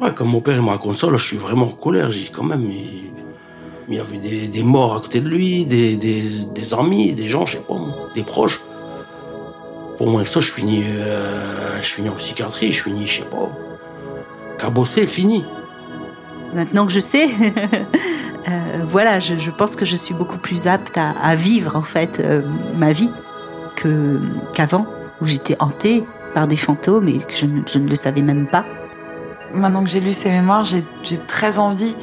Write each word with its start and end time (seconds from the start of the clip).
Ouais, 0.00 0.10
quand 0.14 0.24
mon 0.24 0.40
père 0.40 0.56
il 0.56 0.62
me 0.62 0.68
raconte 0.68 0.96
ça, 0.96 1.10
là, 1.10 1.16
je 1.16 1.26
suis 1.26 1.36
vraiment 1.36 1.66
en 1.66 1.70
colère. 1.70 2.10
J'ai 2.10 2.28
quand 2.28 2.44
même, 2.44 2.70
il, 2.70 3.12
il 3.88 3.94
y 3.94 3.98
avait 3.98 4.18
des, 4.18 4.62
morts 4.62 4.96
à 4.96 5.00
côté 5.00 5.20
de 5.20 5.28
lui, 5.28 5.64
des, 5.64 5.96
des, 5.96 6.74
amis, 6.74 7.12
des 7.14 7.26
gens, 7.26 7.46
je 7.46 7.56
sais 7.56 7.64
pas, 7.64 7.74
des 8.14 8.22
proches. 8.22 8.60
Pour 9.96 10.08
moi, 10.08 10.24
ça, 10.24 10.40
je 10.40 10.52
finis, 10.52 10.84
euh, 10.86 11.80
je 11.80 12.08
en 12.08 12.12
psychiatrie, 12.12 12.70
je 12.70 12.82
finis, 12.82 13.06
je 13.06 13.22
sais 13.22 13.28
pas, 13.28 13.50
cabossé, 14.58 15.06
fini. 15.06 15.44
Maintenant 16.54 16.86
que 16.86 16.92
je 16.92 17.00
sais, 17.00 17.28
euh, 18.48 18.80
voilà, 18.84 19.20
je, 19.20 19.50
pense 19.50 19.74
que 19.74 19.84
je 19.84 19.96
suis 19.96 20.14
beaucoup 20.14 20.38
plus 20.38 20.66
apte 20.66 20.96
à, 20.96 21.34
vivre 21.34 21.74
en 21.76 21.82
fait 21.82 22.20
euh, 22.20 22.42
ma 22.76 22.92
vie 22.92 23.10
qu'avant, 24.52 24.86
où 25.20 25.26
j'étais 25.26 25.56
hantée 25.60 26.04
par 26.34 26.46
des 26.46 26.56
fantômes 26.56 27.08
et 27.08 27.18
que 27.18 27.34
je 27.34 27.78
ne 27.78 27.88
le 27.88 27.94
savais 27.94 28.22
même 28.22 28.48
pas. 28.48 28.64
Maintenant 29.52 29.82
que 29.82 29.90
j'ai 29.90 30.00
lu 30.00 30.12
ces 30.12 30.30
mémoires, 30.30 30.64
j'ai 30.64 30.84
très 31.26 31.58
envie 31.58 31.96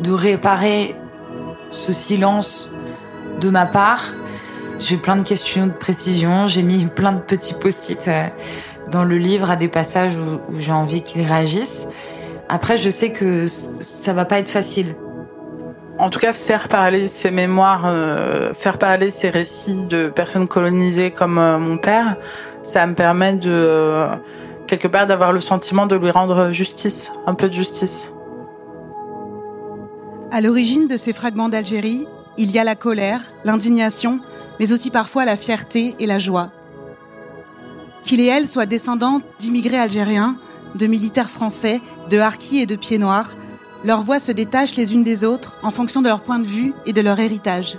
de 0.00 0.12
réparer 0.12 0.96
ce 1.70 1.92
silence 1.92 2.70
de 3.40 3.50
ma 3.50 3.66
part. 3.66 4.04
J'ai 4.78 4.96
plein 4.96 5.16
de 5.16 5.22
questions 5.22 5.66
de 5.66 5.72
précision, 5.72 6.46
j'ai 6.46 6.62
mis 6.62 6.84
plein 6.94 7.12
de 7.12 7.20
petits 7.20 7.54
post-it 7.54 8.08
euh, 8.08 8.26
dans 8.90 9.04
le 9.04 9.16
livre 9.16 9.50
à 9.50 9.56
des 9.56 9.68
passages 9.68 10.16
où, 10.16 10.52
où 10.52 10.60
j'ai 10.60 10.72
envie 10.72 11.02
qu'ils 11.02 11.26
réagissent. 11.26 11.88
Après, 12.48 12.76
je 12.76 12.90
sais 12.90 13.10
que 13.10 13.46
ça 13.46 14.12
va 14.12 14.24
pas 14.24 14.38
être 14.38 14.50
facile. 14.50 14.94
En 15.96 16.10
tout 16.10 16.18
cas, 16.18 16.32
faire 16.32 16.68
parler 16.68 17.06
ces 17.06 17.30
mémoires, 17.30 17.84
euh, 17.86 18.52
faire 18.52 18.78
parler 18.78 19.10
ces 19.10 19.30
récits 19.30 19.84
de 19.88 20.08
personnes 20.08 20.48
colonisées 20.48 21.12
comme 21.12 21.38
euh, 21.38 21.58
mon 21.58 21.78
père, 21.78 22.16
ça 22.62 22.84
me 22.86 22.94
permet 22.94 23.34
de 23.34 23.50
euh, 23.50 24.08
quelque 24.66 24.88
part 24.88 25.06
d'avoir 25.06 25.32
le 25.32 25.40
sentiment 25.40 25.86
de 25.86 25.96
lui 25.96 26.10
rendre 26.10 26.52
justice, 26.52 27.12
un 27.26 27.34
peu 27.34 27.48
de 27.48 27.54
justice. 27.54 28.12
À 30.30 30.40
l'origine 30.40 30.88
de 30.88 30.96
ces 30.96 31.12
fragments 31.12 31.48
d'Algérie, 31.48 32.06
il 32.36 32.50
y 32.50 32.58
a 32.58 32.64
la 32.64 32.74
colère, 32.74 33.20
l'indignation, 33.44 34.20
mais 34.58 34.72
aussi 34.72 34.90
parfois 34.90 35.24
la 35.24 35.36
fierté 35.36 35.94
et 35.98 36.06
la 36.06 36.18
joie. 36.18 36.50
Qu'il 38.02 38.20
et 38.20 38.26
elle 38.26 38.48
soient 38.48 38.66
descendants 38.66 39.20
d'immigrés 39.38 39.78
algériens, 39.78 40.36
de 40.74 40.86
militaires 40.86 41.30
français, 41.30 41.80
de 42.10 42.18
harkis 42.18 42.60
et 42.60 42.66
de 42.66 42.76
pieds 42.76 42.98
noirs, 42.98 43.30
leurs 43.84 44.02
voix 44.02 44.18
se 44.18 44.32
détachent 44.32 44.76
les 44.76 44.94
unes 44.94 45.04
des 45.04 45.24
autres 45.24 45.56
en 45.62 45.70
fonction 45.70 46.02
de 46.02 46.08
leur 46.08 46.22
point 46.22 46.38
de 46.38 46.46
vue 46.46 46.72
et 46.86 46.92
de 46.92 47.00
leur 47.00 47.20
héritage. 47.20 47.78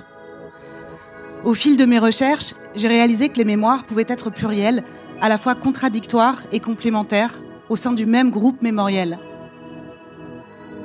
Au 1.44 1.54
fil 1.54 1.78
de 1.78 1.86
mes 1.86 2.00
recherches, 2.00 2.54
j'ai 2.76 2.88
réalisé 2.88 3.30
que 3.30 3.38
les 3.38 3.46
mémoires 3.46 3.84
pouvaient 3.84 4.06
être 4.08 4.30
plurielles, 4.30 4.84
à 5.26 5.28
la 5.28 5.40
fois 5.40 5.56
contradictoires 5.56 6.44
et 6.52 6.60
complémentaires, 6.60 7.42
au 7.70 7.76
sein 7.76 7.94
du 7.94 8.06
même 8.06 8.30
groupe 8.30 8.62
mémoriel. 8.62 9.18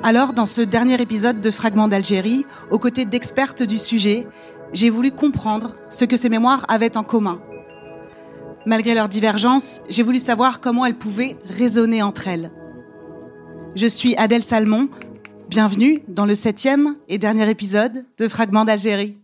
Alors, 0.01 0.33
dans 0.33 0.47
ce 0.47 0.61
dernier 0.61 0.99
épisode 0.99 1.41
de 1.41 1.51
Fragments 1.51 1.87
d'Algérie, 1.87 2.43
aux 2.71 2.79
côtés 2.79 3.05
d'expertes 3.05 3.61
du 3.61 3.77
sujet, 3.77 4.27
j'ai 4.73 4.89
voulu 4.89 5.11
comprendre 5.11 5.75
ce 5.91 6.05
que 6.05 6.17
ces 6.17 6.27
mémoires 6.27 6.65
avaient 6.69 6.97
en 6.97 7.03
commun. 7.03 7.39
Malgré 8.65 8.95
leurs 8.95 9.09
divergences, 9.09 9.79
j'ai 9.89 10.01
voulu 10.01 10.17
savoir 10.17 10.59
comment 10.59 10.87
elles 10.87 10.97
pouvaient 10.97 11.37
résonner 11.45 12.01
entre 12.01 12.27
elles. 12.27 12.51
Je 13.75 13.85
suis 13.85 14.15
Adèle 14.15 14.41
Salmon. 14.41 14.89
Bienvenue 15.49 15.99
dans 16.07 16.25
le 16.25 16.33
septième 16.33 16.95
et 17.07 17.19
dernier 17.19 17.47
épisode 17.47 18.05
de 18.17 18.27
Fragments 18.27 18.65
d'Algérie. 18.65 19.20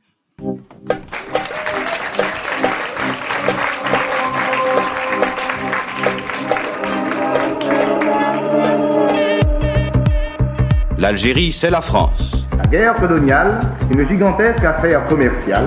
L'Algérie, 11.09 11.53
c'est 11.53 11.69
la 11.69 11.79
France. 11.79 12.33
La 12.57 12.69
guerre 12.69 12.93
coloniale, 12.95 13.57
une 13.95 14.05
gigantesque 14.09 14.61
affaire 14.65 15.05
commerciale. 15.05 15.65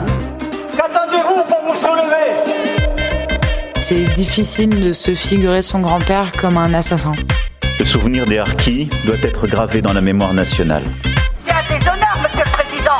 Qu'attendez-vous 0.77 1.43
pour 1.49 1.61
vous 1.67 1.81
soulever? 1.81 2.35
C'est 3.81 4.05
difficile 4.13 4.69
de 4.69 4.93
se 4.93 5.15
figurer 5.15 5.63
son 5.63 5.81
grand-père 5.81 6.31
comme 6.39 6.59
un 6.59 6.75
assassin. 6.75 7.13
Le 7.79 7.87
souvenir 7.87 8.27
des 8.27 8.37
Harkis 8.37 8.91
doit 9.07 9.17
être 9.23 9.47
gravé 9.47 9.81
dans 9.81 9.95
la 9.95 10.03
mémoire 10.03 10.35
nationale. 10.35 10.83
C'est 11.43 11.53
un 11.53 11.63
déshonneur, 11.63 12.19
monsieur 12.23 12.45
le 12.45 12.51
président 12.51 12.99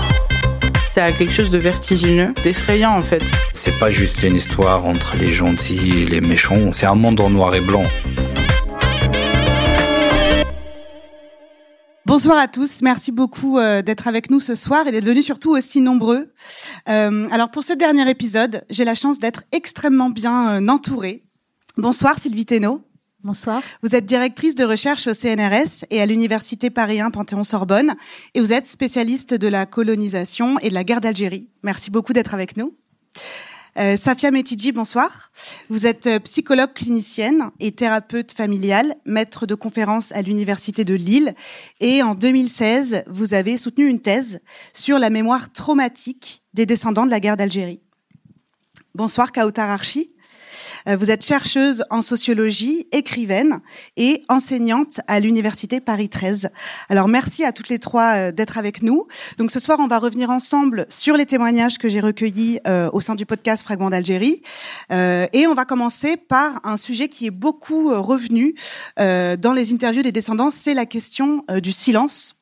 C'est 0.87 1.13
quelque 1.19 1.35
chose 1.35 1.51
de 1.51 1.59
vertigineux, 1.59 2.33
d'effrayant 2.43 2.97
en 2.97 3.03
fait. 3.03 3.31
C'est 3.53 3.79
pas 3.79 3.91
juste 3.91 4.23
une 4.23 4.37
histoire 4.37 4.87
entre 4.87 5.15
les 5.19 5.31
gentils 5.31 6.05
et 6.05 6.07
les 6.07 6.23
méchants, 6.23 6.73
c'est 6.73 6.87
un 6.87 6.95
monde 6.95 7.21
en 7.21 7.29
noir 7.29 7.55
et 7.55 7.61
blanc. 7.61 7.85
Bonsoir 12.11 12.39
à 12.39 12.49
tous, 12.49 12.83
merci 12.83 13.13
beaucoup 13.13 13.61
euh, 13.61 13.83
d'être 13.83 14.09
avec 14.09 14.31
nous 14.33 14.41
ce 14.41 14.57
soir 14.57 14.85
et 14.89 14.91
d'être 14.91 15.05
venus 15.05 15.25
surtout 15.25 15.53
aussi 15.53 15.81
nombreux. 15.81 16.33
Euh, 16.89 17.29
alors 17.31 17.53
pour 17.53 17.63
ce 17.63 17.73
dernier 17.73 18.11
épisode, 18.11 18.65
j'ai 18.69 18.85
la 18.85 18.97
chance 18.97 19.21
d'être 19.21 19.45
extrêmement 19.53 20.11
bien 20.11 20.61
euh, 20.61 20.67
entourée. 20.67 21.23
Bonsoir 21.77 22.19
Sylvie 22.19 22.47
Thénault. 22.47 22.83
Bonsoir. 23.23 23.63
Vous 23.85 23.95
êtes 23.95 24.07
directrice 24.07 24.57
de 24.57 24.65
recherche 24.65 25.07
au 25.07 25.15
CNRS 25.15 25.85
et 25.91 26.01
à 26.03 26.07
l'Université 26.07 26.69
Paris 26.69 27.01
1 27.01 27.13
Panthéon-Sorbonne 27.13 27.95
et 28.35 28.41
vous 28.41 28.53
êtes 28.53 28.67
spécialiste 28.67 29.35
de 29.35 29.47
la 29.47 29.65
colonisation 29.65 30.59
et 30.59 30.71
de 30.71 30.75
la 30.75 30.83
guerre 30.83 31.01
d'Algérie. 31.01 31.49
Merci 31.63 31.93
beaucoup 31.93 32.13
d'être 32.13 32.35
avec 32.35 32.57
nous. 32.57 32.75
Euh, 33.79 33.97
Safia 33.97 34.31
Metidji, 34.31 34.73
bonsoir. 34.73 35.31
Vous 35.69 35.87
êtes 35.87 36.07
euh, 36.07 36.19
psychologue 36.19 36.73
clinicienne 36.75 37.51
et 37.61 37.73
thérapeute 37.73 38.33
familiale, 38.33 38.97
maître 39.05 39.47
de 39.47 39.55
conférences 39.55 40.13
à 40.13 40.23
l'Université 40.23 40.85
de 40.85 40.95
Lille. 40.95 41.35
Et 41.81 42.03
en 42.03 42.15
2016, 42.15 43.05
vous 43.07 43.35
avez 43.35 43.57
soutenu 43.57 43.87
une 43.87 44.01
thèse 44.01 44.41
sur 44.73 44.99
la 44.99 45.11
mémoire 45.11 45.53
traumatique 45.53 46.43
des 46.53 46.67
descendants 46.67 47.07
de 47.07 47.11
la 47.11 47.21
guerre 47.21 47.37
d'Algérie. 47.37 47.81
Bonsoir 48.95 49.31
Kautar 49.31 49.71
Archi. 49.71 50.11
Euh, 50.89 50.97
vous 50.97 51.11
êtes 51.11 51.25
chercheuse 51.25 51.85
en 51.91 52.03
sociologie, 52.03 52.87
écrivaine 52.93 53.61
et 53.97 54.23
enseignante 54.29 55.01
à 55.07 55.21
l'université 55.21 55.81
Paris 55.81 56.09
13. 56.09 56.51
Alors 56.89 57.09
merci 57.09 57.45
à 57.45 57.53
toutes 57.53 57.69
les 57.69 57.79
trois 57.79 58.15
euh, 58.15 58.33
d'être 58.33 58.59
avec 58.59 58.83
nous. 58.83 59.07
Donc 59.39 59.51
ce 59.51 59.61
soir, 59.61 59.79
on 59.81 59.87
va 59.87 59.99
revenir 59.99 60.31
ensemble 60.31 60.87
sur 60.89 61.17
les 61.17 61.27
témoignages 61.27 61.79
que 61.79 61.89
j'ai 61.89 62.01
recueillis 62.01 62.61
euh, 62.67 62.91
au 62.93 63.01
sein 63.01 63.15
du 63.15 63.27
podcast 63.27 63.63
Fragments 63.63 63.91
d'Algérie. 63.91 64.43
et 64.91 65.47
on 65.47 65.55
va 65.55 65.65
commencer 65.65 66.17
par 66.17 66.61
un 66.65 66.77
sujet 66.77 67.09
qui 67.09 67.27
est 67.27 67.31
beaucoup 67.31 67.91
revenu 68.03 68.55
dans 68.97 69.53
les 69.55 69.73
interviews 69.73 70.03
des 70.03 70.13
descendants, 70.13 70.51
c'est 70.51 70.75
la 70.75 70.87
question 70.87 71.45
du 71.63 71.73
silence 71.73 72.40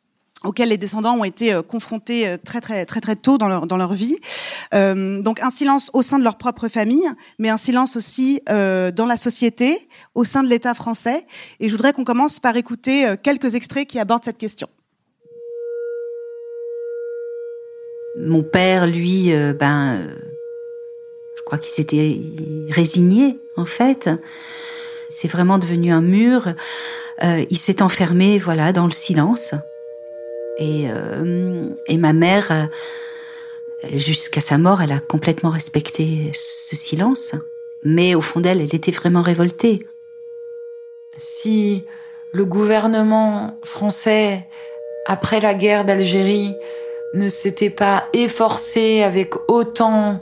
auxquels 0.48 0.70
les 0.70 0.78
descendants 0.78 1.14
ont 1.14 1.25
été 1.25 1.53
euh, 1.53 1.62
confrontés 1.62 2.26
euh, 2.26 2.36
très 2.42 2.60
très 2.60 2.86
très 2.86 3.00
très 3.00 3.16
tôt 3.16 3.36
dans 3.38 3.48
leur 3.48 3.66
dans 3.66 3.76
leur 3.76 3.92
vie. 3.92 4.16
Euh, 4.75 5.20
donc 5.20 5.41
un 5.42 5.50
silence 5.50 5.91
au 5.92 6.03
sein 6.03 6.19
de 6.19 6.25
leur 6.25 6.38
propre 6.38 6.69
famille, 6.69 7.09
mais 7.38 7.50
un 7.50 7.59
silence 7.59 7.97
aussi 7.97 8.41
dans 8.48 9.06
la 9.06 9.16
société, 9.16 9.88
au 10.14 10.25
sein 10.25 10.42
de 10.42 10.48
l'État 10.48 10.72
français. 10.75 11.26
Et 11.60 11.69
je 11.69 11.75
voudrais 11.75 11.92
qu'on 11.92 12.04
commence 12.04 12.41
par 12.41 12.56
écouter 12.56 13.14
quelques 13.22 13.54
extraits 13.54 13.87
qui 13.87 13.98
abordent 13.98 14.25
cette 14.25 14.38
question. 14.38 14.69
Mon 18.19 18.42
père, 18.42 18.87
lui, 18.87 19.32
ben, 19.58 19.98
je 21.37 21.42
crois 21.44 21.58
qu'il 21.58 21.75
s'était 21.75 22.19
résigné 22.70 23.38
en 23.56 23.66
fait. 23.66 24.08
C'est 25.10 25.28
vraiment 25.28 25.58
devenu 25.58 25.92
un 25.92 26.03
mur. 26.03 26.48
il 27.22 27.58
s'est 27.58 27.82
enfermé, 27.82 28.38
voilà, 28.38 28.72
dans 28.72 28.87
le 28.87 28.92
silence. 28.92 29.54
Et, 30.58 30.86
euh, 30.91 31.62
et 31.86 31.96
ma 31.96 32.12
mère, 32.12 32.50
euh, 32.50 33.88
jusqu'à 33.94 34.41
sa 34.41 34.58
mort, 34.58 34.82
elle 34.82 34.92
a 34.92 35.00
complètement 35.00 35.50
respecté 35.50 36.30
ce 36.34 36.76
silence. 36.76 37.34
Mais 37.84 38.14
au 38.14 38.20
fond 38.20 38.41
d'elle, 38.41 38.60
elle 38.60 38.74
était 38.74 38.91
vraiment 38.91 39.22
révoltée. 39.22 39.86
Si 41.16 41.84
le 42.32 42.44
gouvernement 42.44 43.58
français, 43.62 44.46
après 45.06 45.40
la 45.40 45.55
guerre 45.55 45.84
d'Algérie, 45.84 46.55
ne 47.14 47.28
s'était 47.28 47.70
pas 47.70 48.06
efforcé 48.12 49.02
avec 49.02 49.34
autant 49.49 50.20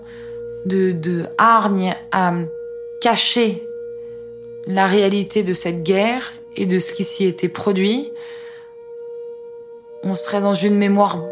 de, 0.66 0.92
de 0.92 1.26
hargne 1.38 1.96
à 2.12 2.34
cacher 3.00 3.66
la 4.66 4.86
réalité 4.86 5.42
de 5.42 5.52
cette 5.52 5.82
guerre 5.82 6.32
et 6.56 6.66
de 6.66 6.78
ce 6.78 6.92
qui 6.92 7.04
s'y 7.04 7.24
était 7.24 7.48
produit, 7.48 8.12
on 10.06 10.14
serait 10.14 10.40
dans 10.40 10.54
une 10.54 10.76
mémoire 10.76 11.24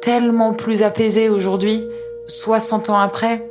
tellement 0.00 0.52
plus 0.52 0.82
apaisée 0.82 1.28
aujourd'hui, 1.28 1.88
60 2.28 2.90
ans 2.90 2.98
après. 2.98 3.50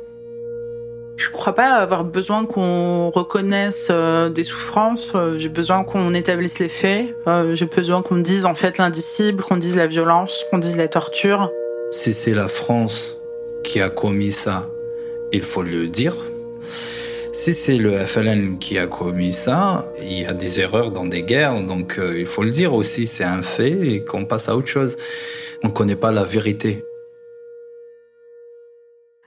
Je 1.16 1.30
crois 1.30 1.54
pas 1.54 1.74
avoir 1.74 2.04
besoin 2.04 2.44
qu'on 2.46 3.10
reconnaisse 3.10 3.88
euh, 3.90 4.28
des 4.28 4.44
souffrances. 4.44 5.12
Euh, 5.14 5.38
j'ai 5.38 5.48
besoin 5.48 5.84
qu'on 5.84 6.12
établisse 6.14 6.58
les 6.58 6.68
faits. 6.68 7.14
Euh, 7.26 7.54
j'ai 7.54 7.66
besoin 7.66 8.02
qu'on 8.02 8.16
dise 8.16 8.44
en 8.44 8.54
fait 8.54 8.78
l'indicible, 8.78 9.42
qu'on 9.42 9.56
dise 9.56 9.76
la 9.76 9.86
violence, 9.86 10.44
qu'on 10.50 10.58
dise 10.58 10.76
la 10.76 10.88
torture. 10.88 11.50
Si 11.90 12.12
c'est 12.12 12.34
la 12.34 12.48
France 12.48 13.16
qui 13.62 13.80
a 13.80 13.88
commis 13.88 14.32
ça, 14.32 14.68
il 15.32 15.42
faut 15.42 15.62
le 15.62 15.88
dire. 15.88 16.14
Si 17.36 17.52
c'est 17.52 17.76
le 17.76 17.98
FLN 17.98 18.56
qui 18.58 18.78
a 18.78 18.86
commis 18.86 19.34
ça, 19.34 19.84
il 20.00 20.20
y 20.20 20.24
a 20.24 20.32
des 20.32 20.58
erreurs 20.58 20.90
dans 20.90 21.04
des 21.04 21.22
guerres, 21.22 21.62
donc 21.62 21.98
euh, 21.98 22.18
il 22.18 22.24
faut 22.24 22.42
le 22.42 22.50
dire 22.50 22.72
aussi, 22.72 23.06
c'est 23.06 23.24
un 23.24 23.42
fait 23.42 23.92
et 23.92 24.04
qu'on 24.06 24.24
passe 24.24 24.48
à 24.48 24.56
autre 24.56 24.68
chose. 24.68 24.96
On 25.62 25.68
ne 25.68 25.72
connaît 25.72 25.96
pas 25.96 26.10
la 26.12 26.24
vérité. 26.24 26.82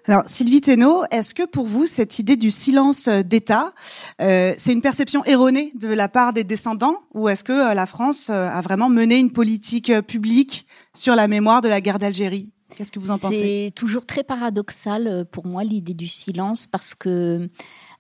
Alors, 0.06 0.24
Sylvie 0.26 0.60
Thénault, 0.60 1.04
est-ce 1.12 1.36
que 1.36 1.46
pour 1.46 1.68
vous, 1.68 1.86
cette 1.86 2.18
idée 2.18 2.36
du 2.36 2.50
silence 2.50 3.08
d'État, 3.08 3.74
euh, 4.22 4.56
c'est 4.58 4.74
une 4.74 4.82
perception 4.82 5.24
erronée 5.26 5.72
de 5.80 5.90
la 5.90 6.10
part 6.10 6.34
des 6.34 6.44
descendants 6.44 7.04
ou 7.14 7.30
est-ce 7.30 7.44
que 7.44 7.54
euh, 7.54 7.74
la 7.76 7.86
France 7.86 8.32
euh, 8.32 8.50
a 8.50 8.62
vraiment 8.62 8.90
mené 8.90 9.18
une 9.18 9.32
politique 9.32 9.92
euh, 9.92 10.02
publique 10.02 10.66
sur 10.96 11.16
la 11.16 11.28
mémoire 11.28 11.62
de 11.62 11.70
la 11.70 11.80
guerre 11.80 12.00
d'Algérie? 12.00 12.52
Qu'est-ce 12.76 12.92
que 12.92 13.00
vous 13.00 13.12
en 13.12 13.18
pensez? 13.18 13.66
C'est 13.68 13.72
toujours 13.76 14.06
très 14.06 14.24
paradoxal 14.24 15.08
euh, 15.08 15.24
pour 15.30 15.46
moi 15.46 15.64
l'idée 15.64 15.94
du 15.94 16.08
silence 16.08 16.68
parce 16.68 16.96
que 16.96 17.10
euh, 17.10 17.48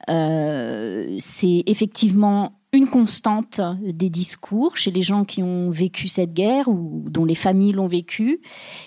c'est 0.07 1.63
effectivement 1.65 2.59
une 2.71 2.87
constante 2.87 3.61
des 3.81 4.09
discours 4.09 4.77
chez 4.77 4.91
les 4.91 5.01
gens 5.01 5.25
qui 5.25 5.41
ont 5.41 5.71
vécu 5.71 6.07
cette 6.07 6.33
guerre 6.33 6.67
ou 6.67 7.03
dont 7.09 7.25
les 7.25 7.35
familles 7.35 7.71
l'ont 7.71 7.87
vécu. 7.87 8.41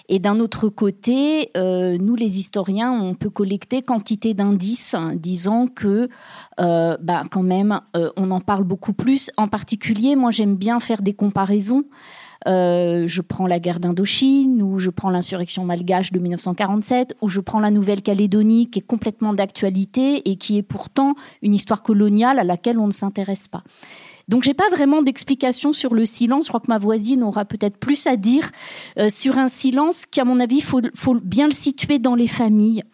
Et 0.09 0.21
d'un 0.21 0.39
autre 0.39 0.69
côté, 0.69 1.51
euh, 1.57 1.99
nous 1.99 2.15
les 2.15 2.39
historiens, 2.39 2.93
on 2.93 3.15
peut 3.15 3.31
collecter 3.31 3.83
quantité 3.83 4.35
d'indices 4.35 4.95
disant 5.15 5.67
que, 5.67 6.09
euh, 6.61 6.97
bah, 7.01 7.25
quand 7.29 7.43
même, 7.43 7.81
euh, 7.97 8.11
on 8.17 8.31
en 8.31 8.41
parle 8.41 8.65
beaucoup 8.65 8.93
plus. 8.93 9.33
En 9.37 9.49
particulier, 9.49 10.15
moi 10.15 10.31
j'aime 10.31 10.55
bien 10.55 10.79
faire 10.79 11.03
des 11.03 11.15
comparaisons. 11.15 11.85
Euh, 12.47 13.07
je 13.07 13.21
prends 13.21 13.47
la 13.47 13.59
guerre 13.59 13.81
d'Indochine, 13.81 14.63
ou 14.63 14.79
je 14.79 14.91
prends 14.91 15.11
l'insurrection 15.11 15.65
malgache 15.65 16.13
de 16.13 16.19
1947, 16.19 17.17
ou 17.21 17.29
je 17.29 17.41
prends 17.41 17.61
la 17.61 17.71
Nouvelle-Calédonie 17.71 18.71
qui 18.71 18.81
est 18.81 18.87
complètement 18.87 19.33
d'actualité 19.35 20.29
et 20.31 20.37
qui 20.37 20.59
est 20.59 20.63
pourtant 20.63 21.15
une 21.43 21.55
histoire 21.55 21.83
coloniale 21.83 22.39
à 22.39 22.45
laquelle 22.45 22.79
on 22.79 22.87
ne 22.87 22.93
s'intéresse 22.93 23.49
pas. 23.49 23.63
Donc 24.29 24.45
j'ai 24.45 24.55
pas 24.55 24.69
vraiment 24.71 25.03
d'explication 25.03 25.73
sur 25.73 25.95
le 25.95 26.05
silence. 26.07 26.45
Je 26.45 26.49
crois 26.49 26.61
que 26.61 26.69
ma 26.69 26.79
voisine 26.79 27.23
aura 27.23 27.45
peut-être 27.45 27.77
plus 27.77 28.07
à 28.07 28.17
dire 28.17 28.51
euh, 28.99 29.09
sur 29.09 29.39
un 29.39 29.49
silence 29.49 30.07
qui, 30.07 30.21
à 30.21 30.25
mon 30.25 30.41
avis, 30.41 30.61
faut, 30.61 30.81
faut 30.95 31.19
bien 31.21 31.47
le 31.47 31.53
situer 31.53 31.99
dans 31.99 32.15
les 32.15 32.29
familles. 32.29 32.85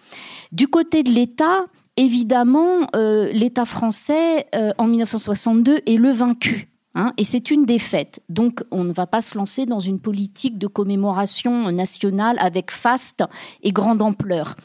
Du 0.52 0.68
côté 0.68 1.02
de 1.02 1.10
l'État, 1.10 1.66
évidemment, 1.96 2.88
euh, 2.96 3.30
l'État 3.32 3.66
français 3.66 4.46
en 4.78 4.86
1962 4.86 5.80
est 5.86 5.96
le 5.96 6.10
vaincu. 6.10 6.68
Hein, 6.98 7.12
et 7.16 7.22
c'est 7.22 7.52
une 7.52 7.64
défaite. 7.64 8.20
Donc, 8.28 8.64
on 8.72 8.82
ne 8.82 8.92
va 8.92 9.06
pas 9.06 9.20
se 9.20 9.38
lancer 9.38 9.66
dans 9.66 9.78
une 9.78 10.00
politique 10.00 10.58
de 10.58 10.66
commémoration 10.66 11.70
nationale 11.70 12.36
avec 12.40 12.72
faste 12.72 13.22
et 13.62 13.70
grande 13.70 14.02
ampleur. 14.02 14.56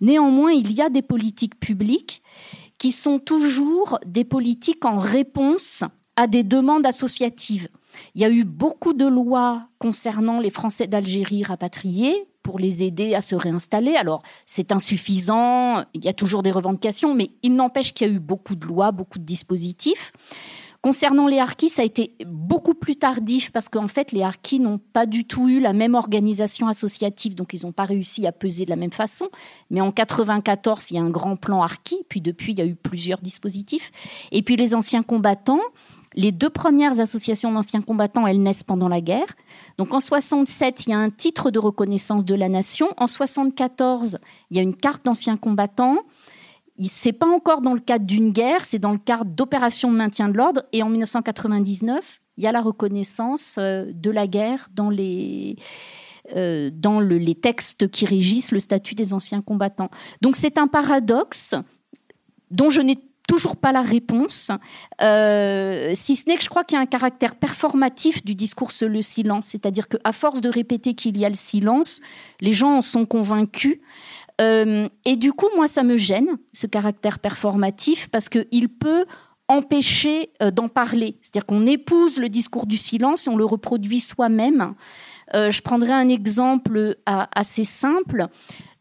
Néanmoins, 0.00 0.52
il 0.52 0.70
y 0.70 0.80
a 0.82 0.88
des 0.88 1.02
politiques 1.02 1.58
publiques 1.58 2.22
qui 2.78 2.92
sont 2.92 3.18
toujours 3.18 3.98
des 4.06 4.24
politiques 4.24 4.84
en 4.84 4.98
réponse 4.98 5.82
à 6.14 6.28
des 6.28 6.44
demandes 6.44 6.86
associatives. 6.86 7.66
Il 8.14 8.20
y 8.20 8.24
a 8.24 8.30
eu 8.30 8.44
beaucoup 8.44 8.92
de 8.92 9.06
lois 9.06 9.66
concernant 9.80 10.38
les 10.38 10.50
Français 10.50 10.86
d'Algérie 10.86 11.42
rapatriés 11.42 12.28
pour 12.44 12.60
les 12.60 12.84
aider 12.84 13.16
à 13.16 13.20
se 13.20 13.34
réinstaller. 13.34 13.96
Alors, 13.96 14.22
c'est 14.46 14.70
insuffisant, 14.70 15.82
il 15.94 16.04
y 16.04 16.08
a 16.08 16.12
toujours 16.12 16.44
des 16.44 16.52
revendications, 16.52 17.16
mais 17.16 17.32
il 17.42 17.56
n'empêche 17.56 17.92
qu'il 17.94 18.06
y 18.06 18.10
a 18.10 18.12
eu 18.12 18.20
beaucoup 18.20 18.54
de 18.54 18.64
lois, 18.64 18.92
beaucoup 18.92 19.18
de 19.18 19.24
dispositifs. 19.24 20.12
Concernant 20.82 21.26
les 21.26 21.38
harkis, 21.38 21.68
ça 21.68 21.82
a 21.82 21.84
été 21.84 22.16
beaucoup 22.24 22.72
plus 22.72 22.96
tardif 22.96 23.52
parce 23.52 23.68
qu'en 23.68 23.86
fait, 23.86 24.12
les 24.12 24.22
harkis 24.22 24.60
n'ont 24.60 24.78
pas 24.78 25.04
du 25.04 25.26
tout 25.26 25.46
eu 25.46 25.60
la 25.60 25.74
même 25.74 25.94
organisation 25.94 26.68
associative, 26.68 27.34
donc 27.34 27.52
ils 27.52 27.66
n'ont 27.66 27.72
pas 27.72 27.84
réussi 27.84 28.26
à 28.26 28.32
peser 28.32 28.64
de 28.64 28.70
la 28.70 28.76
même 28.76 28.90
façon. 28.90 29.28
Mais 29.68 29.82
en 29.82 29.92
94, 29.92 30.90
il 30.90 30.94
y 30.94 30.98
a 30.98 31.02
un 31.02 31.10
grand 31.10 31.36
plan 31.36 31.62
harki, 31.62 31.98
puis 32.08 32.22
depuis, 32.22 32.52
il 32.52 32.58
y 32.60 32.62
a 32.62 32.66
eu 32.66 32.76
plusieurs 32.76 33.20
dispositifs. 33.20 33.92
Et 34.32 34.40
puis 34.40 34.56
les 34.56 34.74
anciens 34.74 35.02
combattants, 35.02 35.60
les 36.14 36.32
deux 36.32 36.48
premières 36.48 36.98
associations 36.98 37.52
d'anciens 37.52 37.82
combattants, 37.82 38.26
elles 38.26 38.42
naissent 38.42 38.64
pendant 38.64 38.88
la 38.88 39.02
guerre. 39.02 39.36
Donc 39.76 39.92
en 39.92 40.00
67, 40.00 40.86
il 40.86 40.90
y 40.90 40.92
a 40.94 40.98
un 40.98 41.10
titre 41.10 41.50
de 41.50 41.58
reconnaissance 41.58 42.24
de 42.24 42.34
la 42.34 42.48
nation. 42.48 42.88
En 42.96 43.06
74, 43.06 44.18
il 44.50 44.56
y 44.56 44.60
a 44.60 44.62
une 44.62 44.74
carte 44.74 45.04
d'anciens 45.04 45.36
combattants 45.36 45.98
c'est 46.88 47.12
pas 47.12 47.26
encore 47.26 47.60
dans 47.60 47.74
le 47.74 47.80
cadre 47.80 48.06
d'une 48.06 48.32
guerre, 48.32 48.64
c'est 48.64 48.78
dans 48.78 48.92
le 48.92 48.98
cadre 48.98 49.24
d'opérations 49.24 49.90
de 49.90 49.96
maintien 49.96 50.28
de 50.28 50.36
l'ordre. 50.36 50.62
Et 50.72 50.82
en 50.82 50.88
1999, 50.88 52.20
il 52.36 52.44
y 52.44 52.46
a 52.46 52.52
la 52.52 52.62
reconnaissance 52.62 53.56
euh, 53.58 53.92
de 53.92 54.10
la 54.10 54.26
guerre 54.26 54.68
dans 54.72 54.90
les 54.90 55.56
euh, 56.36 56.70
dans 56.72 57.00
le, 57.00 57.18
les 57.18 57.34
textes 57.34 57.90
qui 57.90 58.06
régissent 58.06 58.52
le 58.52 58.60
statut 58.60 58.94
des 58.94 59.12
anciens 59.12 59.42
combattants. 59.42 59.90
Donc 60.20 60.36
c'est 60.36 60.58
un 60.58 60.68
paradoxe 60.68 61.54
dont 62.50 62.70
je 62.70 62.80
n'ai 62.80 62.98
toujours 63.30 63.56
pas 63.56 63.70
la 63.70 63.82
réponse, 63.82 64.50
euh, 65.02 65.92
si 65.94 66.16
ce 66.16 66.28
n'est 66.28 66.36
que 66.36 66.42
je 66.42 66.48
crois 66.48 66.64
qu'il 66.64 66.74
y 66.74 66.78
a 66.80 66.82
un 66.82 66.86
caractère 66.86 67.36
performatif 67.36 68.24
du 68.24 68.34
discours 68.34 68.72
sur 68.72 68.88
le 68.88 69.02
silence, 69.02 69.46
c'est-à-dire 69.46 69.86
qu'à 69.86 70.10
force 70.10 70.40
de 70.40 70.48
répéter 70.48 70.94
qu'il 70.94 71.16
y 71.16 71.24
a 71.24 71.28
le 71.28 71.36
silence, 71.36 72.00
les 72.40 72.52
gens 72.52 72.78
en 72.78 72.80
sont 72.80 73.06
convaincus. 73.06 73.78
Euh, 74.40 74.88
et 75.04 75.16
du 75.16 75.32
coup, 75.32 75.48
moi, 75.54 75.68
ça 75.68 75.82
me 75.82 75.96
gêne, 75.96 76.38
ce 76.52 76.66
caractère 76.66 77.18
performatif, 77.18 78.08
parce 78.08 78.28
qu'il 78.28 78.68
peut 78.68 79.04
empêcher 79.48 80.30
euh, 80.42 80.50
d'en 80.50 80.68
parler. 80.68 81.18
C'est-à-dire 81.22 81.46
qu'on 81.46 81.66
épouse 81.66 82.18
le 82.18 82.28
discours 82.28 82.66
du 82.66 82.76
silence 82.76 83.26
et 83.26 83.30
on 83.30 83.36
le 83.36 83.44
reproduit 83.44 84.00
soi-même. 84.00 84.74
Euh, 85.34 85.50
je 85.50 85.60
prendrai 85.62 85.92
un 85.92 86.08
exemple 86.08 86.96
assez 87.06 87.64
simple. 87.64 88.26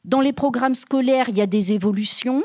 Dans 0.06 0.22
les 0.22 0.34
programmes 0.34 0.76
scolaires, 0.76 1.30
il 1.30 1.38
y 1.38 1.42
a 1.42 1.48
des 1.48 1.74
évolutions. 1.74 2.44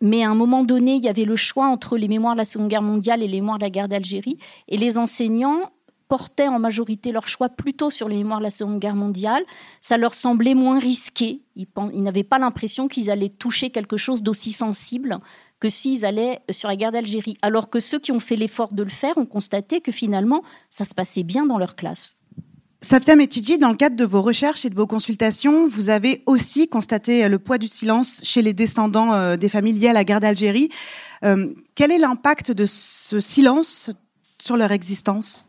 Mais 0.00 0.24
à 0.24 0.30
un 0.30 0.34
moment 0.34 0.64
donné, 0.64 0.96
il 0.96 1.04
y 1.04 1.08
avait 1.08 1.24
le 1.24 1.36
choix 1.36 1.66
entre 1.66 1.96
les 1.96 2.08
mémoires 2.08 2.34
de 2.34 2.38
la 2.38 2.44
Seconde 2.44 2.68
Guerre 2.68 2.82
mondiale 2.82 3.22
et 3.22 3.28
les 3.28 3.40
mémoires 3.40 3.58
de 3.58 3.64
la 3.64 3.70
guerre 3.70 3.88
d'Algérie. 3.88 4.36
Et 4.66 4.76
les 4.76 4.98
enseignants 4.98 5.70
portaient 6.12 6.46
en 6.46 6.58
majorité 6.58 7.10
leur 7.10 7.26
choix 7.26 7.48
plutôt 7.48 7.88
sur 7.88 8.06
les 8.06 8.18
mémoires 8.18 8.40
de 8.40 8.44
la 8.44 8.50
Seconde 8.50 8.78
Guerre 8.78 8.94
mondiale. 8.94 9.42
Ça 9.80 9.96
leur 9.96 10.14
semblait 10.14 10.52
moins 10.52 10.78
risqué. 10.78 11.40
Ils, 11.56 11.66
n'avaient 12.02 12.22
pas 12.22 12.38
l'impression 12.38 12.86
qu'ils 12.86 13.10
allaient 13.10 13.30
toucher 13.30 13.70
quelque 13.70 13.96
chose 13.96 14.22
d'aussi 14.22 14.52
sensible 14.52 15.20
que 15.58 15.70
s'ils 15.70 16.04
allaient 16.04 16.40
sur 16.50 16.68
la 16.68 16.76
guerre 16.76 16.92
d'Algérie. 16.92 17.38
Alors 17.40 17.70
que 17.70 17.80
ceux 17.80 17.98
qui 17.98 18.12
ont 18.12 18.20
fait 18.20 18.36
l'effort 18.36 18.74
de 18.74 18.82
le 18.82 18.90
faire 18.90 19.16
ont 19.16 19.24
constaté 19.24 19.80
que 19.80 19.90
finalement, 19.90 20.42
ça 20.68 20.84
se 20.84 20.92
passait 20.92 21.22
bien 21.22 21.46
dans 21.46 21.56
leur 21.56 21.76
classe. 21.76 22.18
Safia 22.82 23.16
Metidji, 23.16 23.56
dans 23.56 23.70
le 23.70 23.76
cadre 23.76 23.96
de 23.96 24.04
vos 24.04 24.20
recherches 24.20 24.66
et 24.66 24.70
de 24.70 24.74
vos 24.74 24.86
consultations, 24.86 25.66
vous 25.66 25.88
avez 25.88 26.22
aussi 26.26 26.68
constaté 26.68 27.26
le 27.26 27.38
poids 27.38 27.56
du 27.56 27.68
silence 27.68 28.20
chez 28.22 28.42
les 28.42 28.52
descendants 28.52 29.14
euh, 29.14 29.38
des 29.38 29.48
familles 29.48 29.78
liées 29.78 29.88
à 29.88 29.94
la 29.94 30.04
guerre 30.04 30.20
d'Algérie. 30.20 30.68
Euh, 31.24 31.54
quel 31.74 31.90
est 31.90 31.96
l'impact 31.98 32.50
de 32.50 32.66
ce 32.66 33.18
silence 33.18 33.90
sur 34.38 34.58
leur 34.58 34.72
existence? 34.72 35.48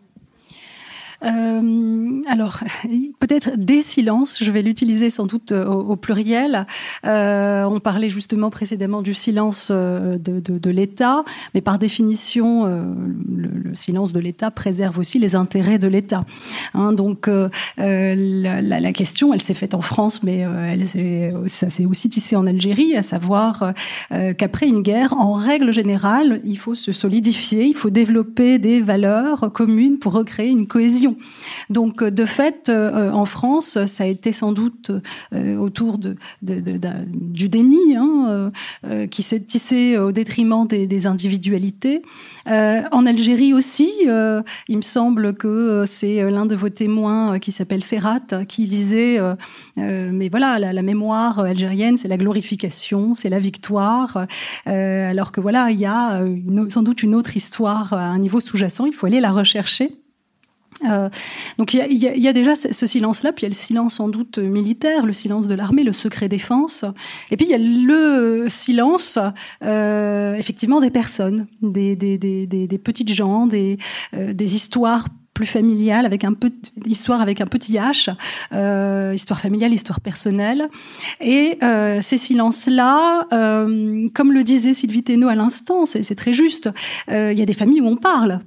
Euh, 1.25 2.21
alors, 2.27 2.59
peut-être 3.19 3.51
des 3.57 3.81
silences, 3.81 4.43
je 4.43 4.51
vais 4.51 4.61
l'utiliser 4.61 5.09
sans 5.09 5.25
doute 5.25 5.51
euh, 5.51 5.65
au, 5.65 5.95
pluriel. 5.95 6.65
Euh, 7.05 7.63
on 7.63 7.79
parlait 7.79 8.09
justement 8.09 8.49
précédemment 8.49 9.01
du 9.01 9.13
silence 9.13 9.71
de, 9.71 10.69
l'État, 10.69 11.23
mais 11.53 11.61
par 11.61 11.77
définition, 11.77 12.65
le, 12.65 13.47
le, 13.47 13.75
silence 13.75 14.11
de 14.11 14.19
l'État 14.19 14.51
préserve 14.51 14.97
aussi 14.97 15.19
les 15.19 15.35
intérêts 15.35 15.77
de 15.77 15.87
l'État. 15.87 16.25
Hein, 16.73 16.93
donc, 16.93 17.29
la, 17.77 18.93
question, 18.93 19.33
elle 19.33 19.41
s'est 19.41 19.53
faite 19.53 19.73
en 19.73 19.81
France, 19.81 20.23
mais 20.23 20.45
ça 21.47 21.69
s'est 21.69 21.85
aussi 21.85 22.09
tissé 22.09 22.35
en 22.35 22.47
Algérie, 22.47 22.95
à 22.95 23.01
savoir 23.01 23.73
qu'après 24.09 24.67
une 24.67 24.81
guerre, 24.81 25.13
en 25.13 25.33
règle 25.33 25.71
générale, 25.71 26.41
il 26.43 26.57
faut 26.57 26.75
se 26.75 26.91
solidifier, 26.91 27.65
il 27.65 27.75
faut 27.75 27.89
développer 27.89 28.59
des 28.59 28.81
valeurs 28.81 29.51
communes 29.53 29.99
pour 29.99 30.13
recréer 30.13 30.49
une 30.49 30.67
cohésion 30.67 31.12
donc, 31.69 32.01
euh, 32.01 32.11
de 32.11 32.25
fait, 32.25 32.69
euh, 32.69 33.11
en 33.11 33.25
France, 33.25 33.77
ça 33.85 34.03
a 34.03 34.07
été 34.07 34.31
sans 34.31 34.51
doute 34.51 34.91
euh, 35.33 35.57
autour 35.57 35.97
du 36.41 37.49
déni, 37.49 37.95
hein, 37.95 38.51
qui 39.09 39.23
s'est 39.23 39.39
tissé 39.39 39.97
au 39.97 40.11
détriment 40.11 40.67
des, 40.67 41.07
individualités. 41.07 42.01
en 42.45 43.05
Algérie 43.05 43.53
aussi, 43.53 43.91
il 44.05 44.77
me 44.77 44.81
semble 44.81 45.33
que 45.33 45.85
c'est 45.87 46.29
l'un 46.29 46.45
de 46.45 46.55
vos 46.55 46.69
témoins 46.69 47.39
qui 47.39 47.51
s'appelle 47.51 47.83
Ferrat 47.83 48.45
qui 48.47 48.65
disait 48.65 49.19
mais 49.77 50.29
voilà 50.29 50.59
la, 50.59 50.81
mémoire 50.81 51.39
algérienne 51.39 51.97
c'est 51.97 52.07
la 52.07 52.17
glorification 52.17 53.15
c'est 53.15 53.29
la 53.29 53.39
victoire 53.39 54.27
alors 54.65 55.31
que 55.31 55.41
voilà 55.41 55.71
il 55.71 55.79
y 55.79 55.85
a 55.85 56.21
sans 56.69 56.83
doute 56.83 57.03
une 57.03 57.15
autre 57.15 57.35
histoire 57.35 57.93
à 57.93 58.05
un 58.05 58.19
niveau 58.19 58.39
sous-jacent 58.39 58.85
il 58.85 58.93
faut 58.93 59.07
aller 59.07 59.19
la 59.19 59.31
rechercher 59.31 60.02
euh, 60.89 61.09
donc 61.57 61.73
il 61.73 61.77
y 61.77 61.81
a, 61.81 61.87
y, 61.87 62.07
a, 62.07 62.15
y 62.15 62.27
a, 62.27 62.33
déjà 62.33 62.55
ce, 62.55 62.73
ce 62.73 62.85
silence-là, 62.85 63.33
puis 63.33 63.41
il 63.41 63.45
y 63.45 63.47
a 63.47 63.49
le 63.49 63.55
silence 63.55 63.95
sans 63.95 64.07
doute 64.07 64.37
militaire, 64.37 65.05
le 65.05 65.13
silence 65.13 65.47
de 65.47 65.55
l'armée, 65.55 65.83
le 65.83 65.93
secret 65.93 66.29
défense, 66.29 66.85
et 67.31 67.37
puis 67.37 67.45
il 67.45 67.51
y 67.51 67.55
a 67.55 67.57
le 67.57 68.47
silence 68.49 69.19
euh, 69.63 70.35
effectivement 70.35 70.79
des 70.79 70.91
personnes, 70.91 71.47
des, 71.61 71.95
des, 71.95 72.17
des, 72.17 72.47
des, 72.47 72.77
petites 72.77 73.13
gens, 73.13 73.47
des, 73.47 73.77
euh, 74.13 74.33
des 74.33 74.55
histoires 74.55 75.05
plus 75.33 75.45
familiale, 75.45 76.05
avec 76.05 76.23
un 76.23 76.33
peu 76.33 76.51
histoire 76.85 77.21
avec 77.21 77.41
un 77.41 77.47
petit 77.47 77.73
H, 77.73 78.13
euh, 78.53 79.13
histoire 79.15 79.39
familiale, 79.39 79.73
histoire 79.73 79.99
personnelle. 79.99 80.69
Et 81.21 81.57
euh, 81.63 82.01
ces 82.01 82.17
silences-là, 82.17 83.27
euh, 83.33 84.07
comme 84.13 84.31
le 84.31 84.43
disait 84.43 84.73
Sylvie 84.73 85.03
Thénault 85.03 85.29
à 85.29 85.35
l'instant, 85.35 85.85
c'est 85.85 86.15
très 86.15 86.33
juste. 86.33 86.69
Euh, 87.09 87.31
il 87.31 87.39
y 87.39 87.41
a 87.41 87.45
des 87.45 87.53
familles 87.53 87.81
où 87.81 87.87
on 87.87 87.95
parle. 87.95 88.41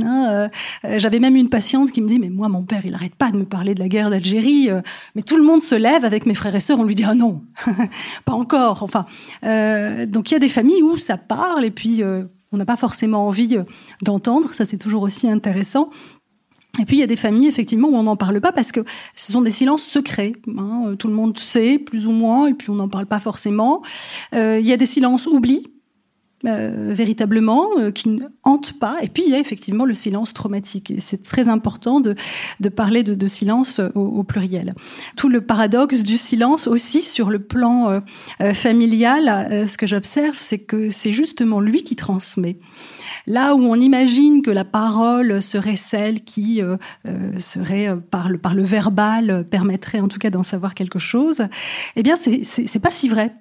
Hein, 0.00 0.48
euh, 0.84 0.98
J'avais 0.98 1.18
même 1.18 1.36
une 1.36 1.48
patiente 1.48 1.92
qui 1.92 2.00
me 2.00 2.08
dit 2.08 2.18
mais 2.18 2.30
moi 2.30 2.48
mon 2.48 2.62
père 2.62 2.86
il 2.86 2.94
arrête 2.94 3.14
pas 3.14 3.30
de 3.30 3.36
me 3.36 3.44
parler 3.44 3.74
de 3.74 3.80
la 3.80 3.88
guerre 3.88 4.08
d'Algérie 4.08 4.70
euh, 4.70 4.80
mais 5.14 5.22
tout 5.22 5.36
le 5.36 5.42
monde 5.42 5.62
se 5.62 5.74
lève 5.74 6.04
avec 6.04 6.24
mes 6.24 6.34
frères 6.34 6.54
et 6.54 6.60
sœurs 6.60 6.78
on 6.78 6.84
lui 6.84 6.94
dit 6.94 7.04
ah 7.04 7.14
non 7.14 7.42
pas 8.24 8.32
encore 8.32 8.82
enfin 8.82 9.04
euh, 9.44 10.06
donc 10.06 10.30
il 10.30 10.34
y 10.34 10.36
a 10.36 10.40
des 10.40 10.48
familles 10.48 10.82
où 10.82 10.96
ça 10.96 11.18
parle 11.18 11.64
et 11.64 11.70
puis 11.70 12.02
on 12.52 12.56
n'a 12.56 12.64
pas 12.64 12.76
forcément 12.76 13.26
envie 13.26 13.58
d'entendre 14.00 14.54
ça 14.54 14.64
c'est 14.64 14.78
toujours 14.78 15.02
aussi 15.02 15.28
intéressant 15.28 15.90
et 16.80 16.86
puis 16.86 16.96
il 16.96 17.00
y 17.00 17.02
a 17.02 17.06
des 17.06 17.16
familles 17.16 17.48
effectivement 17.48 17.88
où 17.88 17.96
on 17.96 18.04
n'en 18.04 18.16
parle 18.16 18.40
pas 18.40 18.52
parce 18.52 18.72
que 18.72 18.80
ce 19.14 19.32
sont 19.32 19.42
des 19.42 19.50
silences 19.50 19.82
secrets. 19.82 20.32
Hein, 20.56 20.94
tout 20.98 21.06
le 21.06 21.12
monde 21.12 21.36
sait 21.38 21.78
plus 21.78 22.06
ou 22.06 22.12
moins 22.12 22.46
et 22.46 22.54
puis 22.54 22.70
on 22.70 22.76
n'en 22.76 22.88
parle 22.88 23.04
pas 23.04 23.18
forcément. 23.18 23.82
Euh, 24.34 24.58
il 24.58 24.66
y 24.66 24.72
a 24.72 24.78
des 24.78 24.86
silences 24.86 25.26
oubliés. 25.26 25.66
Euh, 26.44 26.92
véritablement, 26.92 27.68
euh, 27.78 27.92
qui 27.92 28.08
ne 28.08 28.24
hantent 28.42 28.72
pas. 28.78 28.96
Et 29.02 29.08
puis 29.08 29.22
il 29.24 29.30
y 29.30 29.34
a 29.34 29.38
effectivement 29.38 29.84
le 29.84 29.94
silence 29.94 30.34
traumatique. 30.34 30.90
Et 30.90 30.98
c'est 30.98 31.22
très 31.22 31.48
important 31.48 32.00
de, 32.00 32.16
de 32.58 32.68
parler 32.68 33.04
de, 33.04 33.14
de 33.14 33.28
silence 33.28 33.80
au, 33.94 34.00
au, 34.00 34.24
pluriel. 34.24 34.74
Tout 35.16 35.28
le 35.28 35.40
paradoxe 35.40 36.02
du 36.02 36.18
silence 36.18 36.66
aussi 36.66 37.00
sur 37.00 37.30
le 37.30 37.38
plan 37.38 37.90
euh, 37.90 38.00
euh 38.40 38.52
familial, 38.52 39.68
ce 39.68 39.78
que 39.78 39.86
j'observe, 39.86 40.34
c'est 40.36 40.58
que 40.58 40.90
c'est 40.90 41.12
justement 41.12 41.60
lui 41.60 41.84
qui 41.84 41.96
transmet. 41.96 42.58
Là 43.26 43.54
où 43.54 43.64
on 43.64 43.76
imagine 43.76 44.42
que 44.42 44.50
la 44.50 44.64
parole 44.64 45.40
serait 45.40 45.76
celle 45.76 46.22
qui 46.22 46.60
euh, 46.60 46.76
euh, 47.06 47.38
serait 47.38 47.88
euh, 47.88 47.96
par 47.96 48.28
le, 48.28 48.38
par 48.38 48.54
le 48.54 48.64
verbal 48.64 49.46
permettrait 49.48 50.00
en 50.00 50.08
tout 50.08 50.18
cas 50.18 50.30
d'en 50.30 50.42
savoir 50.42 50.74
quelque 50.74 50.98
chose, 50.98 51.46
eh 51.96 52.02
bien 52.02 52.16
c'est 52.16 52.82
pas 52.82 52.90
si 52.90 53.08
vrai. 53.08 53.32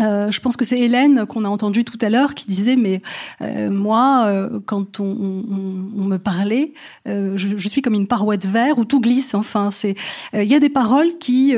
Euh, 0.00 0.30
je 0.32 0.40
pense 0.40 0.56
que 0.56 0.64
c'est 0.64 0.80
Hélène 0.80 1.26
qu'on 1.26 1.44
a 1.44 1.48
entendu 1.48 1.84
tout 1.84 1.98
à 2.00 2.10
l'heure 2.10 2.34
qui 2.34 2.46
disait 2.46 2.74
mais 2.74 3.02
euh, 3.40 3.70
moi 3.70 4.26
euh, 4.26 4.58
quand 4.66 4.98
on, 4.98 5.04
on, 5.04 6.00
on, 6.00 6.04
me 6.04 6.16
parlait 6.16 6.72
je, 7.06 7.56
je, 7.56 7.68
suis 7.68 7.82
comme 7.82 7.94
une 7.94 8.08
paroi 8.08 8.36
de 8.36 8.48
verre 8.48 8.78
où 8.78 8.84
tout 8.84 9.00
glisse 9.00 9.34
enfin 9.34 9.70
c'est 9.70 9.94
il 10.34 10.42
y 10.42 10.56
a 10.56 10.58
des 10.58 10.70
paroles 10.70 11.18
qui 11.18 11.54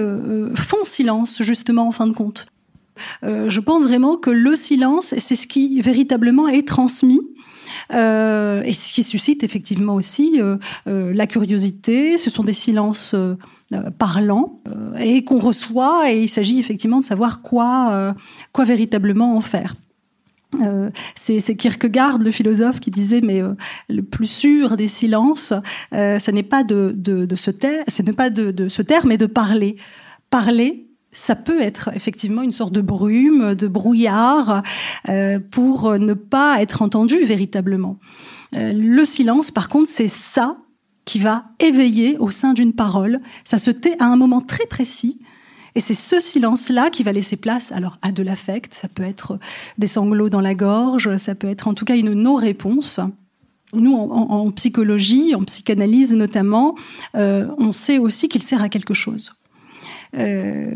font 0.54 0.84
silence 0.84 1.42
justement 1.42 1.88
en 1.88 1.92
fin 1.92 2.06
de 2.06 2.12
compte 2.12 2.46
je 3.22 3.60
pense 3.60 3.84
vraiment 3.84 4.18
que 4.18 4.30
le 4.30 4.56
silence 4.56 5.14
c'est 5.16 5.34
ce 5.34 5.46
qui 5.46 5.80
véritablement 5.80 6.48
est 6.48 6.68
transmis 6.68 7.20
euh, 7.92 8.62
et 8.62 8.72
ce 8.72 8.92
qui 8.92 9.04
suscite 9.04 9.44
effectivement 9.44 9.94
aussi 9.94 10.40
euh, 10.40 10.56
euh, 10.86 11.12
la 11.14 11.26
curiosité. 11.26 12.18
Ce 12.18 12.30
sont 12.30 12.44
des 12.44 12.52
silences 12.52 13.14
euh, 13.72 13.90
parlants 13.90 14.60
et 14.98 15.24
qu'on 15.24 15.38
reçoit, 15.38 16.10
et 16.12 16.22
il 16.22 16.28
s'agit 16.28 16.58
effectivement 16.58 17.00
de 17.00 17.04
savoir 17.04 17.42
quoi, 17.42 18.14
quoi 18.52 18.64
véritablement 18.64 19.36
en 19.36 19.40
faire. 19.40 19.74
Euh, 20.62 20.90
c'est 21.14 21.56
Kierkegaard, 21.56 22.18
le 22.18 22.30
philosophe, 22.30 22.80
qui 22.80 22.90
disait 22.90 23.20
mais 23.20 23.42
euh, 23.42 23.54
le 23.88 24.02
plus 24.02 24.26
sûr 24.26 24.76
des 24.76 24.88
silences, 24.88 25.52
euh, 25.92 26.18
ce 26.18 26.30
n'est 26.30 26.42
pas 26.42 26.64
de, 26.64 26.94
de, 26.96 27.26
de 27.26 27.36
se 27.36 27.50
taire, 27.50 27.84
ce 27.88 28.02
n'est 28.02 28.14
pas 28.14 28.30
de, 28.30 28.50
de 28.50 28.68
se 28.68 28.82
taire, 28.82 29.06
mais 29.06 29.18
de 29.18 29.26
parler. 29.26 29.76
Parler, 30.30 30.88
ça 31.12 31.36
peut 31.36 31.60
être 31.60 31.90
effectivement 31.94 32.42
une 32.42 32.52
sorte 32.52 32.72
de 32.72 32.80
brume, 32.80 33.54
de 33.54 33.68
brouillard, 33.68 34.62
euh, 35.08 35.38
pour 35.38 35.98
ne 35.98 36.14
pas 36.14 36.62
être 36.62 36.80
entendu 36.82 37.16
véritablement. 37.24 37.98
Euh, 38.56 38.72
le 38.72 39.04
silence, 39.04 39.50
par 39.50 39.68
contre, 39.68 39.88
c'est 39.88 40.08
ça 40.08 40.56
qui 41.08 41.18
va 41.18 41.44
éveiller 41.58 42.18
au 42.18 42.30
sein 42.30 42.52
d'une 42.52 42.74
parole. 42.74 43.20
Ça 43.42 43.56
se 43.56 43.70
tait 43.70 43.96
à 43.98 44.04
un 44.04 44.16
moment 44.16 44.42
très 44.42 44.66
précis. 44.66 45.18
Et 45.74 45.80
c'est 45.80 45.94
ce 45.94 46.20
silence-là 46.20 46.90
qui 46.90 47.02
va 47.02 47.12
laisser 47.12 47.36
place 47.36 47.72
alors 47.72 47.96
à 48.02 48.12
de 48.12 48.22
l'affect. 48.22 48.74
Ça 48.74 48.88
peut 48.88 49.04
être 49.04 49.38
des 49.78 49.86
sanglots 49.86 50.28
dans 50.28 50.42
la 50.42 50.54
gorge, 50.54 51.16
ça 51.16 51.34
peut 51.34 51.48
être 51.48 51.66
en 51.66 51.72
tout 51.72 51.86
cas 51.86 51.96
une 51.96 52.12
non-réponse. 52.12 53.00
Nous, 53.72 53.94
en, 53.94 54.50
psychologie, 54.50 55.34
en 55.34 55.44
psychanalyse 55.44 56.12
notamment, 56.12 56.74
euh, 57.16 57.48
on 57.56 57.72
sait 57.72 57.96
aussi 57.96 58.28
qu'il 58.28 58.42
sert 58.42 58.60
à 58.60 58.68
quelque 58.68 58.94
chose. 58.94 59.32
Euh, 60.14 60.74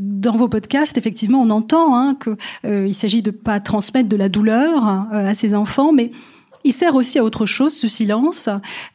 dans 0.00 0.36
vos 0.36 0.48
podcasts, 0.48 0.98
effectivement, 0.98 1.40
on 1.40 1.50
entend 1.50 1.96
hein, 1.96 2.16
qu'il 2.20 2.36
euh, 2.64 2.92
s'agit 2.92 3.22
de 3.22 3.30
pas 3.30 3.60
transmettre 3.60 4.08
de 4.08 4.16
la 4.16 4.28
douleur 4.28 4.84
à 5.12 5.34
ses 5.34 5.54
enfants, 5.54 5.92
mais 5.92 6.10
il 6.64 6.72
sert 6.72 6.94
aussi 6.94 7.18
à 7.18 7.24
autre 7.24 7.46
chose, 7.46 7.74
ce 7.74 7.88
silence. 7.88 8.48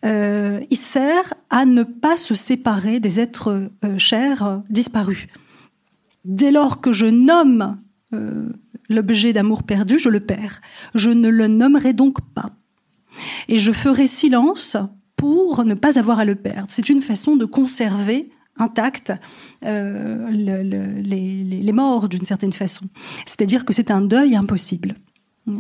Euh, 0.06 0.62
il 0.70 0.78
sert 0.78 1.34
à 1.50 1.66
ne 1.66 1.84
pas 1.84 2.16
se 2.16 2.36
séparer 2.36 3.00
des 3.00 3.20
êtres 3.20 3.70
euh, 3.84 3.98
chers 3.98 4.62
disparus. 4.70 5.28
Dès 6.26 6.52
lors 6.52 6.82
que 6.82 6.92
je 6.92 7.06
nomme 7.06 7.80
euh, 8.14 8.54
l'objet 8.90 9.34
d'amour 9.34 9.64
perdu, 9.64 10.00
je 10.00 10.10
le 10.10 10.20
perds. 10.20 10.62
Je 10.96 11.10
ne 11.10 11.30
le 11.30 11.48
nommerai 11.48 11.94
donc 11.94 12.22
pas. 12.34 12.52
Et 13.48 13.58
je 13.58 13.72
ferai 13.72 14.08
silence 14.08 14.78
pour 15.16 15.66
ne 15.66 15.74
pas 15.74 15.98
avoir 15.98 16.20
à 16.20 16.26
le 16.26 16.36
perdre. 16.36 16.68
C'est 16.70 16.90
une 16.90 17.02
façon 17.02 17.36
de 17.36 17.46
conserver 17.46 18.30
intact 18.60 19.14
le, 19.62 20.64
le, 20.64 21.02
les, 21.02 21.44
les, 21.44 21.72
morts 21.72 22.10
d'une 22.10 22.26
certaine 22.26 22.54
façon. 22.54 22.86
C'est-à-dire 23.26 23.66
que 23.66 23.74
c'est 23.74 23.92
un 23.92 24.02
deuil 24.02 24.36
impossible. 24.36 24.96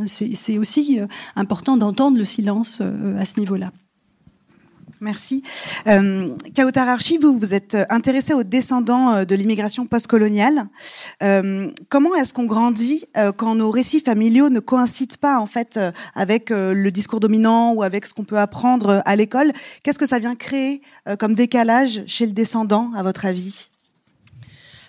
C'est 0.05 0.57
aussi 0.57 0.99
euh, 0.99 1.07
important 1.35 1.77
d'entendre 1.77 2.17
le 2.17 2.25
silence 2.25 2.79
euh, 2.81 3.19
à 3.19 3.25
ce 3.25 3.39
niveau-là. 3.39 3.71
Merci. 4.99 5.43
Euh, 5.87 6.35
vous 7.21 7.37
vous 7.37 7.53
êtes 7.53 7.77
intéressé 7.89 8.33
aux 8.33 8.43
descendants 8.43 9.13
euh, 9.13 9.25
de 9.25 9.35
l'immigration 9.35 9.85
postcoloniale. 9.85 10.67
Euh, 11.21 11.69
comment 11.89 12.15
est-ce 12.15 12.33
qu'on 12.33 12.45
grandit 12.45 13.05
euh, 13.15 13.31
quand 13.31 13.55
nos 13.55 13.69
récits 13.69 14.01
familiaux 14.01 14.49
ne 14.49 14.59
coïncident 14.59 15.15
pas 15.19 15.39
en 15.39 15.45
fait 15.45 15.77
euh, 15.77 15.91
avec 16.15 16.51
euh, 16.51 16.73
le 16.73 16.91
discours 16.91 17.19
dominant 17.19 17.73
ou 17.73 17.83
avec 17.83 18.05
ce 18.07 18.13
qu'on 18.13 18.23
peut 18.23 18.39
apprendre 18.39 19.01
à 19.05 19.15
l'école? 19.15 19.51
Qu'est-ce 19.83 19.99
que 19.99 20.07
ça 20.07 20.19
vient 20.19 20.35
créer 20.35 20.81
comme 21.19 21.33
décalage 21.33 22.03
chez 22.07 22.25
le 22.25 22.31
descendant, 22.31 22.91
à 22.95 23.03
votre 23.03 23.25
avis? 23.25 23.69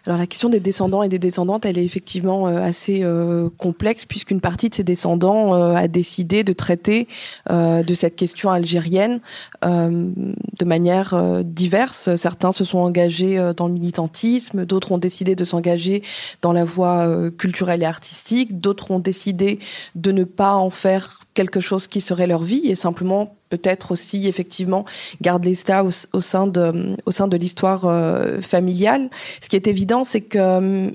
Alors 0.07 0.19
la 0.19 0.27
question 0.27 0.49
des 0.49 0.61
descendants 0.61 1.03
et 1.03 1.09
des 1.09 1.19
descendantes, 1.19 1.67
elle 1.67 1.79
est 1.79 1.85
effectivement 1.85 2.49
euh, 2.49 2.63
assez 2.63 3.01
euh, 3.03 3.51
complexe 3.57 4.05
puisqu'une 4.05 4.41
partie 4.41 4.69
de 4.69 4.75
ces 4.75 4.85
descendants 4.85 5.55
euh, 5.55 5.75
a 5.75 5.89
décidé 5.89 6.45
de 6.45 6.53
traiter 6.53 7.09
de 7.49 7.95
cette 7.95 8.17
question 8.17 8.51
algérienne 8.51 9.21
de 9.63 10.65
manière 10.65 11.43
diverse. 11.45 12.15
Certains 12.17 12.53
se 12.53 12.65
sont 12.65 12.79
engagés 12.79 13.53
dans 13.57 13.67
le 13.67 13.73
militantisme, 13.73 14.65
d'autres 14.65 14.93
ont 14.93 14.99
décidé 14.99 15.35
de 15.35 15.45
s'engager 15.45 16.03
dans 16.43 16.53
la 16.53 16.65
voie 16.65 17.09
culturelle 17.39 17.83
et 17.83 17.87
artistique, 17.87 18.61
d'autres 18.61 18.91
ont 18.91 18.99
décidé 18.99 19.59
de 19.95 20.13
ne 20.13 20.25
pas 20.25 20.55
en 20.55 20.71
faire 20.71 21.21
quelque 21.35 21.61
chose 21.61 21.87
qui 21.87 22.01
serait 22.01 22.27
leur 22.27 22.43
vie 22.43 22.69
et 22.69 22.75
simplement 22.75 23.38
peut-être 23.49 23.93
aussi 23.93 24.29
effectivement 24.29 24.85
garder 25.21 25.55
ça 25.55 25.85
au, 25.85 26.21
sein 26.21 26.47
de 26.47 26.97
au 27.07 27.11
sein 27.11 27.29
de 27.29 27.37
l'histoire 27.37 27.85
euh, 27.85 28.41
familiale. 28.41 29.11
Ce 29.41 29.49
qui 29.49 29.57
est 29.57 29.67
évident, 29.67 30.05
c'est 30.05 30.21
que 30.21 30.39
euh, 30.39 30.91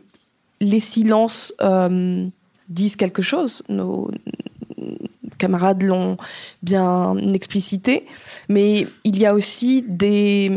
les 0.61 0.79
silences 0.79 1.53
euh, 1.61 2.27
disent 2.69 2.95
quelque 2.95 3.21
chose. 3.21 3.63
Nos 3.69 4.09
camarades 5.37 5.83
l'ont 5.83 6.17
bien 6.61 7.17
explicité, 7.33 8.05
mais 8.49 8.87
il 9.03 9.17
y 9.17 9.25
a 9.25 9.33
aussi 9.33 9.83
des 9.85 10.49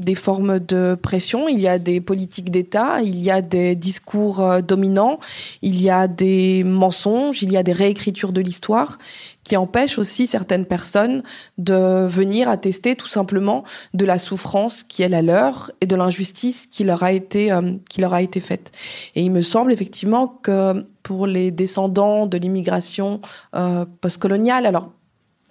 des 0.00 0.14
formes 0.14 0.58
de 0.58 0.96
pression, 1.00 1.46
il 1.48 1.60
y 1.60 1.68
a 1.68 1.78
des 1.78 2.00
politiques 2.00 2.50
d'État, 2.50 3.00
il 3.02 3.18
y 3.18 3.30
a 3.30 3.42
des 3.42 3.76
discours 3.76 4.40
euh, 4.40 4.60
dominants, 4.62 5.20
il 5.62 5.80
y 5.80 5.90
a 5.90 6.08
des 6.08 6.64
mensonges, 6.64 7.42
il 7.42 7.52
y 7.52 7.56
a 7.56 7.62
des 7.62 7.72
réécritures 7.72 8.32
de 8.32 8.40
l'histoire 8.40 8.98
qui 9.44 9.56
empêchent 9.56 9.98
aussi 9.98 10.26
certaines 10.26 10.66
personnes 10.66 11.22
de 11.58 12.06
venir 12.06 12.48
attester 12.48 12.96
tout 12.96 13.08
simplement 13.08 13.64
de 13.94 14.04
la 14.04 14.18
souffrance 14.18 14.82
qui 14.82 15.02
est 15.02 15.08
la 15.08 15.22
leur 15.22 15.70
et 15.80 15.86
de 15.86 15.96
l'injustice 15.96 16.66
qui 16.66 16.84
leur 16.84 17.02
a 17.02 17.12
été 17.12 17.52
euh, 17.52 17.72
qui 17.88 18.00
leur 18.00 18.14
a 18.14 18.22
été 18.22 18.40
faite. 18.40 18.72
Et 19.14 19.22
il 19.22 19.30
me 19.30 19.42
semble 19.42 19.72
effectivement 19.72 20.28
que 20.28 20.86
pour 21.02 21.26
les 21.26 21.50
descendants 21.50 22.26
de 22.26 22.38
l'immigration 22.38 23.20
euh, 23.54 23.84
postcoloniale, 24.00 24.66
alors 24.66 24.90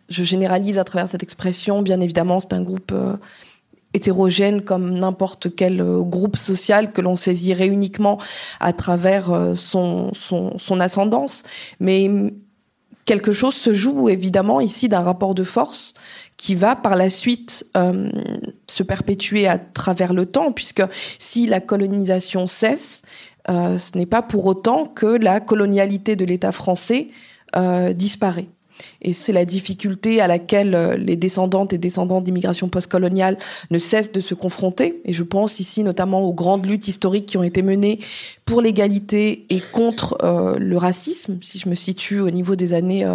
je 0.10 0.24
généralise 0.24 0.77
à 0.77 0.84
travers 0.84 1.08
cette 1.08 1.24
expression, 1.24 1.82
bien 1.82 2.01
évidemment, 2.01 2.39
c'est 2.39 2.53
un 2.53 2.62
groupe 2.62 2.91
euh, 2.91 3.15
hétérogène 3.93 4.62
comme 4.62 4.98
n'importe 4.98 5.55
quel 5.55 5.81
euh, 5.81 6.01
groupe 6.01 6.38
social 6.38 6.91
que 6.91 7.01
l'on 7.01 7.15
saisirait 7.15 7.67
uniquement 7.67 8.19
à 8.60 8.74
travers 8.74 9.31
euh, 9.31 9.55
son, 9.55 10.12
ascendance. 10.79 11.43
Mais 11.79 12.10
quelque 13.05 13.31
chose 13.31 13.55
se 13.55 13.74
joue 13.74 14.10
évidemment 14.10 14.62
ici 14.62 14.89
d'un 14.89 15.01
rapport 15.01 15.34
de 15.34 15.43
force 15.43 15.93
qui 16.38 16.55
va 16.55 16.75
par 16.75 16.96
la 16.96 17.10
suite 17.10 17.65
euh, 17.75 18.10
se 18.67 18.84
perpétuer 18.84 19.48
à 19.48 19.58
travers 19.58 20.13
le 20.13 20.25
temps, 20.25 20.51
puisque 20.51 20.84
si 21.17 21.48
la 21.48 21.60
colonisation 21.60 22.48
cesse, 22.48 23.01
ce 23.48 23.98
n'est 23.98 24.05
pas 24.05 24.22
pour 24.22 24.46
autant 24.46 24.86
que 24.86 25.08
la 25.08 25.39
colonialité 25.39 26.15
de 26.15 26.24
l'État 26.24 26.51
français 26.51 27.08
disparaît. 27.96 28.48
Et 29.01 29.13
c'est 29.13 29.31
la 29.31 29.45
difficulté 29.45 30.19
à 30.21 30.27
laquelle 30.27 30.75
euh, 30.75 30.98
les 30.98 31.15
descendantes 31.15 31.71
et 31.74 31.77
descendants 31.77 32.21
d'immigration 32.21 32.67
postcoloniale 32.69 33.38
ne 33.71 33.77
cessent 33.77 34.12
de 34.12 34.19
se 34.19 34.33
confronter. 34.33 35.01
Et 35.05 35.13
je 35.13 35.24
pense 35.24 35.59
ici 35.59 35.83
notamment 35.83 36.24
aux 36.24 36.33
grandes 36.33 36.65
luttes 36.65 36.88
historiques 36.88 37.25
qui 37.25 37.38
ont 37.38 37.43
été 37.43 37.62
menées 37.62 38.00
pour 38.45 38.62
l'égalité 38.62 39.45
et 39.50 39.62
contre 39.62 40.17
euh, 40.24 40.57
le 40.57 40.77
racisme, 40.77 41.38
si 41.41 41.59
je 41.59 41.69
me 41.69 41.75
situe 41.75 42.19
au 42.19 42.29
niveau 42.29 42.55
des 42.55 42.74
années 42.74 43.05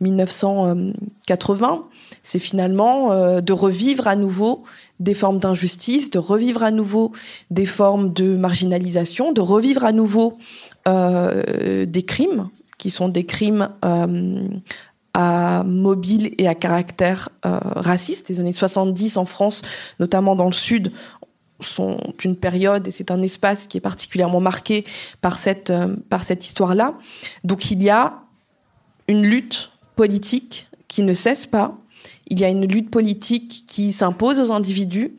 1980. 0.00 1.84
C'est 2.22 2.38
finalement 2.38 3.40
de 3.40 3.52
revivre 3.52 4.06
à 4.06 4.16
nouveau 4.16 4.62
des 5.00 5.14
formes 5.14 5.38
d'injustice, 5.38 6.10
de 6.10 6.18
revivre 6.18 6.62
à 6.62 6.70
nouveau 6.70 7.12
des 7.50 7.66
formes 7.66 8.12
de 8.12 8.36
marginalisation, 8.36 9.32
de 9.32 9.40
revivre 9.40 9.84
à 9.84 9.92
nouveau 9.92 10.38
des 10.86 12.02
crimes 12.06 12.48
qui 12.78 12.90
sont 12.90 13.08
des 13.08 13.24
crimes 13.24 13.68
à 15.14 15.62
mobile 15.64 16.34
et 16.38 16.48
à 16.48 16.54
caractère 16.54 17.28
euh, 17.46 17.58
raciste. 17.62 18.28
Les 18.28 18.40
années 18.40 18.52
70 18.52 19.16
en 19.16 19.24
France, 19.24 19.62
notamment 20.00 20.34
dans 20.34 20.46
le 20.46 20.52
sud, 20.52 20.92
sont 21.60 21.96
une 22.24 22.36
période 22.36 22.88
et 22.88 22.90
c'est 22.90 23.10
un 23.10 23.22
espace 23.22 23.66
qui 23.66 23.78
est 23.78 23.80
particulièrement 23.80 24.40
marqué 24.40 24.84
par 25.20 25.38
cette 25.38 25.70
euh, 25.70 25.96
par 26.08 26.24
cette 26.24 26.44
histoire-là. 26.44 26.98
Donc 27.44 27.70
il 27.70 27.82
y 27.82 27.90
a 27.90 28.24
une 29.08 29.24
lutte 29.24 29.70
politique 29.96 30.68
qui 30.88 31.02
ne 31.02 31.12
cesse 31.12 31.46
pas. 31.46 31.78
Il 32.26 32.40
y 32.40 32.44
a 32.44 32.48
une 32.48 32.66
lutte 32.66 32.90
politique 32.90 33.64
qui 33.66 33.92
s'impose 33.92 34.40
aux 34.40 34.50
individus 34.52 35.16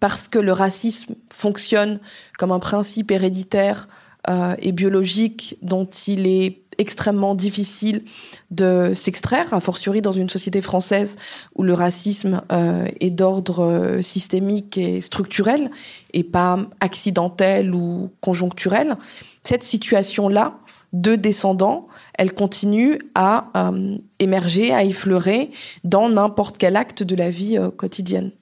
parce 0.00 0.28
que 0.28 0.38
le 0.38 0.52
racisme 0.52 1.14
fonctionne 1.32 2.00
comme 2.38 2.52
un 2.52 2.58
principe 2.58 3.10
héréditaire 3.10 3.88
euh, 4.28 4.54
et 4.58 4.72
biologique 4.72 5.56
dont 5.62 5.86
il 6.06 6.26
est 6.26 6.61
extrêmement 6.78 7.34
difficile 7.34 8.04
de 8.50 8.92
s'extraire, 8.94 9.52
a 9.52 9.60
fortiori 9.60 10.02
dans 10.02 10.12
une 10.12 10.28
société 10.28 10.60
française 10.60 11.16
où 11.54 11.62
le 11.62 11.74
racisme 11.74 12.42
euh, 12.52 12.86
est 13.00 13.10
d'ordre 13.10 13.60
euh, 13.60 14.02
systémique 14.02 14.78
et 14.78 15.00
structurel 15.00 15.70
et 16.12 16.24
pas 16.24 16.58
accidentel 16.80 17.74
ou 17.74 18.10
conjoncturel. 18.20 18.96
Cette 19.42 19.62
situation-là 19.62 20.58
de 20.92 21.16
descendants, 21.16 21.88
elle 22.14 22.34
continue 22.34 22.98
à 23.14 23.46
euh, 23.56 23.96
émerger, 24.18 24.72
à 24.72 24.84
effleurer 24.84 25.50
dans 25.84 26.08
n'importe 26.08 26.58
quel 26.58 26.76
acte 26.76 27.02
de 27.02 27.16
la 27.16 27.30
vie 27.30 27.58
quotidienne. 27.76 28.32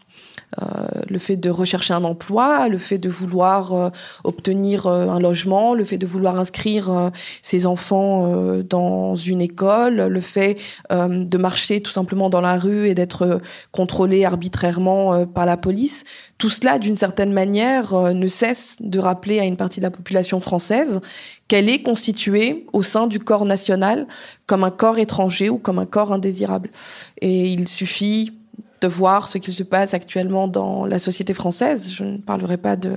Euh, 0.61 0.65
le 1.09 1.19
fait 1.19 1.37
de 1.37 1.49
rechercher 1.49 1.95
un 1.95 2.03
emploi, 2.03 2.69
le 2.69 2.79
fait 2.79 2.99
de 2.99 3.09
vouloir 3.09 3.73
euh, 3.73 3.91
obtenir 4.25 4.87
euh, 4.87 5.07
un 5.09 5.21
logement, 5.21 5.75
le 5.75 5.85
fait 5.85 5.97
de 5.97 6.07
vouloir 6.07 6.39
inscrire 6.41 7.11
ses 7.43 7.67
enfants 7.67 8.61
dans 8.69 9.15
une 9.15 9.41
école, 9.41 9.97
le 9.97 10.21
fait 10.21 10.57
de 10.91 11.39
marcher 11.39 11.81
tout 11.81 11.91
simplement 11.91 12.31
dans 12.31 12.41
la 12.41 12.59
rue 12.59 12.89
et 12.89 12.95
d'être 12.95 13.41
contrôlé 13.71 14.25
arbitrairement 14.25 15.27
par 15.27 15.47
la 15.47 15.57
police. 15.57 16.05
Tout 16.39 16.51
cela, 16.51 16.79
d'une 16.79 16.97
certaine 16.97 17.33
manière, 17.33 17.95
ne 17.95 18.27
cesse 18.27 18.77
de 18.81 18.99
rappeler 18.99 19.41
à 19.41 19.45
une 19.45 19.57
partie 19.57 19.81
de 19.81 19.85
la 19.85 19.91
population 19.91 20.41
française 20.41 21.01
qu'elle 21.49 21.69
est 21.69 21.83
constituée 21.83 22.67
au 22.73 22.83
sein 22.83 23.07
du 23.07 23.19
corps 23.19 23.45
national 23.45 24.07
comme 24.47 24.65
un 24.65 24.71
corps 24.71 24.99
étranger 24.99 25.49
ou 25.49 25.59
comme 25.59 25.79
un 25.79 25.87
corps 25.87 26.13
indésirable. 26.13 26.71
Et 27.21 27.49
il 27.53 27.69
suffit 27.69 28.40
de 28.81 28.89
voir 28.89 29.29
ce 29.29 29.39
qui 29.39 29.53
se 29.53 29.63
passe 29.63 29.95
actuellement 29.95 30.49
dans 30.49 30.87
la 30.87 30.99
société 30.99 31.35
française. 31.35 31.93
Je 31.93 32.05
ne 32.05 32.19
parlerai 32.19 32.57
pas 32.57 32.77
de 32.77 32.97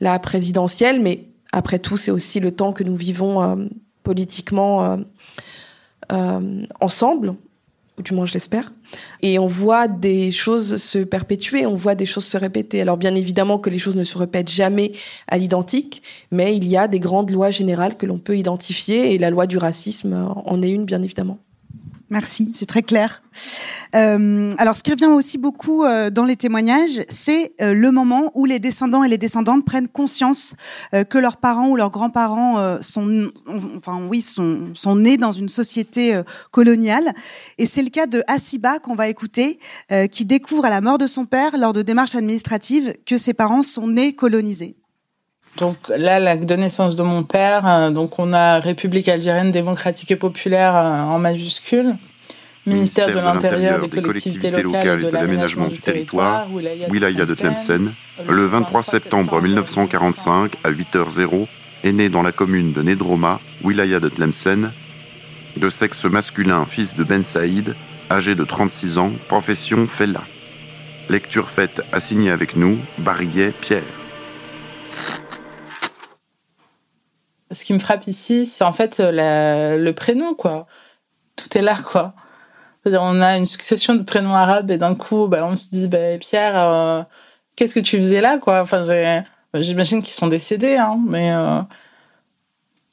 la 0.00 0.18
présidentielle, 0.18 1.00
mais 1.00 1.24
après 1.52 1.78
tout, 1.78 1.96
c'est 1.96 2.10
aussi 2.10 2.40
le 2.40 2.52
temps 2.52 2.72
que 2.72 2.84
nous 2.84 2.96
vivons 2.96 3.42
euh, 3.42 3.56
politiquement 4.02 4.84
euh, 4.84 4.96
euh, 6.12 6.62
ensemble, 6.80 7.34
ou 7.98 8.02
du 8.02 8.14
moins 8.14 8.26
je 8.26 8.34
l'espère. 8.34 8.72
Et 9.22 9.38
on 9.38 9.46
voit 9.46 9.86
des 9.86 10.30
choses 10.32 10.76
se 10.78 10.98
perpétuer, 10.98 11.66
on 11.66 11.74
voit 11.74 11.94
des 11.94 12.06
choses 12.06 12.24
se 12.24 12.36
répéter. 12.36 12.80
Alors 12.80 12.96
bien 12.96 13.14
évidemment 13.14 13.58
que 13.58 13.70
les 13.70 13.78
choses 13.78 13.96
ne 13.96 14.04
se 14.04 14.18
répètent 14.18 14.50
jamais 14.50 14.92
à 15.28 15.38
l'identique, 15.38 16.02
mais 16.30 16.56
il 16.56 16.66
y 16.66 16.76
a 16.76 16.88
des 16.88 17.00
grandes 17.00 17.30
lois 17.30 17.50
générales 17.50 17.96
que 17.96 18.06
l'on 18.06 18.18
peut 18.18 18.36
identifier, 18.36 19.14
et 19.14 19.18
la 19.18 19.30
loi 19.30 19.46
du 19.46 19.58
racisme 19.58 20.32
en 20.44 20.62
est 20.62 20.70
une, 20.70 20.84
bien 20.84 21.02
évidemment. 21.02 21.38
Merci, 22.10 22.50
c'est 22.56 22.66
très 22.66 22.82
clair. 22.82 23.22
Euh, 23.94 24.52
alors, 24.58 24.76
ce 24.76 24.82
qui 24.82 24.90
revient 24.90 25.06
aussi 25.06 25.38
beaucoup 25.38 25.84
euh, 25.84 26.10
dans 26.10 26.24
les 26.24 26.34
témoignages, 26.34 27.02
c'est 27.08 27.52
euh, 27.60 27.72
le 27.72 27.92
moment 27.92 28.32
où 28.34 28.46
les 28.46 28.58
descendants 28.58 29.04
et 29.04 29.08
les 29.08 29.16
descendantes 29.16 29.64
prennent 29.64 29.86
conscience 29.86 30.54
que 31.08 31.18
leurs 31.18 31.36
parents 31.36 31.68
ou 31.68 31.76
leurs 31.76 31.90
grands-parents 31.90 32.78
sont, 32.80 33.30
enfin 33.76 34.00
oui, 34.08 34.20
sont, 34.20 34.96
nés 34.96 35.16
dans 35.16 35.32
une 35.32 35.48
société 35.48 36.20
coloniale. 36.50 37.12
Et 37.58 37.66
c'est 37.66 37.82
le 37.82 37.90
cas 37.90 38.06
de 38.06 38.22
Asiba 38.26 38.78
qu'on 38.78 38.94
va 38.94 39.08
écouter, 39.08 39.58
qui 40.10 40.24
découvre 40.24 40.64
à 40.64 40.70
la 40.70 40.80
mort 40.80 40.98
de 40.98 41.06
son 41.06 41.26
père 41.26 41.56
lors 41.56 41.72
de 41.72 41.82
démarches 41.82 42.14
administratives 42.14 42.94
que 43.06 43.18
ses 43.18 43.34
parents 43.34 43.62
sont 43.62 43.86
nés 43.86 44.14
colonisés. 44.14 44.76
Donc 45.58 45.76
là, 45.88 46.18
la 46.18 46.36
de 46.36 46.56
naissance 46.56 46.96
de 46.96 47.02
mon 47.02 47.22
père, 47.22 47.90
donc 47.92 48.18
on 48.18 48.32
a 48.32 48.58
République 48.58 49.08
algérienne 49.08 49.50
démocratique 49.50 50.10
et 50.10 50.16
populaire 50.16 50.74
en 50.74 51.18
majuscule, 51.18 51.96
ministère, 52.70 53.10
de 53.10 53.18
l'Intérieur, 53.18 53.80
des, 53.80 53.88
collectivités, 53.88 54.50
locales 54.50 55.02
et 55.02 55.06
de, 55.06 55.10
l'aménagement 55.10 55.68
du 55.68 55.78
territoire, 55.78 56.48
Wilaya 56.52 57.26
de 57.26 57.34
Tlemcen, 57.34 57.92
le 58.28 58.46
23 58.46 58.82
septembre 58.82 59.40
1945 59.40 60.56
à 60.64 60.70
8h00, 60.70 61.46
est 61.84 61.92
né 61.92 62.08
dans 62.08 62.22
la 62.22 62.32
commune 62.32 62.72
de 62.72 62.82
Nedroma, 62.82 63.40
Wilaya 63.64 64.00
de 64.00 64.08
Tlemcen, 64.08 64.72
de 65.56 65.70
sexe 65.70 66.04
masculin, 66.04 66.64
fils 66.64 66.94
de 66.94 67.04
Ben 67.04 67.24
Saïd, 67.24 67.74
âgé 68.10 68.34
de 68.34 68.44
36 68.44 68.98
ans, 68.98 69.12
profession 69.28 69.86
Fella. 69.86 70.22
Lecture 71.08 71.50
faite 71.50 71.82
assignée 71.92 72.30
avec 72.30 72.56
nous, 72.56 72.78
Barillet 72.98 73.52
Pierre. 73.60 73.82
ce 77.52 77.64
qui 77.64 77.72
me 77.72 77.78
frappe 77.78 78.06
ici, 78.06 78.46
c'est 78.46 78.64
en 78.64 78.72
fait 78.72 79.00
euh, 79.00 79.76
le 79.76 79.92
prénom, 79.92 80.34
quoi. 80.34 80.66
Tout 81.36 81.56
est 81.58 81.62
là, 81.62 81.76
quoi. 81.76 82.14
On 82.86 83.20
a 83.20 83.36
une 83.36 83.46
succession 83.46 83.94
de 83.94 84.02
prénoms 84.02 84.34
arabes 84.34 84.70
et 84.70 84.78
d'un 84.78 84.94
coup, 84.94 85.26
bah, 85.26 85.44
on 85.44 85.54
se 85.54 85.68
dit, 85.68 85.86
bah, 85.86 86.16
Pierre, 86.18 86.54
euh, 86.56 87.02
qu'est-ce 87.54 87.74
que 87.74 87.80
tu 87.80 87.98
faisais 87.98 88.22
là, 88.22 88.38
quoi? 88.38 88.62
Enfin, 88.62 88.82
j'imagine 89.54 90.00
qu'ils 90.00 90.14
sont 90.14 90.28
décédés, 90.28 90.76
hein, 90.76 90.98
mais 91.06 91.30
euh, 91.32 91.60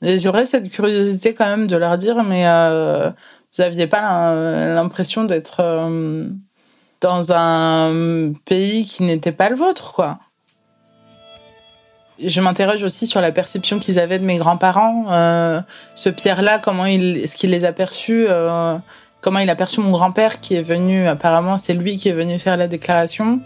j'aurais 0.01 0.45
cette 0.45 0.69
curiosité 0.69 1.33
quand 1.33 1.45
même 1.45 1.67
de 1.67 1.77
leur 1.77 1.97
dire, 1.97 2.21
mais 2.23 2.45
euh, 2.47 3.09
vous 3.55 3.61
aviez 3.61 3.87
pas 3.87 4.35
l'impression 4.73 5.23
d'être 5.23 5.63
dans 6.99 7.31
un 7.31 8.33
pays 8.43 8.83
qui 8.83 9.03
n'était 9.03 9.31
pas 9.31 9.49
le 9.49 9.55
vôtre, 9.55 9.93
quoi? 9.93 10.19
Je 12.19 12.41
m'interroge 12.41 12.83
aussi 12.83 13.05
sur 13.05 13.21
la 13.21 13.31
perception 13.31 13.77
qu'ils 13.79 13.99
avaient 13.99 14.19
de 14.19 14.25
mes 14.25 14.37
grands-parents. 14.37 15.05
Ce 15.95 16.09
Pierre-là, 16.09 16.59
comment 16.59 16.85
il, 16.85 17.17
est-ce 17.17 17.35
qu'il 17.37 17.51
les 17.51 17.63
a 17.63 17.71
perçus 17.71 18.27
Comment 19.21 19.39
il 19.39 19.49
a 19.49 19.55
perçu 19.55 19.81
mon 19.81 19.91
grand-père 19.91 20.39
qui 20.39 20.55
est 20.55 20.61
venu 20.61 21.07
Apparemment, 21.07 21.57
c'est 21.57 21.73
lui 21.73 21.97
qui 21.97 22.09
est 22.09 22.13
venu 22.13 22.37
faire 22.39 22.57
la 22.57 22.67
déclaration. 22.67 23.39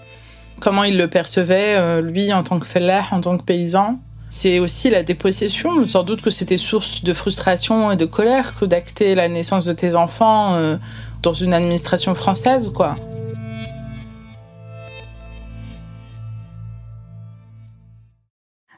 Comment 0.60 0.84
il 0.84 0.98
le 0.98 1.08
percevait, 1.08 1.76
euh, 1.78 2.02
lui, 2.02 2.32
en 2.34 2.44
tant 2.44 2.60
que 2.60 2.66
fellah, 2.66 3.04
en 3.12 3.22
tant 3.22 3.38
que 3.38 3.44
paysan 3.44 4.00
C'est 4.30 4.60
aussi 4.60 4.90
la 4.90 5.02
dépossession. 5.02 5.86
Sans 5.86 6.04
doute 6.04 6.22
que 6.22 6.30
c'était 6.30 6.58
source 6.58 7.04
de 7.04 7.14
frustration 7.14 7.92
et 7.92 7.96
de 7.96 8.06
colère 8.06 8.54
que 8.56 8.66
d'acter 8.66 9.16
la 9.16 9.28
naissance 9.28 9.66
de 9.66 9.74
tes 9.74 9.96
enfants 9.96 10.56
euh, 10.56 10.78
dans 11.24 11.34
une 11.34 11.54
administration 11.54 12.16
française, 12.16 12.72
quoi. 12.74 12.96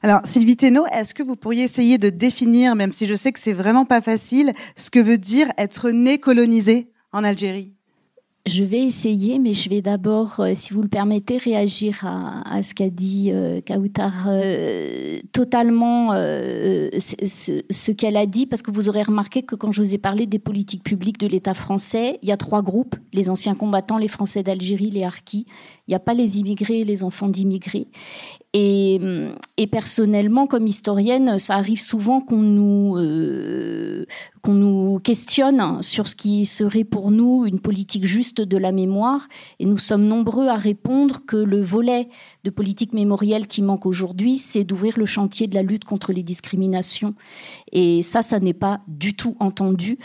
Alors, 0.05 0.19
Sylvie 0.25 0.57
Thénault, 0.57 0.85
est-ce 0.87 1.13
que 1.13 1.23
vous 1.23 1.37
pourriez 1.37 1.63
essayer 1.63 1.97
de 1.97 2.09
définir, 2.09 2.75
même 2.75 2.91
si 2.91 3.07
je 3.07 3.15
sais 3.15 3.31
que 3.31 3.39
c'est 3.39 3.53
vraiment 3.53 3.85
pas 3.85 4.01
facile, 4.01 4.51
ce 4.75 4.89
que 4.89 4.99
veut 4.99 5.17
dire 5.17 5.47
être 5.57 5.91
né 5.91 6.17
colonisé 6.17 6.89
en 7.13 7.23
Algérie? 7.23 7.71
Je 8.45 8.65
vais 8.65 8.81
essayer, 8.81 9.39
mais 9.39 9.53
je 9.53 9.69
vais 9.69 9.81
d'abord, 9.81 10.41
euh, 10.41 10.51
si 10.53 10.73
vous 10.73 10.81
le 10.81 10.89
permettez, 10.89 11.37
réagir 11.37 12.05
à, 12.05 12.61
ce 12.61 12.73
qu'a 12.73 12.89
dit 12.89 13.31
euh. 13.31 13.61
Euh, 13.69 15.19
totalement 15.31 16.11
ce, 16.11 17.91
qu'elle 17.91 18.17
a 18.17 18.25
dit, 18.25 18.45
parce 18.45 18.61
que 18.61 18.71
vous 18.71 18.89
aurez 18.89 19.03
remarqué 19.03 19.43
que 19.43 19.55
quand 19.55 19.71
je 19.71 19.81
vous 19.81 19.95
ai 19.95 19.97
parlé 19.97 20.25
des 20.25 20.39
politiques 20.39 20.83
publiques 20.83 21.17
de 21.17 21.27
l'État 21.27 21.53
français, 21.53 22.19
il 22.21 22.27
y 22.27 22.33
a 22.33 22.37
trois 22.37 22.61
groupes, 22.61 22.97
les 23.13 23.29
anciens 23.29 23.55
combattants, 23.55 23.97
les 23.97 24.09
Français 24.09 24.43
d'Algérie, 24.43 24.89
les 24.89 25.05
Harkis 25.05 25.45
Il 25.87 25.91
n'y 25.91 25.95
a 25.95 25.99
pas 25.99 26.13
les 26.13 26.39
immigrés 26.39 26.79
et 26.79 26.85
les 26.85 27.03
enfants 27.03 27.27
d'immigrés. 27.27 27.87
Et, 28.55 28.99
personnellement, 29.71 30.45
comme 30.45 30.67
historienne, 30.67 31.39
ça 31.39 31.55
arrive 31.55 31.81
souvent 31.81 32.21
qu'on 32.21 32.37
nous 32.37 32.97
euh, 32.97 34.05
qu'on 34.43 34.53
nous 34.53 34.99
questionne 34.99 35.81
sur 35.81 36.07
ce 36.07 36.15
qui 36.15 36.45
serait 36.45 36.83
pour 36.83 37.09
nous 37.09 37.45
une 37.45 37.59
politique 37.59 38.05
juste 38.05 38.41
de 38.41 38.57
la 38.57 38.71
mémoire. 38.71 39.27
Et 39.59 39.65
nous 39.65 39.79
sommes 39.79 40.05
nombreux 40.05 40.47
à 40.47 40.55
répondre 40.55 41.21
que 41.25 41.37
le 41.37 41.63
volet 41.63 42.09
de 42.43 42.51
politique 42.51 42.93
mémorielle 42.93 43.47
qui 43.47 43.63
manque 43.63 43.87
aujourd'hui, 43.87 44.37
c'est 44.37 44.63
d'ouvrir 44.63 44.99
le 44.99 45.07
chantier 45.07 45.47
de 45.47 45.55
la 45.55 45.63
lutte 45.63 45.85
contre 45.85 46.13
les 46.13 46.23
discriminations. 46.23 47.15
Et 47.73 48.03
ça, 48.03 48.21
ça 48.21 48.39
n'est 48.39 48.53
pas 48.53 48.79
du 48.87 49.15
tout 49.15 49.35
entendu. 49.39 49.97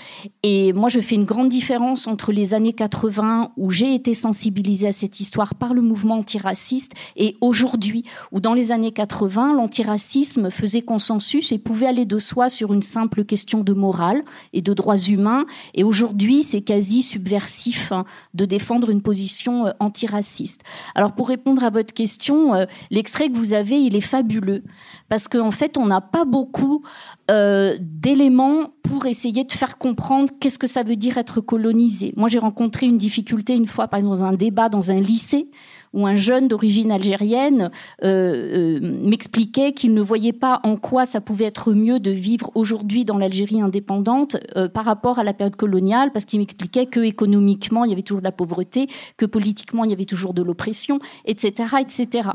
Et 0.43 0.73
moi, 0.73 0.89
je 0.89 1.01
fais 1.01 1.15
une 1.15 1.27
grande 1.27 1.51
différence 1.51 2.07
entre 2.07 2.33
les 2.33 2.55
années 2.55 2.73
80 2.73 3.53
où 3.57 3.71
j'ai 3.71 3.95
été 3.95 4.15
sensibilisée 4.15 4.89
à 4.89 4.93
cette 4.93 5.21
histoire 5.21 5.55
par 5.55 5.75
le 5.75 5.83
mouvement 5.83 6.17
antiraciste 6.17 6.93
et 7.17 7.37
aujourd'hui 7.43 8.05
où 8.33 8.41
dans 8.41 8.55
les 8.55 8.73
années 8.73 8.93
80, 8.93 9.55
l'antiracisme 9.55 10.51
faisait 10.51 10.83
consensus 10.83 11.53
et 11.53 11.59
pouvait 11.59 11.87
aller 11.87 12.07
de 12.07 12.19
soi 12.19 12.49
sur 12.49 12.73
une 12.73 12.83
simple 12.83 13.25
question 13.25 13.63
de 13.63 13.75
morale 13.75 14.25
et 14.55 14.63
de 14.63 14.73
droits 14.73 14.97
humains. 14.97 15.45
Et 15.75 15.85
aujourd'hui, 15.85 16.43
c'est 16.43 16.63
quasi 16.63 17.03
subversif 17.03 17.93
hein, 17.93 18.07
de 18.33 18.47
défendre 18.47 18.89
une 18.89 19.03
position 19.03 19.67
euh, 19.67 19.73
antiraciste. 19.79 20.63
Alors 20.95 21.13
pour 21.13 21.29
répondre 21.29 21.63
à 21.65 21.71
votre 21.71 21.93
question, 21.93 22.55
euh, 22.55 22.65
l'extrait 22.91 23.29
que 23.29 23.37
vous 23.37 23.53
avez, 23.53 23.77
il 23.77 23.95
est 23.95 24.01
fabuleux 24.01 24.63
parce 25.09 25.29
qu'en 25.29 25.51
fait, 25.51 25.77
on 25.77 25.87
n'a 25.87 26.01
pas 26.01 26.25
beaucoup 26.25 26.83
euh, 27.31 27.77
d'éléments 27.81 28.71
pour 28.83 29.07
essayer 29.07 29.45
de 29.45 29.53
faire 29.53 29.77
comprendre 29.77 30.31
qu'est-ce 30.41 30.59
que 30.59 30.67
ça 30.67 30.83
veut 30.83 30.97
dire 30.97 31.19
être 31.19 31.41
colonisé. 31.41 32.14
Moi, 32.17 32.29
j'ai 32.29 32.38
rencontré 32.38 32.87
une 32.87 32.97
difficulté 32.97 33.55
une 33.55 33.67
fois, 33.67 33.87
par 33.88 33.99
exemple, 33.99 34.17
dans 34.17 34.25
un 34.25 34.33
débat 34.33 34.69
dans 34.69 34.91
un 34.91 35.01
lycée 35.01 35.51
où 35.92 36.07
un 36.07 36.14
jeune 36.14 36.48
d'origine 36.48 36.92
algérienne 36.92 37.70
euh, 38.05 38.79
euh, 38.79 38.81
m'expliquait 38.81 39.72
qu'il 39.72 39.94
ne 39.94 40.01
voyait 40.01 40.33
pas 40.33 40.61
en 40.62 40.77
quoi 40.77 41.07
ça 41.07 41.20
pouvait 41.20 41.46
être 41.46 41.72
mieux 41.72 42.01
de 42.01 42.11
vivre 42.11 42.51
aujourd'hui 42.55 43.05
dans 43.05 43.18
l'Algérie 43.18 43.61
indépendante 43.61 44.37
euh, 44.57 44.68
par 44.68 44.85
rapport 44.85 45.18
à 45.18 45.24
la 45.24 45.33
période 45.33 45.57
coloniale, 45.57 46.12
parce 46.12 46.24
qu'il 46.24 46.40
m'expliquait 46.40 46.87
que 46.87 47.01
économiquement 47.01 47.85
il 47.85 47.90
y 47.90 47.92
avait 47.92 48.03
toujours 48.03 48.20
de 48.20 48.24
la 48.24 48.33
pauvreté, 48.33 48.88
que 49.16 49.27
politiquement 49.27 49.85
il 49.85 49.90
y 49.90 49.92
avait 49.92 50.05
toujours 50.05 50.35
de 50.35 50.42
l'oppression, 50.42 50.98
etc., 51.24 51.77
etc. 51.81 52.31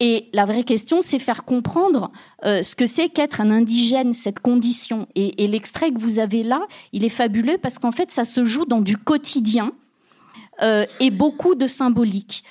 Et 0.00 0.28
la 0.32 0.44
vraie 0.44 0.64
question, 0.64 1.00
c'est 1.00 1.18
faire 1.18 1.44
comprendre 1.44 2.10
ce 2.42 2.74
que 2.74 2.86
c'est 2.86 3.08
qu'être 3.08 3.40
un 3.40 3.50
indigène, 3.50 4.14
cette 4.14 4.40
condition. 4.40 5.06
Et, 5.14 5.44
et 5.44 5.46
l'extrait 5.46 5.90
que 5.90 5.98
vous 5.98 6.18
avez 6.18 6.42
là, 6.42 6.62
il 6.92 7.04
est 7.04 7.08
fabuleux 7.08 7.58
parce 7.60 7.78
qu'en 7.78 7.92
fait, 7.92 8.10
ça 8.10 8.24
se 8.24 8.44
joue 8.44 8.64
dans 8.64 8.80
du 8.80 8.96
quotidien. 8.96 9.72
et 11.00 11.10
beaucoup 11.10 11.54
de 11.54 11.66
symbolique. 11.66 12.44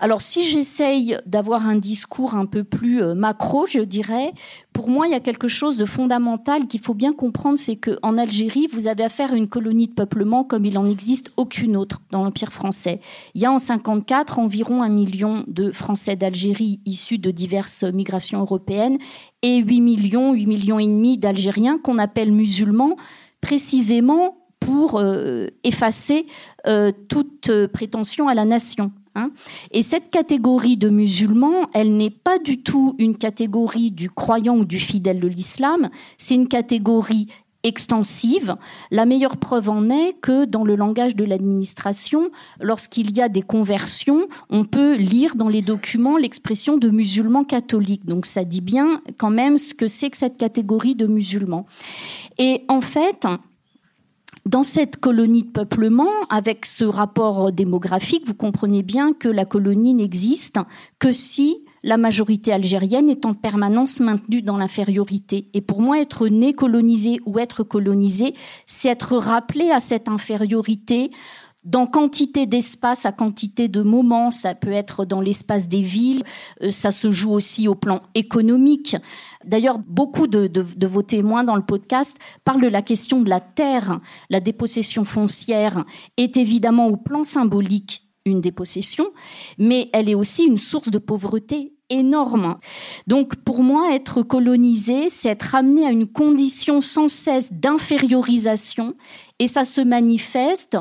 Alors 0.00 0.22
si 0.22 0.44
j'essaye 0.44 1.18
d'avoir 1.26 1.66
un 1.66 1.74
discours 1.74 2.36
un 2.36 2.46
peu 2.46 2.62
plus 2.62 3.02
euh, 3.02 3.14
macro, 3.14 3.66
je 3.66 3.80
dirais, 3.80 4.32
pour 4.72 4.88
moi, 4.88 5.08
il 5.08 5.10
y 5.10 5.16
a 5.16 5.20
quelque 5.20 5.48
chose 5.48 5.76
de 5.76 5.84
fondamental 5.84 6.68
qu'il 6.68 6.80
faut 6.80 6.94
bien 6.94 7.12
comprendre, 7.12 7.58
c'est 7.58 7.74
qu'en 7.74 8.16
Algérie, 8.16 8.68
vous 8.72 8.86
avez 8.86 9.02
affaire 9.02 9.32
à 9.32 9.36
une 9.36 9.48
colonie 9.48 9.88
de 9.88 9.94
peuplement 9.94 10.44
comme 10.44 10.64
il 10.64 10.74
n'en 10.74 10.88
existe 10.88 11.32
aucune 11.36 11.76
autre 11.76 12.00
dans 12.12 12.22
l'Empire 12.22 12.52
français. 12.52 13.00
Il 13.34 13.42
y 13.42 13.46
a 13.46 13.50
en 13.50 13.58
54 13.58 14.38
environ 14.38 14.82
un 14.82 14.88
million 14.88 15.42
de 15.48 15.72
Français 15.72 16.14
d'Algérie 16.14 16.80
issus 16.86 17.18
de 17.18 17.32
diverses 17.32 17.82
migrations 17.82 18.38
européennes 18.38 18.98
et 19.42 19.56
8 19.56 19.80
millions, 19.80 20.32
8 20.32 20.46
millions 20.46 20.78
et 20.78 20.86
demi 20.86 21.18
d'Algériens 21.18 21.78
qu'on 21.78 21.98
appelle 21.98 22.30
musulmans, 22.30 22.96
précisément 23.40 24.36
pour 24.60 24.98
euh, 25.00 25.48
effacer 25.64 26.26
euh, 26.68 26.92
toute 27.08 27.50
prétention 27.72 28.28
à 28.28 28.34
la 28.34 28.44
nation. 28.44 28.92
Hein. 29.18 29.32
Et 29.72 29.82
cette 29.82 30.10
catégorie 30.10 30.76
de 30.76 30.88
musulmans, 30.88 31.68
elle 31.74 31.96
n'est 31.96 32.10
pas 32.10 32.38
du 32.38 32.62
tout 32.62 32.94
une 32.98 33.16
catégorie 33.16 33.90
du 33.90 34.10
croyant 34.10 34.56
ou 34.56 34.64
du 34.64 34.78
fidèle 34.78 35.20
de 35.20 35.28
l'islam, 35.28 35.90
c'est 36.18 36.34
une 36.34 36.48
catégorie 36.48 37.28
extensive. 37.64 38.54
La 38.90 39.04
meilleure 39.04 39.36
preuve 39.36 39.68
en 39.68 39.90
est 39.90 40.14
que 40.20 40.44
dans 40.44 40.64
le 40.64 40.76
langage 40.76 41.16
de 41.16 41.24
l'administration, 41.24 42.30
lorsqu'il 42.60 43.16
y 43.16 43.20
a 43.20 43.28
des 43.28 43.42
conversions, 43.42 44.28
on 44.48 44.64
peut 44.64 44.94
lire 44.94 45.34
dans 45.34 45.48
les 45.48 45.62
documents 45.62 46.16
l'expression 46.16 46.78
de 46.78 46.88
musulmans 46.88 47.44
catholiques. 47.44 48.06
Donc 48.06 48.26
ça 48.26 48.44
dit 48.44 48.60
bien 48.60 49.02
quand 49.18 49.30
même 49.30 49.58
ce 49.58 49.74
que 49.74 49.88
c'est 49.88 50.10
que 50.10 50.16
cette 50.16 50.36
catégorie 50.36 50.94
de 50.94 51.06
musulmans. 51.06 51.66
Et 52.38 52.64
en 52.68 52.80
fait, 52.80 53.26
dans 54.46 54.62
cette 54.62 54.96
colonie 54.96 55.42
de 55.42 55.50
peuplement, 55.50 56.10
avec 56.30 56.66
ce 56.66 56.84
rapport 56.84 57.52
démographique, 57.52 58.26
vous 58.26 58.34
comprenez 58.34 58.82
bien 58.82 59.12
que 59.12 59.28
la 59.28 59.44
colonie 59.44 59.94
n'existe 59.94 60.58
que 60.98 61.12
si 61.12 61.58
la 61.82 61.96
majorité 61.96 62.52
algérienne 62.52 63.08
est 63.08 63.24
en 63.24 63.34
permanence 63.34 64.00
maintenue 64.00 64.42
dans 64.42 64.56
l'infériorité. 64.56 65.48
Et 65.54 65.60
pour 65.60 65.80
moi, 65.80 66.00
être 66.00 66.28
né 66.28 66.52
colonisé 66.52 67.20
ou 67.24 67.38
être 67.38 67.62
colonisé, 67.62 68.34
c'est 68.66 68.88
être 68.88 69.16
rappelé 69.16 69.70
à 69.70 69.80
cette 69.80 70.08
infériorité 70.08 71.10
dans 71.68 71.86
quantité 71.86 72.46
d'espace, 72.46 73.04
à 73.04 73.12
quantité 73.12 73.68
de 73.68 73.82
moments, 73.82 74.30
ça 74.30 74.54
peut 74.54 74.72
être 74.72 75.04
dans 75.04 75.20
l'espace 75.20 75.68
des 75.68 75.82
villes, 75.82 76.22
euh, 76.62 76.70
ça 76.70 76.90
se 76.90 77.10
joue 77.10 77.32
aussi 77.32 77.68
au 77.68 77.74
plan 77.74 78.00
économique. 78.14 78.96
D'ailleurs, 79.44 79.78
beaucoup 79.78 80.26
de, 80.26 80.50
vos 80.86 81.02
témoins 81.02 81.44
dans 81.44 81.56
le 81.56 81.64
podcast 81.64 82.16
parlent 82.44 82.62
de 82.62 82.68
la 82.68 82.80
question 82.80 83.20
de 83.20 83.28
la 83.28 83.40
terre. 83.40 84.00
La 84.30 84.40
dépossession 84.40 85.04
foncière 85.04 85.84
est 86.16 86.38
évidemment 86.38 86.86
au 86.86 86.96
plan 86.96 87.22
symbolique 87.22 88.04
une 88.24 88.40
dépossession, 88.40 89.10
mais 89.58 89.88
elle 89.92 90.08
est 90.08 90.14
aussi 90.14 90.44
une 90.44 90.58
source 90.58 90.90
de 90.90 90.98
pauvreté 90.98 91.74
énorme. 91.88 92.58
Donc 93.06 93.36
pour 93.36 93.62
moi, 93.62 93.94
être 93.94 94.22
colonisé, 94.22 95.08
c'est 95.08 95.30
être 95.30 95.54
amené 95.54 95.86
à 95.86 95.90
une 95.90 96.06
condition 96.06 96.80
sans 96.82 97.08
cesse 97.08 97.52
d'infériorisation, 97.52 98.94
et 99.38 99.46
ça 99.46 99.64
se 99.64 99.80
manifeste 99.80 100.76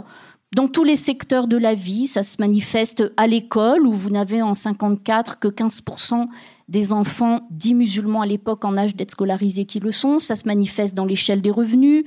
dans 0.56 0.68
tous 0.68 0.84
les 0.84 0.96
secteurs 0.96 1.48
de 1.48 1.58
la 1.58 1.74
vie. 1.74 2.08
Ça 2.08 2.24
se 2.24 2.38
manifeste 2.40 3.12
à 3.18 3.28
l'école, 3.28 3.86
où 3.86 3.94
vous 3.94 4.10
n'avez 4.10 4.42
en 4.42 4.54
54 4.54 5.40
que 5.40 5.48
15% 5.48 6.28
des 6.68 6.92
enfants 6.92 7.48
dits 7.50 7.74
musulmans 7.74 8.22
à 8.22 8.26
l'époque 8.26 8.66
en 8.66 8.78
âge 8.78 8.96
d'être 8.96 9.12
scolarisés 9.12 9.66
qui 9.66 9.80
le 9.80 9.92
sont. 9.92 10.20
Ça 10.20 10.36
se 10.36 10.46
manifeste 10.46 10.96
dans 10.96 11.06
l'échelle 11.06 11.42
des 11.42 11.52
revenus, 11.52 12.04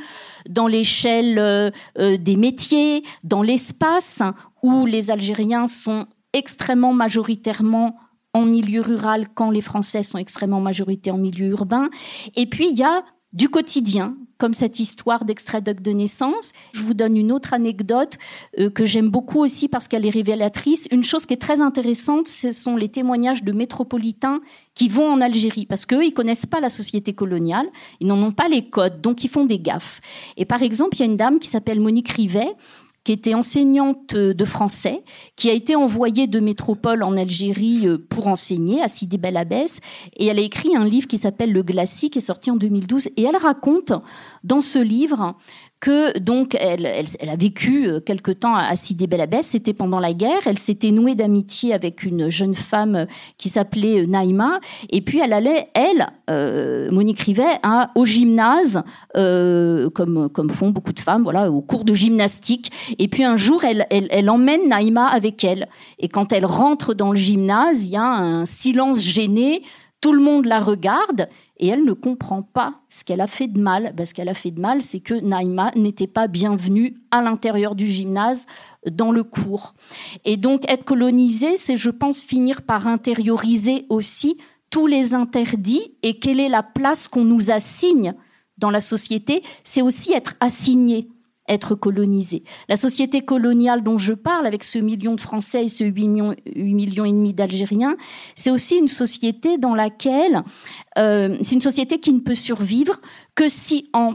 dans 0.49 0.67
l'échelle 0.67 1.39
euh, 1.39 1.71
euh, 1.99 2.17
des 2.19 2.37
métiers, 2.37 3.03
dans 3.25 3.43
l'espace, 3.43 4.23
où 4.63 4.85
les 4.87 5.11
Algériens 5.11 5.67
sont 5.67 6.07
extrêmement 6.33 6.93
majoritairement 6.93 7.97
en 8.33 8.45
milieu 8.45 8.81
rural 8.81 9.27
quand 9.35 9.51
les 9.51 9.61
Français 9.61 10.03
sont 10.03 10.19
extrêmement 10.19 10.61
majoritaires 10.61 11.15
en 11.15 11.19
milieu 11.19 11.49
urbain. 11.49 11.89
Et 12.37 12.47
puis, 12.47 12.69
il 12.71 12.79
y 12.79 12.83
a 12.83 13.03
du 13.33 13.49
quotidien, 13.49 14.17
comme 14.41 14.55
cette 14.55 14.81
histoire 14.81 15.25
d'extrait 15.25 15.61
de 15.61 15.91
naissance. 15.93 16.53
Je 16.73 16.81
vous 16.81 16.95
donne 16.95 17.17
une 17.17 17.31
autre 17.31 17.53
anecdote 17.53 18.17
euh, 18.59 18.71
que 18.71 18.85
j'aime 18.87 19.11
beaucoup 19.11 19.39
aussi 19.39 19.69
parce 19.69 19.87
qu'elle 19.87 20.07
est 20.07 20.11
révélatrice. 20.11 20.89
Une 20.91 21.05
chose 21.05 21.27
qui 21.27 21.35
est 21.35 21.41
très 21.41 21.61
intéressante, 21.61 22.27
ce 22.27 22.51
sont 22.51 22.75
les 22.75 22.89
témoignages 22.89 23.45
de 23.45 23.53
métropolitains 23.53 24.41
qui 24.75 24.89
vont 24.89 25.13
en 25.13 25.21
Algérie 25.21 25.67
parce 25.67 25.85
qu'eux, 25.85 26.05
ils 26.05 26.15
connaissent 26.15 26.47
pas 26.47 26.61
la 26.61 26.71
société 26.71 27.13
coloniale, 27.13 27.67
ils 28.01 28.07
n'en 28.07 28.21
ont 28.23 28.33
pas 28.33 28.49
les 28.49 28.69
codes, 28.69 29.03
donc 29.03 29.25
ils 29.25 29.29
font 29.29 29.45
des 29.45 29.59
gaffes. 29.59 30.01
Et 30.39 30.47
par 30.47 30.63
exemple, 30.63 30.97
il 30.97 31.01
y 31.01 31.03
a 31.03 31.07
une 31.07 31.19
dame 31.19 31.39
qui 31.39 31.49
s'appelle 31.49 31.79
Monique 31.79 32.09
Rivet, 32.09 32.55
qui 33.05 33.13
était 33.13 33.35
enseignante 33.35 34.15
de 34.15 34.45
français, 34.45 35.03
qui 35.37 35.49
a 35.49 35.53
été 35.53 35.75
envoyée 35.75 36.27
de 36.27 36.41
métropole 36.41 37.03
en 37.03 37.17
Algérie 37.17 37.87
euh, 37.87 37.99
pour 37.99 38.27
enseigner 38.27 38.83
à 38.83 38.89
Sidi 38.89 39.19
Bel 39.19 39.37
Abbès, 39.37 39.81
et 40.17 40.27
elle 40.27 40.39
a 40.39 40.43
écrit 40.43 40.77
un 40.77 40.85
livre 40.85 41.09
qui 41.09 41.19
s'appelle 41.19 41.53
Le 41.53 41.63
Glacis, 41.63 42.11
qui 42.11 42.19
est 42.19 42.23
sorti 42.23 42.51
en 42.51 42.57
2012, 42.57 43.09
et 43.17 43.23
elle 43.23 43.37
raconte 43.37 43.93
dans 44.45 44.61
ce 44.61 44.79
livre 44.79 45.35
que 45.81 46.19
donc 46.19 46.55
elle, 46.61 46.87
elle, 46.87 47.29
a 47.29 47.37
vécu 47.37 47.89
euh, 47.89 48.01
quelque 48.01 48.31
temps 48.31 48.55
à 48.55 48.77
Sidi 48.77 49.07
Bel 49.07 49.27
c'était 49.43 49.73
pendant 49.73 49.99
la 49.99 50.13
guerre, 50.13 50.41
elle 50.47 50.59
s'était 50.59 50.91
nouée 50.91 51.15
d'amitié 51.15 51.73
avec 51.73 52.05
une 52.05 52.29
jeune 52.29 52.55
femme 52.55 52.95
euh, 52.95 53.07
qui 53.39 53.49
s'appelait 53.49 54.03
euh, 54.03 54.07
Naïma, 54.07 54.61
et 54.91 55.01
puis 55.01 55.21
elle 55.21 55.33
allait, 55.33 55.69
elle, 55.75 56.07
Monique 56.93 57.21
Rivet, 57.21 57.59
à, 57.63 57.91
au 57.95 58.05
gymnase, 58.05 58.83
comme, 59.15 60.29
comme 60.33 60.51
font 60.51 60.71
beaucoup 60.71 60.93
de 60.93 61.01
femmes, 61.01 61.25
voilà, 61.25 61.51
au 61.51 61.61
cours 61.61 61.85
de 61.85 61.93
gymnastique, 61.95 62.71
et 62.99 63.09
puis 63.09 63.25
un 63.25 63.37
jour, 63.37 63.65
elle, 63.65 63.87
elle, 63.91 64.07
elle 64.11 64.31
emmène 64.31 64.69
Naïma 64.69 65.07
avec 65.07 65.43
elle, 65.45 65.69
et 65.99 66.09
quand 66.09 66.33
elle 66.33 66.45
rentre 66.45 66.95
dans 66.95 67.11
le 67.11 67.17
gymnase, 67.17 67.85
il 67.85 67.91
y 67.91 67.97
a 67.97 68.05
un 68.05 68.47
silence 68.47 69.03
gêné, 69.03 69.63
tout 70.01 70.13
le 70.13 70.23
monde 70.23 70.47
la 70.47 70.61
regarde, 70.61 71.29
et 71.61 71.69
elle 71.69 71.85
ne 71.85 71.93
comprend 71.93 72.43
pas 72.43 72.81
ce 72.89 73.05
qu'elle 73.05 73.21
a 73.21 73.27
fait 73.27 73.47
de 73.47 73.61
mal. 73.61 73.93
Ben, 73.95 74.07
ce 74.07 74.15
qu'elle 74.15 74.31
a 74.31 74.35
fait 74.35 74.51
de 74.51 74.61
mal, 74.61 74.81
c'est 74.83 75.01
que 75.01 75.15
Naïma 75.15 75.71
n'était 75.77 76.07
pas 76.07 76.27
bienvenue 76.27 76.97
à 77.11 77.21
l'intérieur 77.21 77.75
du 77.75 77.87
gymnase 77.87 78.47
dans 78.91 79.13
le 79.13 79.23
cours. 79.23 79.75
Et 80.25 80.39
donc 80.39 80.69
être 80.69 80.85
colonisé, 80.85 81.59
c'est, 81.59 81.77
je 81.77 81.91
pense, 81.91 82.23
finir 82.23 82.63
par 82.63 82.87
intérioriser 82.87 83.85
aussi 83.91 84.39
tous 84.71 84.87
les 84.87 85.15
interdits 85.15 85.95
et 86.03 86.19
quelle 86.19 86.41
est 86.41 86.49
la 86.49 86.63
place 86.63 87.09
qu'on 87.09 87.25
nous 87.25 87.51
assigne 87.51 88.15
dans 88.57 88.71
la 88.71 88.81
société. 88.81 89.43
C'est 89.63 89.83
aussi 89.83 90.15
être 90.15 90.37
assigné 90.41 91.09
être. 91.51 91.77
La 92.69 92.77
société 92.77 93.23
coloniale 93.23 93.83
dont 93.83 93.99
je 93.99 94.13
parle, 94.13 94.47
avec 94.47 94.65
ce 94.65 94.79
million 94.79 95.15
de 95.15 95.21
Français 95.21 95.65
et 95.65 95.69
ce 95.69 95.85
8 95.85 96.09
millions, 96.09 96.35
8 96.55 96.75
millions 96.75 97.05
et 97.05 97.13
demi 97.13 97.35
d'Algériens, 97.35 97.97
c'est 98.35 98.51
aussi 98.51 98.77
une 98.77 98.89
société 98.89 99.59
dans 99.59 99.75
laquelle 99.75 100.43
euh, 100.99 101.37
c'est 101.41 101.55
une 101.55 101.61
société 101.61 101.99
qui 101.99 102.13
ne 102.13 102.21
peut 102.21 102.35
survivre 102.35 103.01
que 103.35 103.49
si 103.49 103.89
en 103.93 104.15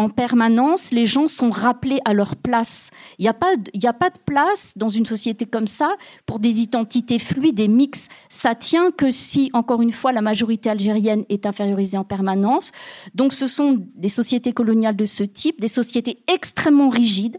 en 0.00 0.08
permanence, 0.08 0.92
les 0.92 1.04
gens 1.04 1.28
sont 1.28 1.50
rappelés 1.50 2.00
à 2.06 2.14
leur 2.14 2.34
place. 2.34 2.90
Il 3.18 3.22
n'y 3.24 3.28
a, 3.28 3.34
pas 3.34 3.54
de, 3.54 4.18
place 4.24 4.72
dans 4.74 4.88
une 4.88 5.04
société 5.04 5.44
comme 5.44 5.66
ça 5.66 5.94
pour 6.24 6.38
des 6.38 6.60
identités 6.60 7.18
fluides, 7.18 7.56
des 7.56 7.68
mix. 7.68 8.08
Ça 8.30 8.54
tient 8.54 8.92
que 8.92 9.10
si, 9.10 9.50
encore 9.52 9.82
une 9.82 9.92
fois, 9.92 10.12
la 10.12 10.22
majorité 10.22 10.70
algérienne 10.70 11.26
est 11.28 11.44
infériorisée 11.44 11.98
en 11.98 12.04
permanence. 12.04 12.72
Donc 13.14 13.34
ce 13.34 13.46
sont 13.46 13.76
des 13.94 14.08
sociétés 14.08 14.54
coloniales 14.54 14.96
de 14.96 15.04
ce 15.04 15.22
type, 15.22 15.60
des 15.60 15.68
sociétés 15.68 16.22
extrêmement 16.32 16.88
rigides, 16.88 17.36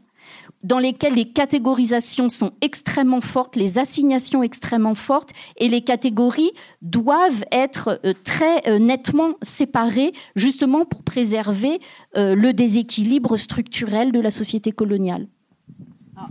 dans 0.64 0.80
lesquelles 0.80 1.16
les 1.16 1.30
catégorisations 1.30 2.30
sont 2.30 2.52
extrêmement 2.62 3.22
fortes, 3.22 3.56
les 3.56 3.80
assignations 3.80 4.44
extrêmement 4.44 4.96
fortes, 4.96 5.32
et 5.58 5.68
les 5.68 5.82
catégories 5.82 6.52
doivent 6.82 7.46
être 7.52 8.00
euh, 8.06 8.14
très 8.24 8.68
euh, 8.68 8.80
nettement 8.80 9.36
séparées, 9.42 10.14
justement 10.36 10.86
pour 10.86 11.04
préserver 11.04 11.80
euh, 12.18 12.36
le 12.36 12.54
déséquilibre 12.54 13.38
structurel 13.38 14.12
de 14.12 14.20
la 14.20 14.32
société 14.32 14.72
coloniale. 14.72 15.28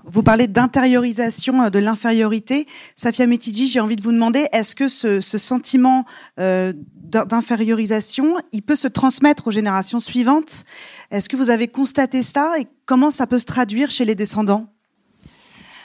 Vous 0.05 0.23
parlez 0.23 0.47
d'intériorisation 0.47 1.71
de 1.71 1.79
l'infériorité. 1.79 2.67
Safia 2.97 3.27
Metidji, 3.27 3.69
j'ai 3.69 3.81
envie 3.81 3.97
de 3.97 4.03
vous 4.03 4.13
demander, 4.13 4.47
est-ce 4.53 4.75
que 4.75 4.89
ce, 4.89 5.21
sentiment 5.21 6.05
d'infériorisation, 6.37 8.37
il 8.53 8.63
peut 8.63 8.77
se 8.77 8.89
transmettre 8.89 9.49
aux 9.49 9.53
générations 9.53 10.01
suivantes? 10.01 10.65
Est-ce 11.11 11.29
que 11.29 11.37
vous 11.37 11.51
avez 11.51 11.69
constaté 11.69 12.23
ça 12.23 12.55
et 12.59 12.67
comment 12.87 13.11
ça 13.11 13.27
peut 13.27 13.39
se 13.39 13.47
traduire 13.47 13.91
chez 13.91 14.05
les 14.05 14.15
descendants? 14.15 14.67
euh, 14.67 14.80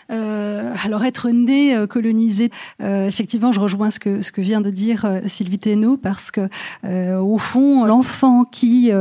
alors 0.10 1.04
être 1.04 1.30
né 1.30 1.76
euh, 1.76 1.88
colonisé, 1.88 2.52
euh, 2.82 3.08
effectivement, 3.08 3.52
je 3.52 3.60
rejoins 3.60 3.92
ce 3.92 4.00
que 4.00 4.22
ce 4.22 4.32
que 4.32 4.42
vient 4.42 4.62
de 4.62 4.70
dire 4.70 5.06
euh, 5.06 5.22
Sylvie 5.26 5.60
Thénault 5.60 5.98
parce 5.98 6.32
que 6.32 6.48
euh, 6.84 7.20
au 7.20 7.38
fond, 7.38 7.86
l'enfant 7.86 8.46
qui 8.46 8.92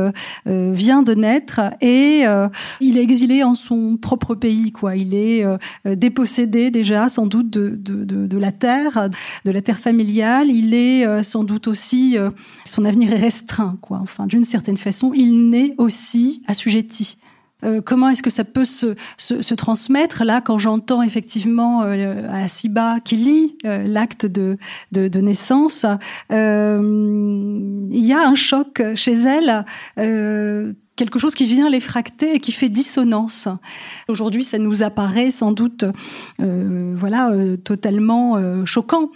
vient 0.45 1.03
de 1.03 1.13
naître 1.13 1.61
et 1.81 2.23
il 2.79 2.97
est 2.97 3.03
exilé 3.03 3.43
en 3.43 3.55
son 3.55 3.97
propre 3.97 4.35
pays, 4.35 4.71
quoi. 4.71 4.95
Il 4.95 5.13
est 5.13 5.45
dépossédé 5.85 6.71
déjà, 6.71 7.09
sans 7.09 7.27
doute 7.27 7.49
de, 7.49 7.69
de, 7.69 8.03
de, 8.03 8.27
de, 8.27 8.37
la 8.37 8.51
terre, 8.51 9.09
de 9.45 9.51
la 9.51 9.61
terre 9.61 9.79
familiale. 9.79 10.49
Il 10.49 10.73
est 10.73 11.23
sans 11.23 11.43
doute 11.43 11.67
aussi 11.67 12.17
son 12.63 12.85
avenir 12.85 13.13
est 13.13 13.17
restreint, 13.17 13.77
quoi. 13.81 13.99
Enfin, 14.01 14.27
d'une 14.27 14.43
certaine 14.43 14.77
façon, 14.77 15.11
il 15.13 15.49
naît 15.49 15.73
aussi 15.77 16.41
assujetti 16.47 17.17
euh, 17.63 17.81
comment 17.81 18.09
est-ce 18.09 18.21
que 18.21 18.29
ça 18.29 18.43
peut 18.43 18.65
se, 18.65 18.95
se, 19.17 19.53
transmettre 19.53 20.23
là 20.23 20.41
quand 20.41 20.57
j'entends 20.57 21.01
effectivement 21.01 21.83
euh, 21.83 22.45
qui 23.03 23.15
lit 23.15 23.57
euh, 23.65 23.83
l'acte 23.87 24.25
de, 24.25 24.57
de, 24.91 25.07
de, 25.07 25.19
naissance, 25.21 25.85
il 26.29 28.05
y 28.05 28.13
a 28.13 28.27
un 28.27 28.35
choc 28.35 28.81
chez 28.95 29.13
elle 29.13 29.65
quelque 30.95 31.19
chose 31.19 31.35
qui 31.35 31.45
vient 31.45 31.69
les 31.69 31.79
fracter 31.79 32.35
et 32.35 32.39
qui 32.39 32.51
fait 32.51 32.69
dissonance. 32.69 33.47
Aujourd'hui, 34.07 34.43
ça 34.43 34.57
nous 34.57 34.83
apparaît 34.83 35.31
sans 35.31 35.51
doute, 35.51 35.85
euh, 36.41 36.93
voilà, 36.97 37.31
euh, 37.31 37.57
totalement 37.57 38.37
euh, 38.37 38.65
choquant. 38.65 39.11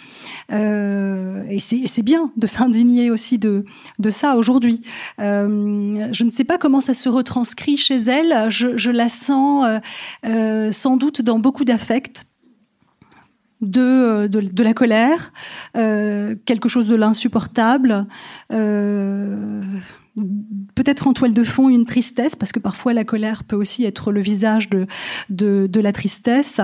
Euh, 0.51 1.43
et 1.49 1.59
c'est 1.59 2.03
bien 2.03 2.31
de 2.37 2.47
s'indigner 2.47 3.11
aussi 3.11 3.37
de, 3.37 3.65
de 3.99 4.09
ça 4.09 4.35
aujourd'hui. 4.35 4.81
Je 5.19 6.23
ne 6.23 6.29
sais 6.29 6.43
pas 6.43 6.57
comment 6.57 6.81
ça 6.81 6.93
se 6.93 7.09
retranscrit 7.09 7.77
chez 7.77 7.97
elle. 7.97 8.49
Je, 8.49 8.77
je 8.77 8.91
la 8.91 9.09
sens 9.09 9.65
sans 10.71 10.97
doute 10.97 11.21
dans 11.21 11.39
beaucoup 11.39 11.65
d'affects. 11.65 12.25
De, 13.61 14.27
de, 14.27 14.63
la 14.63 14.73
colère, 14.73 15.33
quelque 15.73 16.69
chose 16.69 16.87
de 16.87 16.95
l'insupportable, 16.95 18.07
peut-être 20.75 21.07
en 21.07 21.13
toile 21.13 21.33
de 21.33 21.43
fond 21.43 21.69
une 21.69 21.85
tristesse, 21.85 22.35
parce 22.35 22.51
que 22.51 22.59
parfois 22.59 22.93
la 22.93 23.03
colère 23.03 23.43
peut 23.43 23.55
aussi 23.55 23.85
être 23.85 24.11
le 24.11 24.21
visage 24.21 24.69
de, 24.69 24.87
de, 25.29 25.79
la 25.79 25.91
tristesse. 25.91 26.61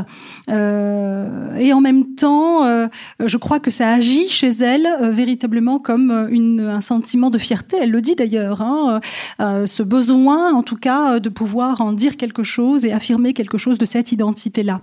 Euh, 0.49 1.55
et 1.55 1.73
en 1.73 1.81
même 1.81 2.15
temps, 2.15 2.65
euh, 2.65 2.87
je 3.23 3.37
crois 3.37 3.59
que 3.59 3.71
ça 3.71 3.89
agit 3.89 4.27
chez 4.27 4.49
elle 4.49 4.85
euh, 4.85 5.11
véritablement 5.11 5.79
comme 5.79 6.27
une, 6.29 6.61
un 6.61 6.81
sentiment 6.81 7.29
de 7.29 7.37
fierté. 7.37 7.77
Elle 7.81 7.91
le 7.91 8.01
dit 8.01 8.15
d'ailleurs, 8.15 8.61
hein, 8.61 8.99
ce 9.39 9.83
besoin 9.83 10.53
en 10.53 10.63
tout 10.63 10.77
cas 10.77 11.19
de 11.19 11.29
pouvoir 11.29 11.81
en 11.81 11.93
dire 11.93 12.17
quelque 12.17 12.43
chose 12.43 12.85
et 12.85 12.91
affirmer 12.91 13.33
quelque 13.33 13.57
chose 13.57 13.77
de 13.77 13.85
cette 13.85 14.11
identité-là. 14.11 14.81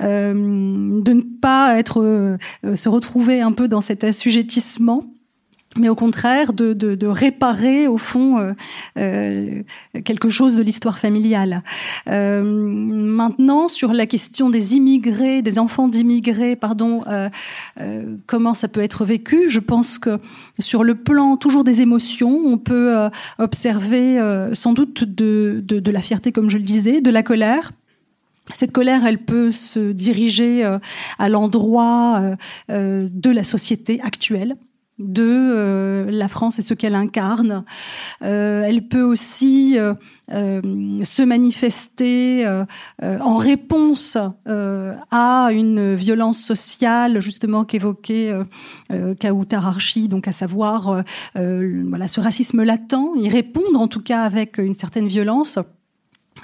De 0.00 0.32
ne 0.32 1.22
pas 1.40 1.78
être, 1.78 2.38
se 2.74 2.88
retrouver 2.88 3.40
un 3.40 3.52
peu 3.52 3.68
dans 3.68 3.80
cet 3.80 4.04
assujettissement 4.04 5.04
mais 5.76 5.88
au 5.88 5.94
contraire 5.94 6.52
de, 6.52 6.72
de, 6.72 6.94
de 6.94 7.06
réparer 7.06 7.86
au 7.86 7.98
fond 7.98 8.38
euh, 8.38 8.52
euh, 8.98 9.62
quelque 10.04 10.28
chose 10.28 10.54
de 10.54 10.62
l'histoire 10.62 10.98
familiale. 10.98 11.62
Euh, 12.08 12.42
maintenant, 12.42 13.68
sur 13.68 13.92
la 13.92 14.06
question 14.06 14.50
des 14.50 14.76
immigrés, 14.76 15.42
des 15.42 15.58
enfants 15.58 15.88
d'immigrés, 15.88 16.56
pardon, 16.56 17.04
euh, 17.06 17.28
euh, 17.80 18.16
comment 18.26 18.54
ça 18.54 18.68
peut 18.68 18.82
être 18.82 19.04
vécu 19.04 19.48
Je 19.48 19.60
pense 19.60 19.98
que 19.98 20.18
sur 20.58 20.84
le 20.84 20.94
plan 20.94 21.36
toujours 21.36 21.64
des 21.64 21.80
émotions, 21.80 22.38
on 22.44 22.58
peut 22.58 22.96
euh, 22.96 23.08
observer 23.38 24.20
sans 24.52 24.72
doute 24.72 25.04
de, 25.04 25.62
de, 25.64 25.80
de 25.80 25.90
la 25.90 26.00
fierté, 26.00 26.32
comme 26.32 26.50
je 26.50 26.58
le 26.58 26.64
disais, 26.64 27.00
de 27.00 27.10
la 27.10 27.22
colère. 27.22 27.72
Cette 28.52 28.72
colère, 28.72 29.06
elle 29.06 29.18
peut 29.18 29.50
se 29.50 29.92
diriger 29.92 30.64
à 31.18 31.28
l'endroit 31.28 32.20
de 32.68 33.30
la 33.30 33.44
société 33.44 34.00
actuelle 34.02 34.56
de 35.02 35.24
euh, 35.24 36.10
la 36.10 36.28
France 36.28 36.58
et 36.58 36.62
ce 36.62 36.74
qu'elle 36.74 36.94
incarne. 36.94 37.64
Euh, 38.22 38.62
elle 38.62 38.88
peut 38.88 39.02
aussi 39.02 39.76
euh, 39.78 39.94
se 40.30 41.22
manifester 41.22 42.46
en 43.00 43.36
réponse 43.36 44.16
à 44.46 45.48
une 45.52 45.94
violence 45.94 46.38
sociale, 46.38 47.20
justement 47.20 47.64
qu'évoquait 47.64 48.32
Kautar 49.20 49.66
Archi, 49.66 50.08
donc 50.08 50.28
à 50.28 50.32
savoir 50.32 51.04
ce 51.34 52.20
racisme 52.20 52.62
latent, 52.62 53.12
y 53.16 53.28
répondre 53.28 53.80
en 53.80 53.88
tout 53.88 54.02
cas 54.02 54.22
avec 54.22 54.58
une 54.58 54.74
certaine 54.74 55.08
violence. 55.08 55.58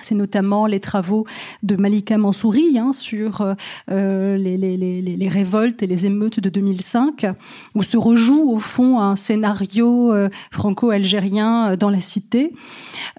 C'est 0.00 0.14
notamment 0.14 0.66
les 0.66 0.80
travaux 0.80 1.26
de 1.62 1.76
Malika 1.76 2.18
Mansouri 2.18 2.78
hein, 2.78 2.92
sur 2.92 3.54
euh, 3.90 4.36
les, 4.36 4.56
les, 4.56 4.76
les, 4.76 5.02
les, 5.02 5.28
révoltes 5.28 5.82
et 5.82 5.86
les 5.86 6.06
émeutes 6.06 6.40
de 6.40 6.48
2005, 6.48 7.26
où 7.74 7.82
se 7.82 7.96
rejoue 7.96 8.50
au 8.50 8.58
fond 8.58 9.00
un 9.00 9.16
scénario 9.16 10.12
euh, 10.12 10.28
franco-algérien 10.50 11.72
euh, 11.72 11.76
dans 11.76 11.90
la 11.90 12.00
cité. 12.00 12.52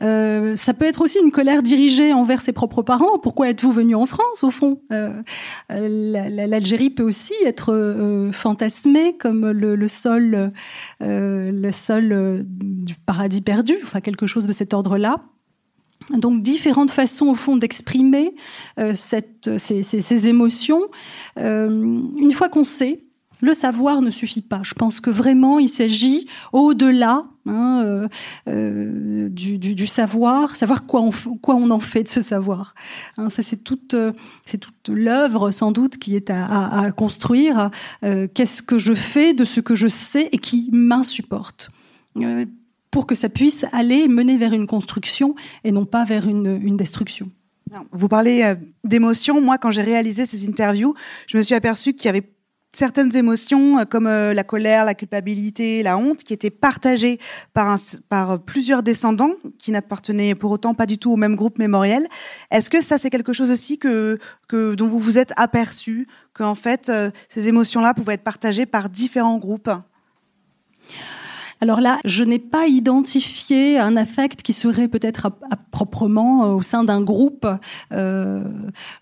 Euh, 0.04 0.56
ça 0.56 0.74
peut 0.74 0.86
être 0.86 1.02
aussi 1.02 1.20
une 1.24 1.32
colère 1.32 1.64
dirigée 1.64 2.14
envers 2.14 2.42
ses 2.42 2.54
propres 2.54 2.82
parents. 2.82 3.20
Pourquoi 3.20 3.50
êtes-vous 3.50 3.72
venu 3.72 3.96
en 3.96 4.06
France, 4.06 4.44
au 4.44 4.52
fond 4.52 4.82
euh, 4.92 5.22
L'Algérie 5.70 6.90
peut 6.90 7.04
aussi 7.04 7.34
être 7.46 8.30
fantasmée 8.32 9.18
comme 9.18 9.50
le, 9.50 9.76
le 9.76 9.88
sol, 9.88 10.52
le 11.00 11.72
sol 11.72 12.46
du 12.46 12.96
paradis 12.96 13.42
perdu, 13.42 13.76
enfin 13.84 14.02
quelque 14.02 14.28
chose 14.28 14.46
de 14.46 14.54
cet 14.54 14.74
ordre-là. 14.74 15.22
Donc 16.12 16.42
différentes 16.42 16.92
façons 16.92 17.28
au 17.28 17.36
fond 17.36 17.58
d'exprimer 17.58 18.34
euh, 18.80 18.94
cette, 18.96 19.58
ces, 19.58 19.84
ces, 19.84 20.02
ces 20.02 20.28
émotions. 20.28 20.82
Euh, 21.38 21.70
une 21.70 22.32
fois 22.32 22.50
qu'on 22.50 22.64
sait, 22.64 23.04
le 23.42 23.54
savoir 23.54 24.02
ne 24.02 24.12
suffit 24.12 24.42
pas. 24.42 24.62
Je 24.64 24.74
pense 24.74 25.00
que 25.00 25.10
vraiment 25.10 25.60
il 25.60 25.70
s'agit 25.70 26.28
au-delà 26.52 27.26
hein, 27.46 27.82
euh, 27.86 28.08
euh 28.48 29.30
du, 29.30 29.58
du, 29.58 29.76
du, 29.76 29.88
savoir, 29.88 30.56
savoir 30.56 30.86
quoi 30.86 31.02
on, 31.02 31.12
quoi 31.42 31.56
on 31.56 31.70
en 31.72 31.80
fait 31.80 32.04
de 32.04 32.10
ce 32.10 32.22
savoir. 32.22 32.74
Hein, 33.18 33.30
ça 33.30 33.42
c'est 33.42 33.64
toute 33.64 33.94
euh, 33.94 34.12
c'est 34.46 34.58
toute 34.58 34.90
l'œuvre 34.90 35.52
sans 35.52 35.72
doute 35.72 35.98
qui 35.98 36.16
est 36.16 36.30
à, 36.30 36.46
à, 36.46 36.86
à 36.86 36.92
construire. 36.92 37.72
Euh, 38.04 38.28
qu'est-ce 38.34 38.62
que 38.62 38.78
je 38.78 38.94
fais 38.94 39.34
de 39.34 39.46
ce 39.46 39.62
que 39.62 39.76
je 39.76 39.88
sais 39.88 40.30
et 40.32 40.38
qui 40.38 40.70
m'insupporte 40.72 41.70
pour 42.92 43.06
que 43.06 43.16
ça 43.16 43.30
puisse 43.30 43.66
aller 43.72 44.08
mener 44.08 44.38
vers 44.38 44.54
une 44.54 44.68
construction 44.68 45.36
et 45.64 45.72
non 45.72 45.86
pas 45.86 46.06
vers 46.06 46.28
une, 46.28 46.78
destruction. 46.78 47.32
Vous 47.92 48.08
parlez 48.08 48.44
euh, 48.44 48.56
d'émotions. 48.84 49.42
Moi, 49.42 49.58
quand 49.60 49.70
j'ai 49.70 49.84
réalisé 49.84 50.26
ces 50.26 50.48
interviews, 50.48 50.96
je 51.28 51.38
me 51.38 51.44
suis 51.44 51.54
aperçue 51.54 51.94
qu'il 51.94 52.06
y 52.06 52.10
avait 52.10 52.32
certaines 52.72 53.16
émotions 53.16 53.80
euh, 53.80 53.84
comme 53.84 54.08
euh, 54.08 54.34
la 54.34 54.44
colère, 54.44 54.86
la 54.86 54.96
culpabilité, 54.96 55.84
la 55.84 55.98
honte 55.98 56.24
qui 56.24 56.34
étaient 56.34 56.50
partagées 56.50 57.20
par, 57.54 57.78
plusieurs 58.44 58.82
descendants 58.82 59.34
qui 59.60 59.72
n'appartenaient 59.72 60.34
pour 60.34 60.50
autant 60.52 60.74
pas 60.74 60.88
du 60.88 60.98
tout 60.98 61.12
au 61.12 61.16
même 61.16 61.36
groupe 61.36 61.60
mémoriel. 61.60 62.08
Est-ce 62.50 62.72
que 62.72 62.82
ça 62.82 62.98
c'est 62.98 63.12
quelque 63.12 63.34
chose 63.34 63.52
aussi 63.52 63.78
que 63.78 64.18
dont 64.52 64.88
vous 64.88 65.00
vous 65.00 65.20
êtes 65.20 65.34
aperçu 65.36 66.08
qu'en 66.34 66.56
fait 66.56 66.92
ces 67.28 67.48
émotions-là 67.48 67.94
pouvaient 67.94 68.16
être 68.16 68.24
partagées 68.24 68.66
par 68.66 68.90
différents 68.90 69.38
groupes? 69.38 69.70
Alors 71.62 71.82
là, 71.82 72.00
je 72.06 72.24
n'ai 72.24 72.40
pas 72.40 72.68
identifié 72.68 73.78
un 73.78 73.98
affect 73.98 74.42
qui 74.42 74.54
serait 74.54 74.88
peut-être 74.88 75.32
proprement 75.72 76.46
euh, 76.46 76.54
au 76.56 76.62
sein 76.62 76.86
d'un 76.86 77.02
groupe. 77.02 77.46
Euh, 77.92 78.44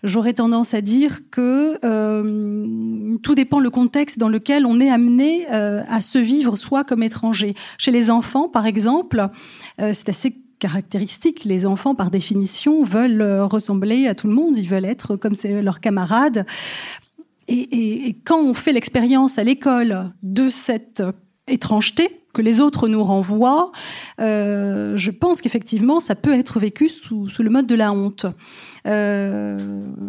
J'aurais 0.02 0.34
tendance 0.34 0.74
à 0.74 0.80
dire 0.80 1.20
que 1.30 1.78
euh, 1.84 3.16
tout 3.22 3.34
dépend 3.36 3.60
le 3.60 3.70
contexte 3.70 4.18
dans 4.18 4.28
lequel 4.28 4.66
on 4.66 4.80
est 4.80 4.90
amené 4.90 5.46
à 5.46 6.00
se 6.00 6.18
vivre 6.18 6.56
soi 6.56 6.84
comme 6.84 7.02
étranger. 7.02 7.54
Chez 7.78 7.90
les 7.90 8.10
enfants, 8.10 8.48
par 8.48 8.66
exemple, 8.66 9.28
c'est 9.78 10.08
assez 10.08 10.36
caractéristique. 10.58 11.44
Les 11.44 11.66
enfants, 11.66 11.94
par 11.94 12.10
définition, 12.10 12.82
veulent 12.82 13.42
ressembler 13.42 14.06
à 14.08 14.14
tout 14.14 14.26
le 14.26 14.34
monde. 14.34 14.56
Ils 14.56 14.68
veulent 14.68 14.84
être 14.84 15.16
comme 15.16 15.34
leurs 15.44 15.80
camarades. 15.80 16.46
Et 17.48 18.16
quand 18.24 18.40
on 18.40 18.54
fait 18.54 18.72
l'expérience 18.72 19.38
à 19.38 19.44
l'école 19.44 20.12
de 20.22 20.48
cette 20.48 21.02
étrangeté, 21.46 22.18
que 22.38 22.42
les 22.42 22.60
autres 22.60 22.86
nous 22.86 23.02
renvoient, 23.02 23.72
euh, 24.20 24.96
je 24.96 25.10
pense 25.10 25.40
qu'effectivement, 25.40 25.98
ça 25.98 26.14
peut 26.14 26.32
être 26.32 26.60
vécu 26.60 26.88
sous, 26.88 27.28
le 27.40 27.50
mode 27.50 27.66
de 27.66 27.74
la 27.74 27.92
honte. 27.92 28.26
Euh, 28.86 29.58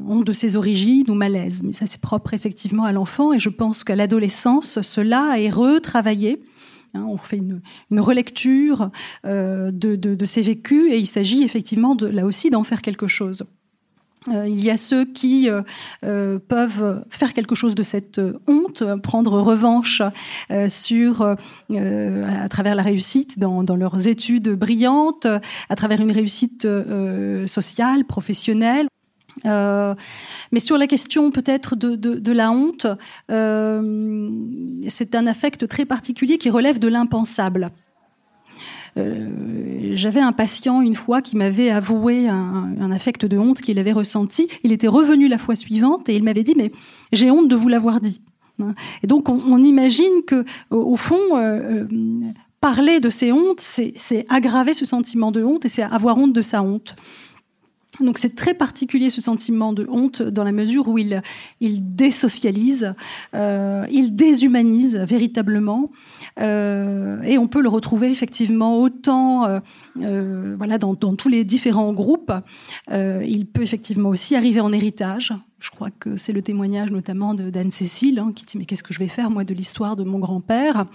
honte 0.07 0.27
de 0.27 0.31
ses 0.31 0.55
origines 0.55 1.09
ou 1.09 1.15
malaise. 1.15 1.63
Mais 1.63 1.73
ça, 1.73 1.87
c'est 1.87 1.99
propre 1.99 2.35
effectivement 2.35 2.83
à 2.83 2.91
l'enfant. 2.91 3.33
Et 3.33 3.39
je 3.39 3.49
pense 3.49 3.83
qu'à 3.83 3.95
l'adolescence, 3.95 4.79
cela 4.81 5.41
est 5.41 5.49
retravaillé. 5.49 6.43
Hein, 6.93 7.03
on 7.09 7.17
fait 7.17 7.37
une, 7.37 7.61
relecture 7.99 8.91
euh, 9.25 9.71
de, 9.71 9.95
de, 9.95 10.25
ces 10.25 10.43
vécus 10.43 10.91
et 10.91 10.99
il 10.99 11.07
s'agit 11.07 11.41
effectivement 11.41 11.97
là 11.99 12.25
aussi 12.25 12.51
d'en 12.51 12.63
faire 12.63 12.83
quelque 12.83 13.07
chose. 13.07 13.43
Euh, 14.27 14.47
il 14.47 14.61
y 14.63 14.69
a 14.69 14.75
ceux 14.75 15.05
qui 15.05 15.49
euh, 15.49 15.61
euh, 16.03 16.39
peuvent 16.39 17.05
faire 17.09 17.33
quelque 17.33 17.55
chose 17.55 17.73
de 17.73 17.83
cette 17.83 18.19
honte, 18.47 18.83
prendre 19.01 19.39
revanche 19.39 20.01
sur, 20.67 21.21
à 21.21 22.49
travers 22.49 22.75
la 22.75 22.83
réussite 22.83 23.39
dans, 23.39 23.63
leurs 23.75 24.07
études 24.07 24.49
brillantes, 24.49 25.25
à 25.25 25.75
travers 25.75 26.01
une 26.01 26.11
réussite 26.11 26.67
sociale, 27.47 28.05
professionnelle. 28.05 28.87
mais 29.45 30.59
sur 30.59 30.77
la 30.77 30.87
question 30.87 31.31
peut-être 31.31 31.75
de, 31.75 32.31
la 32.31 32.51
honte, 32.51 32.87
c'est 34.89 35.15
un 35.15 35.27
affect 35.27 35.67
très 35.67 35.85
particulier 35.85 36.37
qui 36.37 36.49
relève 36.49 36.79
de 36.79 36.87
l'impensable. 36.87 37.71
Euh, 38.97 39.91
j'avais 39.93 40.19
un 40.19 40.31
patient 40.31 40.81
une 40.81 40.95
fois 40.95 41.21
qui 41.21 41.35
m'avait 41.37 41.69
avoué 41.69 42.27
un, 42.27 42.91
affect 42.91 43.25
de 43.25 43.37
honte 43.37 43.61
qu'il 43.61 43.79
avait 43.79 43.91
ressenti. 43.91 44.47
Il 44.63 44.71
était 44.71 44.87
revenu 44.87 45.27
la 45.27 45.37
fois 45.37 45.55
suivante 45.55 46.09
et 46.09 46.15
il 46.15 46.23
m'avait 46.23 46.43
dit 46.43 46.53
mais 46.57 46.71
j'ai 47.11 47.31
honte 47.31 47.47
de 47.47 47.55
vous 47.55 47.67
l'avoir 47.67 48.01
dit. 48.01 48.21
Et 49.03 49.07
donc 49.07 49.29
on, 49.29 49.39
on 49.47 49.63
imagine 49.63 50.23
que 50.27 50.43
au, 50.69 50.97
fond 50.97 51.15
euh, 51.37 51.39
euh, 51.39 51.87
parler 52.59 52.99
de 52.99 53.09
ses 53.09 53.31
hontes, 53.31 53.61
c'est 53.61 54.25
aggraver 54.29 54.73
ce 54.73 54.85
sentiment 54.85 55.31
de 55.31 55.43
honte 55.43 55.65
et 55.65 55.69
c'est 55.69 55.83
avoir 55.83 56.17
honte 56.17 56.33
de 56.33 56.41
sa 56.41 56.61
honte. 56.61 56.95
Donc 58.01 58.17
c'est 58.17 58.35
très 58.35 58.53
particulier 58.53 59.09
ce 59.09 59.21
sentiment 59.21 59.73
de 59.73 59.87
honte 59.89 60.21
dans 60.21 60.43
la 60.43 60.51
mesure 60.51 60.87
où 60.87 60.97
il, 60.97 61.21
désocialise, 61.59 62.93
euh, 63.33 63.85
il 63.91 64.15
déshumanise 64.15 64.97
véritablement, 64.97 65.89
euh, 66.39 67.21
et 67.23 67.37
on 67.37 67.47
peut 67.47 67.61
le 67.61 67.69
retrouver 67.69 68.09
effectivement 68.09 68.79
autant 68.79 69.45
euh, 69.45 69.59
euh 70.01 70.55
voilà 70.57 70.77
dans, 70.77 70.93
dans, 70.93 71.15
tous 71.15 71.29
les 71.29 71.43
différents 71.43 71.93
groupes. 71.93 72.33
Euh, 72.91 73.23
il 73.27 73.45
peut 73.45 73.63
effectivement 73.63 74.09
aussi 74.09 74.35
arriver 74.35 74.61
en 74.61 74.71
héritage. 74.71 75.33
Je 75.59 75.69
crois 75.71 75.89
que 75.91 76.15
c'est 76.15 76.31
le 76.31 76.41
témoignage 76.41 76.89
notamment 76.91 77.33
d'Anne-Cécile 77.33 78.19
hein, 78.19 78.31
qui 78.33 78.45
dit 78.45 78.57
mais 78.57 78.65
qu'est-ce 78.65 78.83
que 78.83 78.93
je 78.93 78.99
vais 78.99 79.09
faire 79.09 79.29
moi 79.29 79.43
de 79.43 79.53
l'histoire 79.53 79.97
de 79.97 80.03
mon 80.03 80.19
grand-père? 80.19 80.85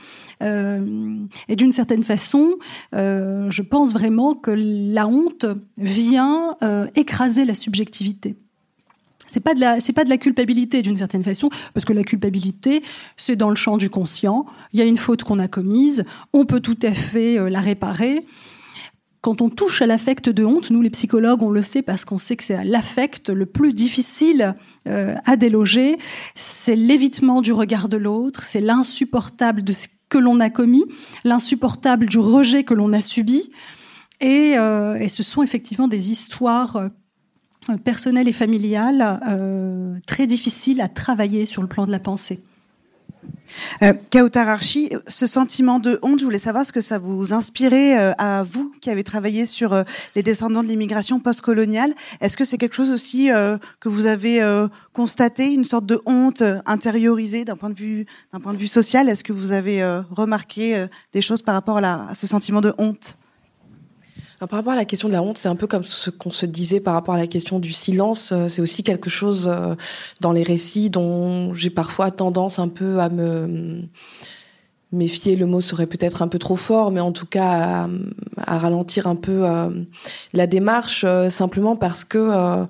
Euh, 0.42 1.16
Et 1.48 1.56
d'une 1.56 1.72
certaine 1.72 2.02
façon, 2.02 2.54
euh, 2.94 3.50
je 3.50 3.62
pense 3.62 3.92
vraiment 3.92 4.34
que 4.34 4.50
la 4.50 5.06
honte 5.06 5.46
vient 5.76 6.56
euh, 6.62 6.86
écraser 6.94 7.44
la 7.44 7.54
subjectivité. 7.54 8.36
C'est 9.26 9.40
pas 9.40 9.54
de 9.54 9.60
la, 9.60 9.80
c'est 9.80 9.92
pas 9.92 10.04
de 10.04 10.10
la 10.10 10.18
culpabilité 10.18 10.82
d'une 10.82 10.96
certaine 10.96 11.24
façon, 11.24 11.48
parce 11.72 11.84
que 11.84 11.92
la 11.92 12.04
culpabilité, 12.04 12.82
c'est 13.16 13.36
dans 13.36 13.48
le 13.48 13.56
champ 13.56 13.78
du 13.78 13.88
conscient. 13.88 14.44
Il 14.72 14.78
y 14.78 14.82
a 14.82 14.86
une 14.86 14.98
faute 14.98 15.24
qu'on 15.24 15.38
a 15.38 15.48
commise, 15.48 16.04
on 16.32 16.44
peut 16.44 16.60
tout 16.60 16.78
à 16.82 16.92
fait 16.92 17.50
la 17.50 17.60
réparer 17.60 18.26
quand 19.24 19.40
on 19.40 19.48
touche 19.48 19.80
à 19.80 19.86
l'affect 19.86 20.28
de 20.28 20.44
honte, 20.44 20.70
nous 20.70 20.82
les 20.82 20.90
psychologues, 20.90 21.42
on 21.42 21.48
le 21.48 21.62
sait 21.62 21.80
parce 21.80 22.04
qu'on 22.04 22.18
sait 22.18 22.36
que 22.36 22.44
c'est 22.44 22.62
l'affect 22.62 23.30
le 23.30 23.46
plus 23.46 23.72
difficile 23.72 24.54
euh, 24.86 25.14
à 25.24 25.36
déloger, 25.36 25.96
c'est 26.34 26.76
l'évitement 26.76 27.40
du 27.40 27.50
regard 27.50 27.88
de 27.88 27.96
l'autre, 27.96 28.42
c'est 28.42 28.60
l'insupportable 28.60 29.64
de 29.64 29.72
ce 29.72 29.88
que 30.10 30.18
l'on 30.18 30.40
a 30.40 30.50
commis, 30.50 30.84
l'insupportable 31.24 32.04
du 32.04 32.18
rejet 32.18 32.64
que 32.64 32.74
l'on 32.74 32.92
a 32.92 33.00
subi, 33.00 33.50
et, 34.20 34.58
euh, 34.58 34.96
et, 34.96 35.08
ce 35.08 35.22
sont 35.22 35.42
effectivement 35.42 35.88
des 35.88 36.10
histoires 36.10 36.76
euh, 36.76 37.78
personnelles 37.82 38.28
et 38.28 38.32
familiales 38.32 39.20
euh, 39.26 39.96
très 40.06 40.26
difficiles 40.26 40.82
à 40.82 40.88
travailler 40.88 41.46
sur 41.46 41.62
le 41.62 41.68
plan 41.68 41.86
de 41.86 41.92
la 41.92 41.98
pensée. 41.98 42.42
Euh, 43.82 43.92
ce 45.08 45.26
sentiment 45.26 45.78
de 45.78 45.98
honte, 46.02 46.20
je 46.20 46.24
voulais 46.24 46.38
savoir 46.38 46.64
ce 46.66 46.72
que 46.72 46.80
ça 46.80 46.98
vous 46.98 47.32
inspirait 47.32 47.98
euh, 47.98 48.12
à 48.18 48.42
vous 48.42 48.72
qui 48.80 48.90
avez 48.90 49.04
travaillé 49.04 49.46
sur 49.46 49.72
euh, 49.72 49.82
les 50.14 50.22
descendants 50.22 50.62
de 50.62 50.68
l'immigration 50.68 51.20
postcoloniale. 51.20 51.94
Est-ce 52.20 52.36
que 52.36 52.44
c'est 52.44 52.58
quelque 52.58 52.74
chose 52.74 52.90
aussi 52.90 53.32
euh, 53.32 53.58
que 53.80 53.88
vous 53.88 54.06
avez 54.06 54.40
constaté, 54.92 55.52
une 55.52 55.64
sorte 55.64 55.86
de 55.86 56.00
honte 56.06 56.42
intériorisée 56.66 57.44
d'un 57.44 57.56
point 57.56 57.70
de 57.70 57.74
vue 57.74 58.06
d'un 58.32 58.40
point 58.40 58.52
de 58.52 58.58
vue 58.58 58.68
social? 58.68 59.08
Est-ce 59.08 59.24
que 59.24 59.32
vous 59.32 59.52
avez 59.52 59.84
remarqué 60.10 60.86
des 61.12 61.20
choses 61.20 61.42
par 61.42 61.54
rapport 61.54 61.78
à 61.78 62.14
ce 62.14 62.26
sentiment 62.26 62.60
de 62.60 62.74
honte? 62.78 63.16
Par 64.40 64.58
rapport 64.58 64.72
à 64.72 64.76
la 64.76 64.84
question 64.84 65.08
de 65.08 65.12
la 65.12 65.22
honte, 65.22 65.38
c'est 65.38 65.48
un 65.48 65.56
peu 65.56 65.66
comme 65.66 65.84
ce 65.84 66.10
qu'on 66.10 66.32
se 66.32 66.46
disait 66.46 66.80
par 66.80 66.94
rapport 66.94 67.14
à 67.14 67.18
la 67.18 67.26
question 67.26 67.60
du 67.60 67.72
silence. 67.72 68.32
Euh, 68.32 68.48
c'est 68.48 68.62
aussi 68.62 68.82
quelque 68.82 69.10
chose 69.10 69.48
euh, 69.48 69.74
dans 70.20 70.32
les 70.32 70.42
récits 70.42 70.90
dont 70.90 71.54
j'ai 71.54 71.70
parfois 71.70 72.10
tendance 72.10 72.58
un 72.58 72.68
peu 72.68 73.00
à 73.00 73.08
me 73.08 73.82
méfier. 74.90 75.36
Le 75.36 75.46
mot 75.46 75.60
serait 75.60 75.86
peut-être 75.86 76.22
un 76.22 76.28
peu 76.28 76.38
trop 76.38 76.56
fort, 76.56 76.90
mais 76.90 77.00
en 77.00 77.12
tout 77.12 77.26
cas 77.26 77.88
à, 78.36 78.58
ralentir 78.58 79.06
un 79.06 79.16
peu 79.16 79.44
euh, 79.44 79.70
la 80.32 80.46
démarche, 80.46 81.04
simplement 81.28 81.74
parce 81.74 82.04
que 82.04 82.66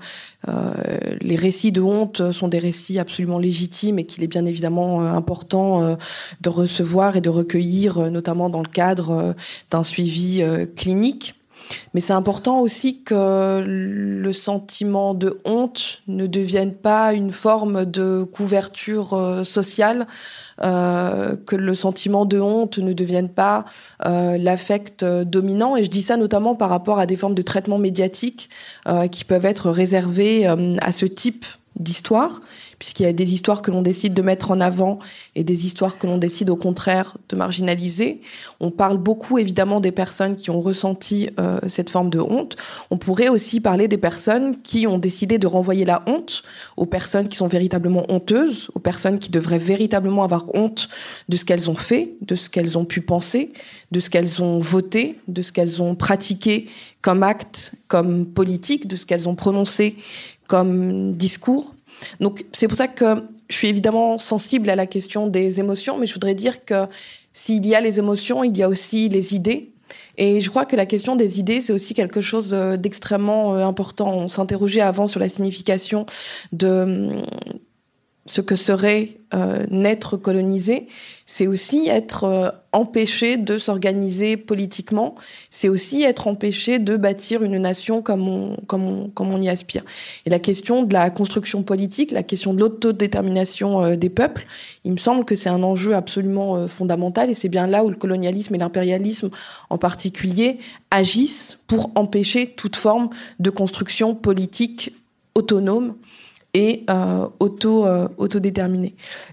les 1.20 1.36
récits 1.36 1.72
de 1.72 1.82
honte 1.82 2.32
sont 2.32 2.48
des 2.48 2.58
récits 2.58 2.98
absolument 2.98 3.38
légitimes 3.38 3.98
et 3.98 4.06
qu'il 4.06 4.24
est 4.24 4.28
bien 4.28 4.46
évidemment 4.46 5.00
important 5.00 5.98
de 6.40 6.48
recevoir 6.48 7.16
et 7.16 7.20
de 7.20 7.30
recueillir, 7.30 8.10
notamment 8.10 8.48
dans 8.48 8.62
le 8.62 8.68
cadre 8.68 9.34
d'un 9.70 9.82
suivi 9.82 10.42
clinique. 10.76 11.34
Mais 11.94 12.00
c'est 12.00 12.12
important 12.12 12.60
aussi 12.60 13.02
que 13.02 13.62
le 13.64 14.32
sentiment 14.32 15.14
de 15.14 15.38
honte 15.44 16.02
ne 16.08 16.26
devienne 16.26 16.74
pas 16.74 17.14
une 17.14 17.30
forme 17.30 17.84
de 17.84 18.24
couverture 18.24 19.14
euh, 19.14 19.44
sociale, 19.44 20.06
euh, 20.62 21.36
que 21.46 21.56
le 21.56 21.74
sentiment 21.74 22.24
de 22.24 22.40
honte 22.40 22.78
ne 22.78 22.92
devienne 22.92 23.28
pas 23.28 23.64
euh, 24.04 24.36
l'affect 24.38 25.04
dominant. 25.04 25.76
Et 25.76 25.84
je 25.84 25.90
dis 25.90 26.02
ça 26.02 26.16
notamment 26.16 26.54
par 26.54 26.70
rapport 26.70 26.98
à 26.98 27.06
des 27.06 27.16
formes 27.16 27.34
de 27.34 27.42
traitement 27.42 27.78
médiatique 27.78 28.50
qui 29.10 29.24
peuvent 29.24 29.46
être 29.46 29.70
réservées 29.70 30.46
à 30.46 30.92
ce 30.92 31.06
type 31.06 31.46
d'histoire 31.78 32.40
puisqu'il 32.84 33.04
y 33.04 33.06
a 33.06 33.14
des 33.14 33.32
histoires 33.32 33.62
que 33.62 33.70
l'on 33.70 33.80
décide 33.80 34.12
de 34.12 34.20
mettre 34.20 34.50
en 34.50 34.60
avant 34.60 34.98
et 35.34 35.42
des 35.42 35.64
histoires 35.64 35.96
que 35.96 36.06
l'on 36.06 36.18
décide 36.18 36.50
au 36.50 36.56
contraire 36.56 37.16
de 37.30 37.34
marginaliser. 37.34 38.20
On 38.60 38.70
parle 38.70 38.98
beaucoup 38.98 39.38
évidemment 39.38 39.80
des 39.80 39.90
personnes 39.90 40.36
qui 40.36 40.50
ont 40.50 40.60
ressenti 40.60 41.30
euh, 41.40 41.60
cette 41.66 41.88
forme 41.88 42.10
de 42.10 42.18
honte. 42.20 42.56
On 42.90 42.98
pourrait 42.98 43.30
aussi 43.30 43.62
parler 43.62 43.88
des 43.88 43.96
personnes 43.96 44.60
qui 44.60 44.86
ont 44.86 44.98
décidé 44.98 45.38
de 45.38 45.46
renvoyer 45.46 45.86
la 45.86 46.02
honte 46.06 46.42
aux 46.76 46.84
personnes 46.84 47.28
qui 47.28 47.38
sont 47.38 47.46
véritablement 47.46 48.04
honteuses, 48.10 48.68
aux 48.74 48.80
personnes 48.80 49.18
qui 49.18 49.30
devraient 49.30 49.56
véritablement 49.56 50.22
avoir 50.22 50.54
honte 50.54 50.88
de 51.30 51.38
ce 51.38 51.46
qu'elles 51.46 51.70
ont 51.70 51.74
fait, 51.74 52.16
de 52.20 52.34
ce 52.34 52.50
qu'elles 52.50 52.76
ont 52.76 52.84
pu 52.84 53.00
penser, 53.00 53.54
de 53.92 54.00
ce 54.00 54.10
qu'elles 54.10 54.42
ont 54.42 54.60
voté, 54.60 55.18
de 55.26 55.40
ce 55.40 55.52
qu'elles 55.52 55.80
ont 55.80 55.94
pratiqué 55.94 56.66
comme 57.00 57.22
acte, 57.22 57.76
comme 57.88 58.26
politique, 58.26 58.86
de 58.86 58.96
ce 58.96 59.06
qu'elles 59.06 59.26
ont 59.26 59.36
prononcé 59.36 59.96
comme 60.48 61.14
discours. 61.14 61.73
Donc 62.20 62.44
c'est 62.52 62.68
pour 62.68 62.76
ça 62.76 62.88
que 62.88 63.22
je 63.48 63.56
suis 63.56 63.68
évidemment 63.68 64.18
sensible 64.18 64.70
à 64.70 64.76
la 64.76 64.86
question 64.86 65.26
des 65.26 65.60
émotions, 65.60 65.98
mais 65.98 66.06
je 66.06 66.14
voudrais 66.14 66.34
dire 66.34 66.64
que 66.64 66.86
s'il 67.32 67.66
y 67.66 67.74
a 67.74 67.80
les 67.80 67.98
émotions, 67.98 68.44
il 68.44 68.56
y 68.56 68.62
a 68.62 68.68
aussi 68.68 69.08
les 69.08 69.34
idées. 69.34 69.70
Et 70.16 70.40
je 70.40 70.48
crois 70.48 70.64
que 70.64 70.76
la 70.76 70.86
question 70.86 71.16
des 71.16 71.40
idées, 71.40 71.60
c'est 71.60 71.72
aussi 71.72 71.92
quelque 71.92 72.20
chose 72.20 72.54
euh, 72.54 72.76
d'extrêmement 72.76 73.56
euh, 73.56 73.64
important. 73.64 74.14
On 74.14 74.28
s'interrogeait 74.28 74.80
avant 74.80 75.06
sur 75.06 75.18
la 75.18 75.28
signification 75.28 76.06
de 76.52 77.10
ce 78.26 78.40
que 78.40 78.56
serait 78.56 79.18
euh, 79.34 79.66
naître 79.70 80.16
colonisé, 80.16 80.86
c'est 81.26 81.46
aussi 81.46 81.88
être 81.88 82.24
euh, 82.24 82.48
empêché 82.72 83.36
de 83.36 83.58
s'organiser 83.58 84.36
politiquement, 84.38 85.14
c'est 85.50 85.68
aussi 85.68 86.02
être 86.02 86.26
empêché 86.26 86.78
de 86.78 86.96
bâtir 86.96 87.42
une 87.42 87.58
nation 87.58 88.00
comme 88.00 88.26
on, 88.68 89.42
y 89.42 89.48
aspire. 89.48 89.84
Et 90.24 90.30
la 90.30 90.38
question 90.38 90.84
de 90.84 90.92
la 90.94 91.10
construction 91.10 91.62
politique, 91.62 92.12
la 92.12 92.22
question 92.22 92.54
de 92.54 92.60
l'autodétermination 92.60 93.82
euh, 93.82 93.96
des 93.96 94.08
peuples, 94.08 94.46
il 94.84 94.92
me 94.92 94.96
semble 94.96 95.26
que 95.26 95.34
c'est 95.34 95.50
un 95.50 95.62
enjeu 95.62 95.94
absolument 95.94 96.66
fondamental 96.66 97.28
et 97.28 97.34
c'est 97.34 97.48
bien 97.48 97.66
là 97.66 97.84
où 97.84 97.90
le 97.90 97.96
colonialisme 97.96 98.54
et 98.54 98.58
l'impérialisme 98.58 99.30
en 99.68 99.78
particulier 99.78 100.58
agissent 100.90 101.58
pour 101.66 101.90
empêcher 101.94 102.54
toute 102.56 102.76
forme 102.76 103.10
de 103.38 103.50
construction 103.50 104.14
politique 104.14 104.94
autonome 105.34 105.94
et 106.54 106.84
euh, 106.88 107.28
auto 107.40 107.84
euh. 107.84 108.08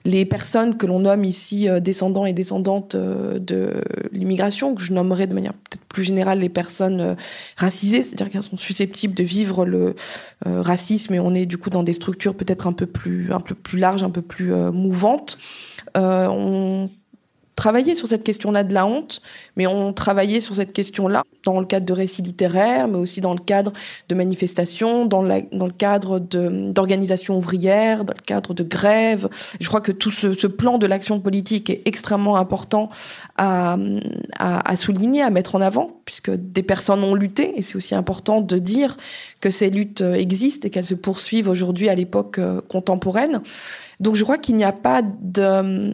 Les 0.05 0.25
personnes 0.25 0.77
que 0.77 0.87
l'on 0.87 0.99
nomme 0.99 1.23
ici 1.23 1.69
euh, 1.69 1.79
descendants 1.79 2.25
et 2.25 2.33
descendantes 2.33 2.95
euh, 2.95 3.37
de 3.39 3.73
l'immigration, 4.11 4.73
que 4.73 4.81
je 4.81 4.93
nommerai 4.93 5.27
de 5.27 5.33
manière 5.33 5.53
peut-être 5.53 5.85
plus 5.85 6.03
générale 6.03 6.39
les 6.39 6.49
personnes 6.49 6.99
euh, 6.99 7.15
racisées, 7.57 8.01
c'est-à-dire 8.01 8.29
qu'elles 8.29 8.43
sont 8.43 8.57
susceptibles 8.57 9.13
de 9.13 9.23
vivre 9.23 9.65
le 9.65 9.95
racisme 10.43 11.13
et 11.13 11.19
on 11.19 11.35
est 11.35 11.45
du 11.45 11.59
coup 11.59 11.69
dans 11.69 11.83
des 11.83 11.93
structures 11.93 12.33
peut-être 12.33 12.65
un 12.65 12.73
peu 12.73 12.87
plus 12.87 13.31
un 13.31 13.39
peu 13.39 13.53
plus 13.53 13.77
larges, 13.77 14.01
un 14.01 14.09
peu 14.09 14.23
plus 14.23 14.51
mouvantes. 14.71 15.37
on 15.95 16.89
travaillé 17.61 17.93
sur 17.93 18.07
cette 18.07 18.23
question-là 18.23 18.63
de 18.63 18.73
la 18.73 18.87
honte, 18.87 19.21
mais 19.55 19.67
on 19.67 19.93
travaillait 19.93 20.39
sur 20.39 20.55
cette 20.55 20.73
question-là 20.73 21.21
dans 21.45 21.59
le 21.59 21.67
cadre 21.67 21.85
de 21.85 21.93
récits 21.93 22.23
littéraires, 22.23 22.87
mais 22.87 22.97
aussi 22.97 23.21
dans 23.21 23.33
le 23.35 23.39
cadre 23.39 23.71
de 24.09 24.15
manifestations, 24.15 25.05
dans, 25.05 25.21
le 25.21 25.71
cadre 25.71 26.17
d'organisations 26.17 27.37
ouvrières, 27.37 28.03
dans 28.03 28.15
le 28.17 28.25
cadre 28.25 28.55
de 28.55 28.63
grèves. 28.63 29.29
Je 29.59 29.67
crois 29.67 29.79
que 29.79 29.91
tout 29.91 30.09
ce, 30.09 30.47
plan 30.47 30.79
de 30.79 30.87
l'action 30.87 31.19
politique 31.19 31.69
est 31.69 31.83
extrêmement 31.85 32.35
important 32.37 32.89
à, 33.37 33.77
à, 34.39 34.71
à, 34.71 34.75
souligner, 34.75 35.21
à 35.21 35.29
mettre 35.29 35.53
en 35.53 35.61
avant, 35.61 35.91
puisque 36.05 36.31
des 36.31 36.63
personnes 36.63 37.03
ont 37.03 37.13
lutté, 37.13 37.53
et 37.57 37.61
c'est 37.61 37.75
aussi 37.75 37.93
important 37.93 38.41
de 38.41 38.57
dire 38.57 38.97
que 39.39 39.51
ces 39.51 39.69
luttes 39.69 40.01
existent 40.01 40.67
et 40.67 40.71
qu'elles 40.71 40.83
se 40.83 40.95
poursuivent 40.95 41.47
aujourd'hui 41.47 41.89
à 41.89 41.95
l'époque 41.95 42.39
euh, 42.39 42.59
contemporaine. 42.67 43.41
Donc 43.99 44.15
je 44.15 44.23
crois 44.23 44.39
qu'il 44.39 44.55
n'y 44.55 44.63
a 44.63 44.71
pas 44.71 45.03
de 45.03 45.93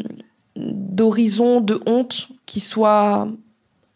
d'horizon 0.58 1.62
de 1.62 1.80
honte 1.86 2.30
qui 2.45 2.60
soit 2.60 3.28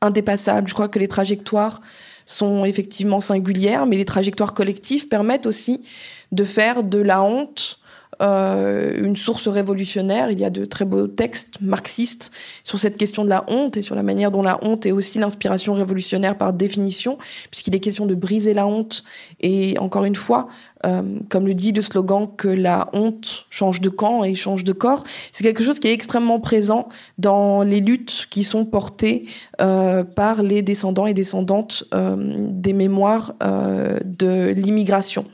indépassable. 0.02 0.68
Je 0.68 0.74
crois 0.74 0.88
que 0.88 1.00
les 1.00 1.08
trajectoires 1.08 1.82
sont 2.26 2.66
effectivement 2.66 3.20
singulières, 3.20 3.86
mais 3.86 3.98
les 3.98 4.06
trajectoires 4.06 4.54
collectives 4.54 5.08
permettent 5.08 5.46
aussi 5.48 5.84
de 6.32 6.44
faire 6.44 6.84
de 6.84 7.00
la 7.00 7.24
honte 7.24 7.80
euh, 8.22 8.94
une 9.04 9.16
source 9.16 9.48
révolutionnaire. 9.48 10.30
Il 10.30 10.40
y 10.40 10.46
a 10.46 10.50
de 10.50 10.66
très 10.66 10.86
beaux 10.86 11.08
textes 11.08 11.60
marxistes 11.62 12.32
sur 12.64 12.78
cette 12.78 12.98
question 12.98 13.24
de 13.24 13.30
la 13.30 13.44
honte 13.48 13.78
et 13.78 13.82
sur 13.82 13.96
la 13.96 14.04
manière 14.04 14.30
dont 14.30 14.44
la 14.44 14.64
honte 14.64 14.86
est 14.86 14.92
aussi 14.92 15.18
l'inspiration 15.18 15.74
révolutionnaire 15.74 16.38
par 16.38 16.54
définition, 16.54 17.18
puisqu'il 17.50 17.76
est 17.76 17.80
question 17.80 18.06
de 18.06 18.14
briser 18.14 18.54
la 18.54 18.68
honte. 18.68 19.04
Et 19.40 19.78
encore 19.80 20.06
une 20.06 20.16
fois, 20.16 20.50
euh, 20.86 21.02
comme 21.30 21.48
le 21.48 21.56
dit 21.56 21.72
le 21.72 21.82
slogan, 21.82 22.28
que 22.38 22.48
la 22.48 22.90
honte 22.94 23.48
change 23.50 23.82
de 23.82 23.90
camp 23.90 24.24
et 24.24 24.36
change 24.36 24.64
de 24.64 24.74
corps, 24.74 25.04
c'est 25.32 25.44
quelque 25.44 25.64
chose 25.64 25.80
qui 25.80 25.88
est 25.88 25.94
extrêmement 25.94 26.40
présent 26.40 26.90
dans 27.18 27.64
les 27.64 27.80
luttes 27.80 28.28
qui 28.30 28.44
sont 28.44 28.66
portées 28.66 29.26
euh, 29.62 30.04
par 30.04 30.44
les 30.44 30.62
descendants 30.62 31.08
et 31.08 31.14
descendantes 31.14 31.86
des 31.92 32.74
mémoires 32.74 33.34
de 33.42 34.50
l'immigration. 34.50 35.26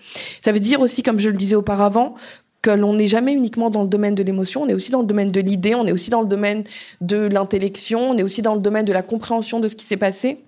Ça 0.41 0.51
veut 0.51 0.59
dire 0.59 0.79
aussi, 0.79 1.03
comme 1.03 1.19
je 1.19 1.29
le 1.29 1.35
disais 1.37 1.55
auparavant, 1.55 2.15
que 2.61 2.71
l'on 2.71 2.93
n'est 2.93 3.07
jamais 3.07 3.33
uniquement 3.33 3.69
dans 3.69 3.83
le 3.83 3.87
domaine 3.87 4.15
de 4.15 4.23
l'émotion, 4.23 4.63
on 4.63 4.67
est 4.67 4.73
aussi 4.73 4.91
dans 4.91 5.01
le 5.01 5.07
domaine 5.07 5.31
de 5.31 5.39
l'idée, 5.39 5.75
on 5.75 5.85
est 5.85 5.91
aussi 5.91 6.09
dans 6.09 6.21
le 6.21 6.27
domaine 6.27 6.63
de 7.01 7.17
l'intellection, 7.17 8.09
on 8.09 8.17
est 8.17 8.23
aussi 8.23 8.41
dans 8.41 8.55
le 8.55 8.61
domaine 8.61 8.85
de 8.85 8.93
la 8.93 9.03
compréhension 9.03 9.59
de 9.59 9.67
ce 9.67 9.75
qui 9.75 9.85
s'est 9.85 9.97
passé 9.97 10.43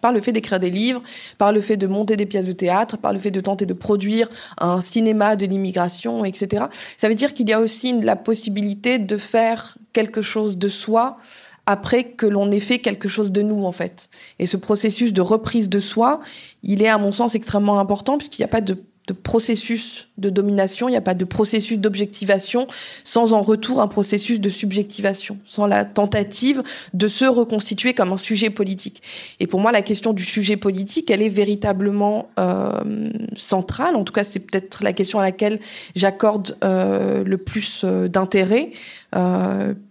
par 0.00 0.12
le 0.12 0.20
fait 0.20 0.32
d'écrire 0.32 0.60
des 0.60 0.70
livres, 0.70 1.02
par 1.38 1.52
le 1.52 1.60
fait 1.60 1.76
de 1.76 1.86
monter 1.86 2.16
des 2.16 2.26
pièces 2.26 2.46
de 2.46 2.52
théâtre, 2.52 2.96
par 2.96 3.12
le 3.12 3.18
fait 3.18 3.30
de 3.30 3.40
tenter 3.40 3.66
de 3.66 3.74
produire 3.74 4.28
un 4.58 4.80
cinéma 4.80 5.36
de 5.36 5.46
l'immigration, 5.46 6.24
etc. 6.24 6.66
Ça 6.96 7.08
veut 7.08 7.14
dire 7.14 7.34
qu'il 7.34 7.48
y 7.48 7.52
a 7.52 7.60
aussi 7.60 8.00
la 8.00 8.16
possibilité 8.16 8.98
de 8.98 9.16
faire 9.16 9.76
quelque 9.92 10.22
chose 10.22 10.56
de 10.58 10.68
soi 10.68 11.18
après 11.66 12.04
que 12.04 12.26
l'on 12.26 12.50
ait 12.50 12.60
fait 12.60 12.78
quelque 12.78 13.08
chose 13.08 13.32
de 13.32 13.42
nous, 13.42 13.64
en 13.64 13.72
fait. 13.72 14.10
Et 14.38 14.46
ce 14.46 14.56
processus 14.56 15.12
de 15.12 15.22
reprise 15.22 15.68
de 15.68 15.80
soi, 15.80 16.20
il 16.62 16.82
est, 16.82 16.88
à 16.88 16.98
mon 16.98 17.12
sens, 17.12 17.34
extrêmement 17.34 17.78
important 17.78 18.18
puisqu'il 18.18 18.42
n'y 18.42 18.46
a 18.46 18.48
pas 18.48 18.60
de 18.60 18.78
de 19.06 19.12
processus 19.12 20.08
de 20.16 20.30
domination, 20.30 20.88
il 20.88 20.92
n'y 20.92 20.96
a 20.96 21.02
pas 21.02 21.14
de 21.14 21.24
processus 21.24 21.78
d'objectivation 21.78 22.66
sans 23.02 23.32
en 23.32 23.42
retour 23.42 23.80
un 23.80 23.88
processus 23.88 24.40
de 24.40 24.48
subjectivation, 24.48 25.38
sans 25.44 25.66
la 25.66 25.84
tentative 25.84 26.62
de 26.92 27.08
se 27.08 27.24
reconstituer 27.24 27.94
comme 27.94 28.12
un 28.12 28.16
sujet 28.16 28.50
politique. 28.50 29.02
Et 29.40 29.46
pour 29.46 29.60
moi, 29.60 29.72
la 29.72 29.82
question 29.82 30.12
du 30.12 30.24
sujet 30.24 30.56
politique, 30.56 31.10
elle 31.10 31.22
est 31.22 31.28
véritablement 31.28 32.28
euh, 32.38 33.10
centrale. 33.36 33.96
En 33.96 34.04
tout 34.04 34.12
cas, 34.12 34.24
c'est 34.24 34.40
peut-être 34.40 34.84
la 34.84 34.92
question 34.92 35.18
à 35.18 35.22
laquelle 35.22 35.58
j'accorde 35.96 36.56
euh, 36.62 37.24
le 37.24 37.38
plus 37.38 37.82
euh, 37.84 38.08
d'intérêt. 38.08 38.70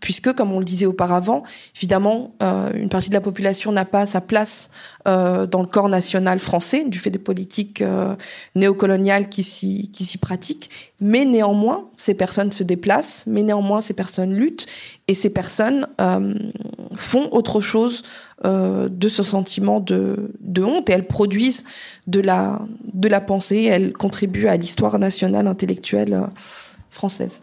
Puisque, 0.01 0.33
comme 0.33 0.51
on 0.51 0.59
le 0.59 0.65
disait 0.65 0.85
auparavant, 0.85 1.43
évidemment, 1.77 2.35
une 2.73 2.89
partie 2.89 3.07
de 3.07 3.13
la 3.13 3.21
population 3.21 3.71
n'a 3.71 3.85
pas 3.85 4.05
sa 4.05 4.19
place 4.19 4.69
dans 5.05 5.61
le 5.61 5.65
corps 5.65 5.87
national 5.87 6.39
français 6.39 6.83
du 6.83 6.99
fait 6.99 7.09
des 7.09 7.19
politiques 7.19 7.81
néocoloniales 8.53 9.29
qui 9.29 9.43
s'y 9.43 10.12
pratiquent. 10.17 10.69
Mais 10.99 11.25
néanmoins, 11.25 11.89
ces 11.97 12.13
personnes 12.13 12.51
se 12.51 12.63
déplacent, 12.63 13.25
mais 13.27 13.43
néanmoins, 13.43 13.81
ces 13.81 13.93
personnes 13.93 14.33
luttent 14.33 14.65
et 15.07 15.13
ces 15.13 15.29
personnes 15.29 15.87
euh, 16.01 16.33
font 16.95 17.29
autre 17.31 17.61
chose 17.61 18.03
de 18.45 19.07
ce 19.07 19.23
sentiment 19.23 19.79
de, 19.79 20.29
honte 20.57 20.89
et 20.89 20.91
elles 20.91 21.07
produisent 21.07 21.63
de 22.07 22.19
la 22.19 22.59
de 22.91 23.07
la 23.07 23.21
pensée, 23.21 23.63
elles 23.63 23.93
contribuent 23.93 24.49
à 24.49 24.57
l'histoire 24.57 24.99
nationale 24.99 25.47
intellectuelle 25.47 26.23
française. 26.89 27.39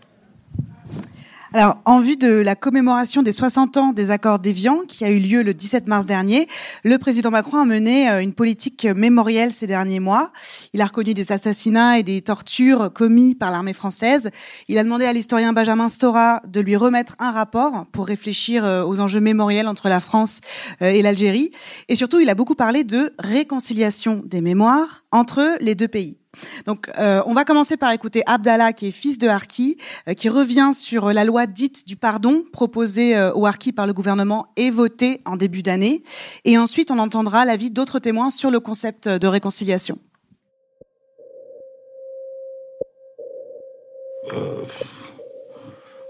Alors, 1.53 1.78
en 1.84 2.01
vue 2.01 2.16
de 2.16 2.28
la 2.28 2.55
commémoration 2.55 3.22
des 3.22 3.32
60 3.32 3.76
ans 3.76 3.92
des 3.92 4.12
accords 4.12 4.38
d'Évian, 4.38 4.82
qui 4.86 5.05
a 5.05 5.11
eu 5.11 5.18
lieu 5.18 5.42
le 5.42 5.53
17 5.53 5.88
mars 5.88 6.07
dernier, 6.07 6.46
le 6.84 6.96
président 6.96 7.32
Macron 7.32 7.59
a 7.59 7.64
mené 7.64 8.09
euh, 8.09 8.22
une 8.22 8.34
politique 8.34 8.84
mémorielle 8.84 9.53
ces 9.53 9.66
derniers 9.66 9.98
mois. 9.98 10.30
Il 10.74 10.80
a 10.80 10.86
reconnu 10.86 11.12
des 11.12 11.32
assassinats 11.32 11.98
et 11.98 12.05
des 12.05 12.22
tortures 12.22 12.92
commis 12.92 13.34
par 13.34 13.51
l'armée 13.51 13.72
française. 13.72 14.30
Il 14.68 14.78
a 14.78 14.84
demandé 14.84 15.07
à 15.07 15.12
l'historien 15.12 15.53
Benjamin 15.53 15.88
Stora 15.88 16.40
de 16.46 16.61
lui 16.61 16.76
remettre 16.76 17.16
un 17.18 17.32
rapport 17.32 17.86
pour 17.90 18.07
réfléchir 18.07 18.64
euh, 18.64 18.84
aux 18.84 19.01
enjeux 19.01 19.18
mémoriels 19.18 19.66
entre 19.66 19.88
la 19.88 19.98
France 19.98 20.42
euh, 20.82 20.90
et 20.90 21.03
l'Algérie. 21.03 21.51
Et 21.88 21.96
surtout, 21.96 22.20
il 22.20 22.30
a 22.30 22.36
beaucoup 22.36 22.55
parlé 22.55 22.84
de 22.84 23.12
réconciliation 23.18 24.22
des 24.24 24.40
mémoires 24.40 25.03
entre 25.11 25.57
les 25.61 25.74
deux 25.74 25.88
pays. 25.88 26.19
Donc, 26.66 26.91
euh, 26.99 27.22
on 27.26 27.34
va 27.34 27.45
commencer 27.45 27.76
par 27.76 27.93
écouter 27.93 28.22
Abdallah, 28.26 28.72
qui 28.72 28.88
est 28.88 28.91
fils 28.91 29.18
de 29.18 29.28
Harki, 29.28 29.76
euh, 30.09 30.14
qui 30.14 30.28
revient 30.28 30.70
sur 30.74 31.12
la 31.12 31.24
loi 31.24 31.47
dite 31.47 31.86
du 31.86 31.97
pardon 31.97 32.45
proposée 32.53 33.16
euh, 33.16 33.32
au 33.32 33.47
Harki 33.47 33.72
par 33.72 33.86
le 33.86 33.93
gouvernement 33.93 34.49
et 34.57 34.70
votée 34.70 35.20
en 35.24 35.36
début 35.36 35.62
d'année. 35.62 36.03
Et 36.45 36.59
ensuite, 36.59 36.91
on 36.91 36.99
entendra 36.99 37.45
l'avis 37.45 37.70
d'autres 37.70 37.99
témoins 37.99 38.30
sur 38.30 38.51
le 38.51 38.61
concept 38.61 39.09
de 39.09 39.26
réconciliation. 39.26 39.99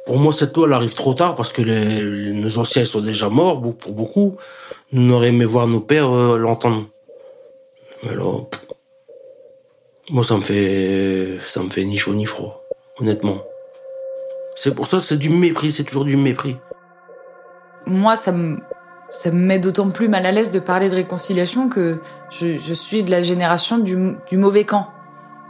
pour 0.06 0.18
moi, 0.18 0.32
cette 0.32 0.56
loi, 0.56 0.66
elle 0.66 0.72
arrive 0.72 0.94
trop 0.94 1.14
tard 1.14 1.36
parce 1.36 1.52
que 1.52 1.62
les, 1.62 2.02
nos 2.32 2.58
anciens 2.58 2.84
sont 2.84 3.00
déjà 3.00 3.28
morts, 3.28 3.62
pour 3.78 3.92
beaucoup. 3.92 4.36
Nous 4.92 5.14
aurions 5.14 5.28
aimé 5.32 5.44
voir 5.44 5.68
nos 5.68 5.80
pères 5.80 6.10
l'entendre. 6.10 6.86
Mais 8.02 8.14
là, 8.16 8.24
moi, 10.10 10.24
ça 10.24 10.36
me 10.36 10.42
fait, 10.42 11.38
ça 11.46 11.62
me 11.62 11.70
fait 11.70 11.84
ni 11.84 11.96
chaud 11.96 12.14
ni 12.14 12.26
froid, 12.26 12.64
honnêtement. 13.00 13.38
C'est 14.56 14.74
pour 14.74 14.86
ça, 14.86 15.00
c'est 15.00 15.16
du 15.16 15.30
mépris, 15.30 15.70
c'est 15.70 15.84
toujours 15.84 16.04
du 16.04 16.16
mépris. 16.16 16.56
Moi, 17.86 18.16
ça 18.16 18.32
me, 18.32 18.58
ça 19.08 19.30
me 19.30 19.38
met 19.38 19.60
d'autant 19.60 19.88
plus 19.90 20.08
mal 20.08 20.26
à 20.26 20.32
l'aise 20.32 20.50
de 20.50 20.58
parler 20.58 20.88
de 20.88 20.96
réconciliation 20.96 21.68
que 21.68 22.00
je, 22.30 22.74
suis 22.74 23.04
de 23.04 23.10
la 23.10 23.22
génération 23.22 23.78
du, 23.78 24.16
du, 24.28 24.36
mauvais 24.36 24.64
camp. 24.64 24.88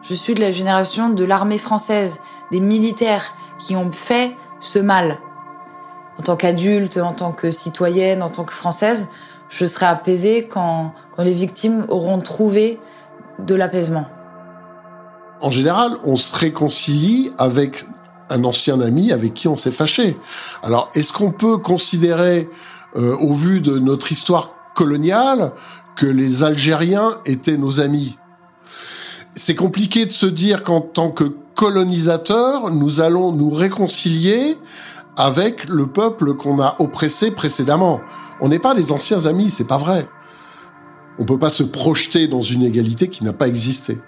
Je 0.02 0.14
suis 0.14 0.34
de 0.34 0.40
la 0.40 0.52
génération 0.52 1.08
de 1.08 1.24
l'armée 1.24 1.58
française, 1.58 2.20
des 2.52 2.60
militaires 2.60 3.34
qui 3.58 3.76
ont 3.76 3.90
fait 3.90 4.36
ce 4.60 4.78
mal. 4.78 5.18
En 6.18 6.22
tant 6.22 6.36
qu'adulte, 6.36 6.98
en 6.98 7.14
tant 7.14 7.32
que 7.32 7.50
citoyenne, 7.50 8.22
en 8.22 8.28
tant 8.28 8.44
que 8.44 8.52
française, 8.52 9.08
je 9.48 9.64
serai 9.64 9.86
apaisée 9.86 10.46
quand, 10.46 10.92
quand 11.16 11.22
les 11.22 11.32
victimes 11.32 11.86
auront 11.88 12.18
trouvé 12.18 12.78
de 13.38 13.54
l'apaisement. 13.54 14.06
En 15.40 15.50
général, 15.50 15.96
on 16.04 16.16
se 16.16 16.38
réconcilie 16.38 17.32
avec 17.38 17.86
un 18.28 18.44
ancien 18.44 18.80
ami 18.80 19.10
avec 19.10 19.34
qui 19.34 19.48
on 19.48 19.56
s'est 19.56 19.70
fâché. 19.70 20.16
Alors, 20.62 20.90
est-ce 20.94 21.12
qu'on 21.12 21.32
peut 21.32 21.58
considérer, 21.58 22.48
euh, 22.96 23.16
au 23.16 23.32
vu 23.32 23.60
de 23.60 23.78
notre 23.78 24.12
histoire 24.12 24.50
coloniale, 24.74 25.52
que 25.96 26.06
les 26.06 26.44
Algériens 26.44 27.18
étaient 27.24 27.56
nos 27.56 27.80
amis? 27.80 28.18
C'est 29.34 29.54
compliqué 29.54 30.06
de 30.06 30.10
se 30.10 30.26
dire 30.26 30.62
qu'en 30.62 30.80
tant 30.80 31.10
que 31.10 31.24
colonisateur, 31.54 32.70
nous 32.70 33.00
allons 33.00 33.32
nous 33.32 33.50
réconcilier 33.50 34.58
avec 35.16 35.68
le 35.68 35.86
peuple 35.86 36.34
qu'on 36.34 36.60
a 36.60 36.76
oppressé 36.78 37.30
précédemment. 37.30 38.00
On 38.40 38.48
n'est 38.48 38.58
pas 38.58 38.74
des 38.74 38.92
anciens 38.92 39.26
amis, 39.26 39.50
c'est 39.50 39.66
pas 39.66 39.76
vrai. 39.78 40.06
On 41.18 41.24
peut 41.24 41.38
pas 41.38 41.50
se 41.50 41.62
projeter 41.62 42.28
dans 42.28 42.42
une 42.42 42.62
égalité 42.62 43.08
qui 43.08 43.24
n'a 43.24 43.32
pas 43.32 43.48
existé. 43.48 43.98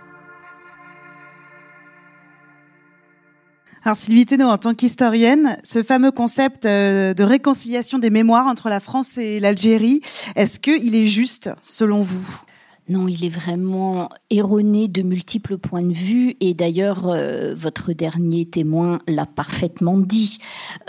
Alors 3.85 3.97
Sylvie 3.97 4.27
Thénault, 4.27 4.47
en 4.47 4.59
tant 4.59 4.75
qu'historienne, 4.75 5.57
ce 5.65 5.83
fameux 5.83 6.13
concept 6.13 6.67
euh, 6.67 7.15
de 7.15 7.25
réconciliation 7.25 7.99
des 7.99 8.11
mémoires 8.11 8.47
entre 8.47 8.69
la 8.69 8.79
France 8.79 9.19
et 9.19 9.41
l'Algérie, 9.41 10.01
est-ce 10.37 10.61
qu'il 10.61 10.95
est 10.95 11.09
juste 11.09 11.51
selon 11.63 12.01
vous? 12.01 12.43
Non, 12.89 13.09
il 13.09 13.25
est 13.25 13.29
vraiment 13.29 14.09
erroné 14.31 14.87
de 14.87 15.03
multiples 15.03 15.59
points 15.59 15.83
de 15.83 15.93
vue 15.93 16.37
et 16.39 16.55
d'ailleurs 16.55 17.09
euh, 17.09 17.55
votre 17.57 17.93
dernier 17.93 18.47
témoin 18.47 19.01
l'a 19.09 19.27
parfaitement 19.27 19.99
dit. 19.99 20.39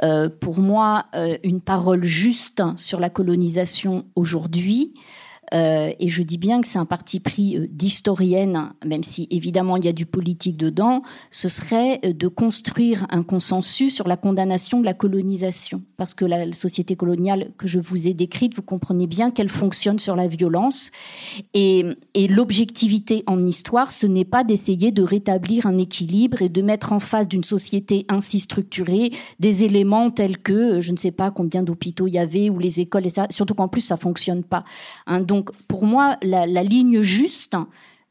Euh, 0.03 0.29
pour 0.29 0.59
moi, 0.59 1.05
une 1.43 1.61
parole 1.61 2.03
juste 2.03 2.61
sur 2.77 2.99
la 2.99 3.09
colonisation 3.09 4.05
aujourd'hui, 4.15 4.93
euh, 5.53 5.91
et 5.99 6.09
je 6.09 6.23
dis 6.23 6.37
bien 6.37 6.61
que 6.61 6.67
c'est 6.67 6.79
un 6.79 6.85
parti 6.85 7.19
pris 7.19 7.57
euh, 7.57 7.67
d'historienne, 7.69 8.71
même 8.85 9.03
si 9.03 9.27
évidemment 9.29 9.77
il 9.77 9.85
y 9.85 9.87
a 9.87 9.93
du 9.93 10.05
politique 10.05 10.57
dedans, 10.57 11.03
ce 11.31 11.49
serait 11.49 11.99
euh, 12.05 12.13
de 12.13 12.27
construire 12.27 13.05
un 13.09 13.23
consensus 13.23 13.93
sur 13.93 14.07
la 14.07 14.17
condamnation 14.17 14.79
de 14.79 14.85
la 14.85 14.93
colonisation. 14.93 15.81
Parce 15.97 16.13
que 16.13 16.25
la 16.25 16.51
société 16.53 16.95
coloniale 16.95 17.51
que 17.57 17.67
je 17.67 17.79
vous 17.79 18.07
ai 18.07 18.13
décrite, 18.13 18.55
vous 18.55 18.61
comprenez 18.61 19.07
bien 19.07 19.31
qu'elle 19.31 19.49
fonctionne 19.49 19.99
sur 19.99 20.15
la 20.15 20.27
violence. 20.27 20.91
Et, 21.53 21.83
l'objectivité 22.29 23.23
en 23.27 23.45
histoire, 23.45 23.91
ce 23.91 24.07
n'est 24.07 24.25
pas 24.25 24.43
d'essayer 24.43 24.91
de 24.91 25.03
rétablir 25.03 25.67
un 25.67 25.77
équilibre 25.77 26.41
et 26.41 26.49
de 26.49 26.61
mettre 26.61 26.93
en 26.93 26.99
face 26.99 27.27
d'une 27.27 27.43
société 27.43 28.05
ainsi 28.09 28.39
structurée 28.39 29.11
des 29.39 29.63
éléments 29.63 30.09
tels 30.09 30.37
que, 30.37 30.79
je 30.79 30.91
ne 30.91 30.97
sais 30.97 31.11
pas 31.11 31.31
combien 31.31 31.61
d'hôpitaux 31.63 32.07
il 32.07 32.13
y 32.13 32.19
avait 32.19 32.49
ou 32.49 32.59
les 32.59 32.79
écoles, 32.79 33.05
et 33.05 33.09
ça, 33.09 33.27
surtout 33.29 33.53
qu'en 33.53 33.67
plus 33.67 33.81
ça 33.81 33.97
fonctionne 33.97 34.43
pas. 34.43 34.63
Donc 35.21 35.32
donc, 35.33 35.49
pour 35.67 35.87
moi, 35.87 36.17
la, 36.21 36.45
ligne 36.45 37.01
juste, 37.01 37.57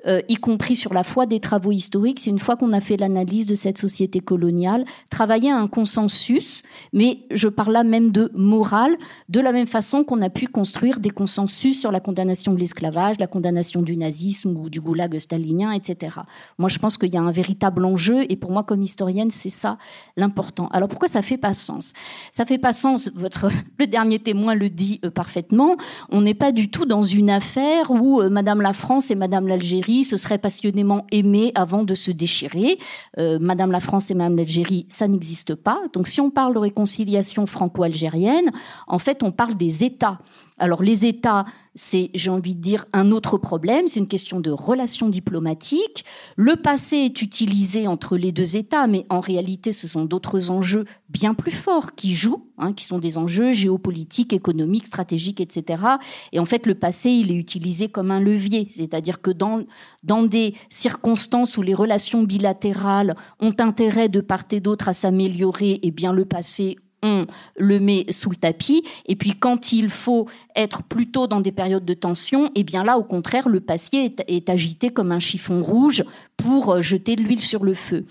euh, 0.06 0.20
y 0.28 0.34
compris 0.34 0.76
sur 0.76 0.92
la 0.94 1.04
foi 1.04 1.26
des 1.26 1.40
travaux 1.40 1.72
historiques, 1.72 2.20
c'est 2.20 2.30
une 2.30 2.38
fois 2.38 2.56
qu'on 2.56 2.72
a 2.72 2.80
fait 2.80 2.96
l'analyse 2.96 3.46
de 3.46 3.54
cette 3.54 3.78
société 3.78 4.20
coloniale, 4.20 4.84
travailler 5.10 5.50
à 5.50 5.56
un 5.56 5.68
consensus, 5.68 6.62
mais 6.92 7.20
je 7.30 7.48
parle 7.48 7.72
là 7.72 7.84
même 7.84 8.10
de 8.10 8.30
morale, 8.34 8.96
de 9.28 9.40
la 9.40 9.52
même 9.52 9.66
façon 9.66 10.04
qu'on 10.04 10.20
a 10.22 10.30
pu 10.30 10.46
construire 10.46 10.98
des 10.98 11.10
consensus 11.10 11.80
sur 11.80 11.92
la 11.92 12.00
condamnation 12.00 12.52
de 12.52 12.58
l'esclavage, 12.58 13.18
la 13.18 13.26
condamnation 13.26 13.82
du 13.82 13.96
nazisme 13.96 14.56
ou 14.56 14.68
du 14.68 14.80
goulag 14.80 15.18
stalinien, 15.18 15.72
etc. 15.72 16.16
Moi, 16.58 16.68
je 16.68 16.78
pense 16.78 16.98
qu'il 16.98 17.12
y 17.14 17.16
a 17.16 17.22
un 17.22 17.30
véritable 17.30 17.84
enjeu, 17.84 18.24
et 18.28 18.36
pour 18.36 18.50
moi, 18.50 18.64
comme 18.64 18.82
historienne, 18.82 19.30
c'est 19.30 19.50
ça 19.50 19.78
l'important. 20.16 20.68
Alors 20.72 20.88
pourquoi 20.88 21.08
ça 21.08 21.22
fait 21.22 21.38
pas 21.38 21.54
sens? 21.54 21.92
Ça 22.32 22.44
fait 22.44 22.58
pas 22.58 22.72
sens. 22.72 23.10
Votre 23.14 23.50
le 23.78 23.86
dernier 23.86 24.18
témoin 24.18 24.54
le 24.54 24.68
dit 24.68 25.00
euh, 25.04 25.10
parfaitement. 25.10 25.76
On 26.10 26.22
n'est 26.22 26.34
pas 26.34 26.52
du 26.52 26.70
tout 26.70 26.86
dans 26.86 27.02
une 27.02 27.30
affaire 27.30 27.90
où 27.90 28.20
euh, 28.20 28.30
Madame 28.30 28.60
la 28.60 28.72
France 28.72 29.10
et 29.10 29.14
Madame 29.14 29.46
l'Algérie 29.46 29.91
se 30.02 30.16
seraient 30.16 30.38
passionnément 30.38 31.06
aimés 31.12 31.52
avant 31.54 31.84
de 31.84 31.94
se 31.94 32.10
déchirer. 32.10 32.78
Euh, 33.18 33.38
Madame 33.40 33.70
la 33.70 33.80
France 33.80 34.10
et 34.10 34.14
Madame 34.14 34.36
l'Algérie, 34.36 34.86
ça 34.88 35.08
n'existe 35.08 35.54
pas. 35.54 35.80
Donc 35.92 36.08
si 36.08 36.20
on 36.20 36.30
parle 36.30 36.54
de 36.54 36.58
réconciliation 36.58 37.46
franco-algérienne, 37.46 38.50
en 38.86 38.98
fait, 38.98 39.22
on 39.22 39.30
parle 39.30 39.56
des 39.56 39.84
États. 39.84 40.18
Alors 40.62 40.80
les 40.84 41.06
États, 41.06 41.44
c'est, 41.74 42.10
j'ai 42.14 42.30
envie 42.30 42.54
de 42.54 42.60
dire, 42.60 42.86
un 42.92 43.10
autre 43.10 43.36
problème, 43.36 43.88
c'est 43.88 43.98
une 43.98 44.06
question 44.06 44.38
de 44.38 44.52
relations 44.52 45.08
diplomatiques. 45.08 46.04
Le 46.36 46.54
passé 46.54 46.98
est 46.98 47.20
utilisé 47.20 47.88
entre 47.88 48.16
les 48.16 48.30
deux 48.30 48.56
États, 48.56 48.86
mais 48.86 49.04
en 49.08 49.18
réalité, 49.18 49.72
ce 49.72 49.88
sont 49.88 50.04
d'autres 50.04 50.52
enjeux 50.52 50.84
bien 51.08 51.34
plus 51.34 51.50
forts 51.50 51.96
qui 51.96 52.14
jouent, 52.14 52.46
hein, 52.58 52.74
qui 52.74 52.84
sont 52.84 53.00
des 53.00 53.18
enjeux 53.18 53.50
géopolitiques, 53.50 54.32
économiques, 54.32 54.86
stratégiques, 54.86 55.40
etc. 55.40 55.82
Et 56.30 56.38
en 56.38 56.44
fait, 56.44 56.64
le 56.64 56.76
passé, 56.76 57.10
il 57.10 57.32
est 57.32 57.36
utilisé 57.36 57.88
comme 57.88 58.12
un 58.12 58.20
levier, 58.20 58.68
c'est-à-dire 58.72 59.20
que 59.20 59.32
dans, 59.32 59.64
dans 60.04 60.22
des 60.22 60.54
circonstances 60.70 61.58
où 61.58 61.62
les 61.62 61.74
relations 61.74 62.22
bilatérales 62.22 63.16
ont 63.40 63.54
intérêt 63.58 64.08
de 64.08 64.20
part 64.20 64.44
et 64.52 64.60
d'autre 64.60 64.88
à 64.88 64.92
s'améliorer, 64.92 65.80
eh 65.82 65.90
bien 65.90 66.12
le 66.12 66.24
passé 66.24 66.76
on 67.02 67.26
le 67.56 67.80
met 67.80 68.06
sous 68.10 68.30
le 68.30 68.36
tapis. 68.36 68.84
Et 69.06 69.16
puis 69.16 69.34
quand 69.38 69.72
il 69.72 69.90
faut 69.90 70.28
être 70.56 70.82
plutôt 70.82 71.26
dans 71.26 71.40
des 71.40 71.52
périodes 71.52 71.84
de 71.84 71.94
tension, 71.94 72.50
eh 72.54 72.64
bien 72.64 72.84
là, 72.84 72.98
au 72.98 73.04
contraire, 73.04 73.48
le 73.48 73.60
papier 73.60 74.14
est, 74.28 74.50
agité 74.50 74.90
comme 74.90 75.12
un 75.12 75.18
chiffon 75.18 75.62
rouge 75.62 76.04
pour 76.36 76.72
euh, 76.72 76.80
jeter 76.80 77.16
de 77.16 77.22
l'huile 77.22 77.40
sur 77.40 77.64
le 77.64 77.74
feu. 77.74 78.04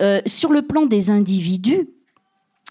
Euh, 0.00 0.20
sur 0.26 0.52
le 0.52 0.62
plan 0.62 0.86
des 0.86 1.10
individus, 1.10 1.88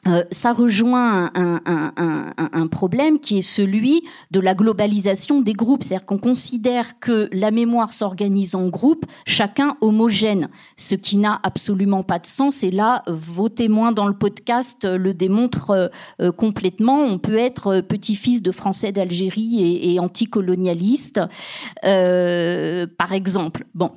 euh, 0.07 0.23
ça 0.31 0.53
rejoint 0.53 1.31
un, 1.35 2.67
problème 2.67 3.19
qui 3.19 3.37
est 3.37 3.41
celui 3.41 4.03
de 4.31 4.39
la 4.39 4.53
globalisation 4.53 5.41
des 5.41 5.53
groupes. 5.53 5.83
C'est-à-dire 5.83 6.05
qu'on 6.05 6.17
considère 6.17 6.99
que 6.99 7.29
la 7.31 7.49
mémoire 7.49 7.93
s'organise 7.93 8.55
en 8.55 8.67
groupe, 8.67 9.05
chacun 9.25 9.77
homogène, 9.81 10.49
ce 10.75 10.95
qui 10.95 11.17
n'a 11.17 11.39
absolument 11.43 12.03
pas 12.03 12.19
de 12.19 12.25
sens. 12.25 12.63
Et 12.63 12.71
là, 12.71 13.03
vos 13.07 13.49
témoins 13.49 13.91
dans 13.91 14.07
le 14.07 14.13
podcast 14.13 14.85
le 14.85 15.13
démontrent 15.13 15.91
euh, 16.21 16.31
complètement. 16.31 17.01
On 17.01 17.19
peut 17.19 17.37
être 17.37 17.81
petit-fils 17.81 18.41
de 18.41 18.51
Français 18.51 18.91
d'Algérie 18.91 19.61
et, 19.61 19.93
et 19.93 19.99
anticolonialiste, 19.99 21.21
euh, 21.85 22.87
par 22.97 23.13
exemple. 23.13 23.65
Bon, 23.75 23.91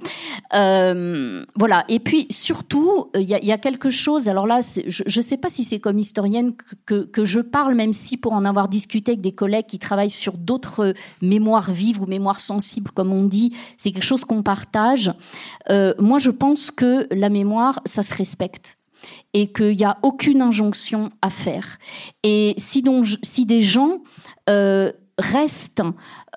euh, 0.55 1.45
voilà. 1.57 1.85
Et 1.89 2.01
puis 2.01 2.27
surtout, 2.31 3.11
il 3.15 3.23
y 3.23 3.53
a, 3.53 3.59
quelque 3.59 3.91
chose. 3.91 4.29
Alors 4.29 4.47
là, 4.47 4.61
je 4.87 5.03
ne 5.05 5.23
sais 5.23 5.37
pas 5.37 5.51
si 5.51 5.65
c'est 5.65 5.81
comme 5.81 5.99
historienne 6.01 6.55
que, 6.87 7.05
que, 7.05 7.25
je 7.25 7.41
parle, 7.41 7.75
même 7.75 7.93
si 7.93 8.17
pour 8.17 8.33
en 8.33 8.45
avoir 8.45 8.69
discuté 8.69 9.13
avec 9.13 9.21
des 9.21 9.33
collègues 9.33 9.67
qui 9.67 9.79
travaillent 9.79 10.11
sur 10.11 10.37
d'autres 10.37 10.95
mémoires 11.23 11.71
vives 11.71 12.01
ou 12.03 12.07
mémoires 12.07 12.41
sensibles, 12.41 12.91
comme 12.91 13.13
on 13.13 13.25
dit, 13.25 13.55
c'est 13.77 13.93
quelque 13.93 14.03
chose 14.03 14.25
qu'on 14.25 14.43
partage. 14.43 15.13
Euh, 15.71 15.95
moi, 15.99 16.19
je 16.19 16.31
pense 16.31 16.71
que 16.71 17.07
la 17.11 17.29
mémoire, 17.29 17.81
ça 17.85 18.03
se 18.03 18.15
respecte 18.15 18.79
et 19.33 19.53
qu'il 19.53 19.77
n'y 19.77 19.85
a 19.85 19.99
aucune 20.03 20.43
injonction 20.43 21.11
à 21.23 21.31
faire. 21.31 21.79
Et 22.23 22.55
si, 22.59 22.83
donc, 22.83 23.07
si 23.23 23.47
des 23.47 23.61
gens 23.61 24.03
euh, 24.49 24.93
restent 25.21 25.83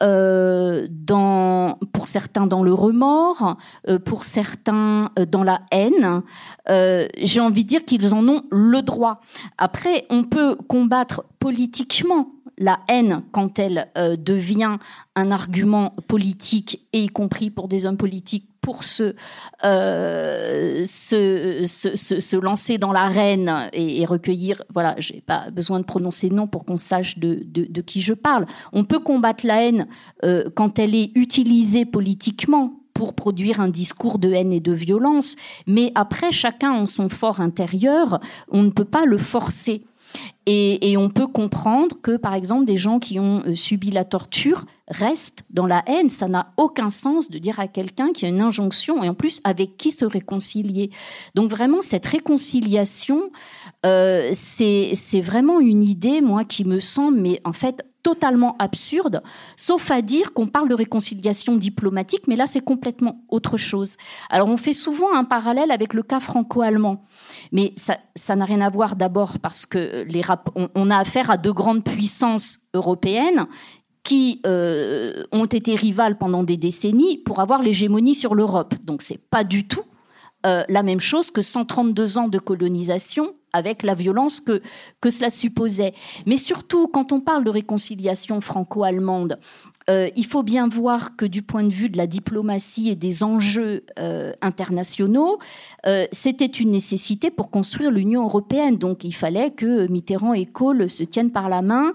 euh, 0.01 0.87
dans, 0.89 1.77
pour 1.93 2.07
certains 2.07 2.47
dans 2.47 2.63
le 2.63 2.73
remords, 2.73 3.57
euh, 3.87 3.99
pour 3.99 4.25
certains 4.25 5.11
euh, 5.17 5.25
dans 5.25 5.43
la 5.43 5.61
haine. 5.71 6.21
J'ai 6.67 7.41
envie 7.41 7.63
de 7.63 7.69
dire 7.69 7.85
qu'ils 7.85 8.13
en 8.13 8.27
ont 8.27 8.43
le 8.51 8.81
droit. 8.81 9.21
Après, 9.57 10.05
on 10.09 10.23
peut 10.23 10.55
combattre 10.67 11.23
politiquement 11.39 12.32
la 12.57 12.79
haine 12.87 13.23
quand 13.31 13.59
elle 13.59 13.89
devient 13.95 14.77
un 15.15 15.31
argument 15.31 15.95
politique, 16.07 16.85
et 16.93 17.03
y 17.03 17.07
compris 17.07 17.49
pour 17.49 17.67
des 17.67 17.85
hommes 17.85 17.97
politiques 17.97 18.47
pour 18.63 18.85
se, 18.85 19.13
euh, 19.65 20.83
se, 20.85 21.65
se, 21.67 22.35
lancer 22.37 22.77
dans 22.77 22.93
l'arène 22.93 23.69
et, 23.73 24.05
recueillir, 24.05 24.63
voilà, 24.73 24.95
j'ai 24.97 25.21
pas 25.21 25.51
besoin 25.51 25.81
de 25.81 25.85
prononcer 25.85 26.29
nom 26.29 26.47
pour 26.47 26.63
qu'on 26.63 26.77
sache 26.77 27.19
de, 27.19 27.43
de, 27.45 27.65
de, 27.69 27.81
qui 27.81 27.99
je 27.99 28.13
parle. 28.13 28.45
On 28.71 28.85
peut 28.85 28.99
combattre 28.99 29.45
la 29.45 29.65
haine 29.65 29.87
euh, 30.23 30.45
quand 30.55 30.79
elle 30.79 30.95
est 30.95 31.11
utilisée 31.15 31.85
politiquement 31.85 32.79
pour 32.93 33.13
produire 33.15 33.59
un 33.59 33.67
discours 33.67 34.17
de 34.17 34.31
haine 34.31 34.53
et 34.53 34.61
de 34.61 34.71
violence, 34.71 35.35
mais 35.67 35.91
après, 35.93 36.31
chacun 36.31 36.71
en 36.71 36.87
son 36.87 37.09
fort 37.09 37.41
intérieur, 37.41 38.21
on 38.49 38.63
ne 38.63 38.69
peut 38.69 38.85
pas 38.85 39.05
le 39.05 39.17
forcer. 39.17 39.83
Et, 40.45 40.97
on 40.97 41.09
peut 41.09 41.27
comprendre 41.27 41.95
que, 42.01 42.17
par 42.17 42.33
exemple, 42.33 42.65
des 42.65 42.75
gens 42.75 42.99
qui 42.99 43.19
ont 43.19 43.43
euh, 43.45 43.55
subi 43.55 43.91
la 43.91 44.03
torture 44.03 44.65
restent 44.89 45.43
dans 45.49 45.65
la 45.65 45.83
haine. 45.87 46.09
Ça 46.09 46.27
n'a 46.27 46.53
aucun 46.57 46.89
sens 46.89 47.29
de 47.29 47.37
dire 47.37 47.59
à 47.59 47.67
quelqu'un 47.67 48.11
qui 48.11 48.25
a 48.25 48.29
une 48.29 48.41
injonction 48.41 49.03
et 49.03 49.09
en 49.09 49.13
plus 49.13 49.39
avec 49.45 49.77
qui 49.77 49.91
se 49.91 50.05
réconcilier. 50.05 50.91
Donc 51.35 51.49
vraiment, 51.49 51.81
cette 51.81 52.05
réconciliation, 52.05 53.31
euh, 53.85 54.29
c'est 54.33 55.21
vraiment 55.21 55.59
une 55.59 55.83
idée, 55.83 56.21
moi, 56.21 56.43
qui 56.43 56.65
me 56.65 56.79
semble, 56.79 57.19
mais 57.19 57.41
en 57.45 57.53
fait, 57.53 57.85
totalement 58.03 58.55
absurde, 58.59 59.23
sauf 59.55 59.89
à 59.89 60.01
dire 60.01 60.33
qu'on 60.33 60.47
parle 60.47 60.69
de 60.69 60.75
réconciliation 60.75 61.55
diplomatique, 61.55 62.27
mais 62.27 62.35
là 62.35 62.47
c'est 62.47 62.61
complètement 62.61 63.23
autre 63.29 63.57
chose. 63.57 63.95
Alors 64.29 64.49
on 64.49 64.57
fait 64.57 64.73
souvent 64.73 65.15
un 65.15 65.23
parallèle 65.23 65.71
avec 65.71 65.93
le 65.93 66.03
cas 66.03 66.19
franco-allemand, 66.19 67.05
mais 67.51 67.73
ça 67.77 68.35
n'a 68.35 68.45
rien 68.45 68.61
à 68.61 68.69
voir 68.69 68.95
d'abord 68.95 69.39
parce 69.39 69.65
que 69.65 70.03
les 70.07 70.21
on, 70.55 70.69
on 70.75 70.91
a 70.91 70.97
affaire 70.97 71.31
à 71.31 71.37
deux 71.37 71.53
grandes 71.53 71.83
puissances 71.83 72.59
européennes 72.73 73.47
qui 74.03 74.41
euh, 74.45 75.23
ont 75.31 75.45
été 75.45 75.75
rivales 75.75 76.17
pendant 76.17 76.43
des 76.43 76.57
décennies 76.57 77.17
pour 77.17 77.39
avoir 77.39 77.61
l'hégémonie 77.61 78.15
sur 78.15 78.35
l'Europe. 78.35 78.75
Donc 78.83 79.01
c'est 79.01 79.17
pas 79.17 79.43
du 79.43 79.67
tout 79.67 79.83
euh, 80.45 80.63
la 80.67 80.83
même 80.83 80.99
chose 80.99 81.31
que 81.31 81.41
132 81.41 82.17
ans 82.17 82.27
de 82.27 82.37
colonisation 82.37 83.33
avec 83.53 83.83
la 83.83 83.93
violence 83.93 84.39
que, 84.39 84.61
que 84.99 85.09
cela 85.09 85.29
supposait. 85.29 85.93
Mais 86.25 86.37
surtout, 86.37 86.87
quand 86.87 87.11
on 87.11 87.21
parle 87.21 87.43
de 87.43 87.49
réconciliation 87.49 88.41
franco-allemande, 88.41 89.39
euh, 89.89 90.09
il 90.15 90.25
faut 90.25 90.43
bien 90.43 90.67
voir 90.67 91.15
que 91.15 91.25
du 91.25 91.41
point 91.41 91.63
de 91.63 91.73
vue 91.73 91.89
de 91.89 91.97
la 91.97 92.07
diplomatie 92.07 92.89
et 92.89 92.95
des 92.95 93.23
enjeux 93.23 93.83
euh, 93.99 94.31
internationaux, 94.41 95.39
euh, 95.85 96.05
c'était 96.11 96.45
une 96.45 96.71
nécessité 96.71 97.31
pour 97.31 97.49
construire 97.49 97.91
l'Union 97.91 98.23
européenne. 98.23 98.77
Donc 98.77 99.03
il 99.03 99.13
fallait 99.13 99.51
que 99.51 99.87
Mitterrand 99.91 100.33
et 100.33 100.45
Kohl 100.45 100.89
se 100.89 101.03
tiennent 101.03 101.31
par 101.31 101.49
la 101.49 101.61
main. 101.61 101.93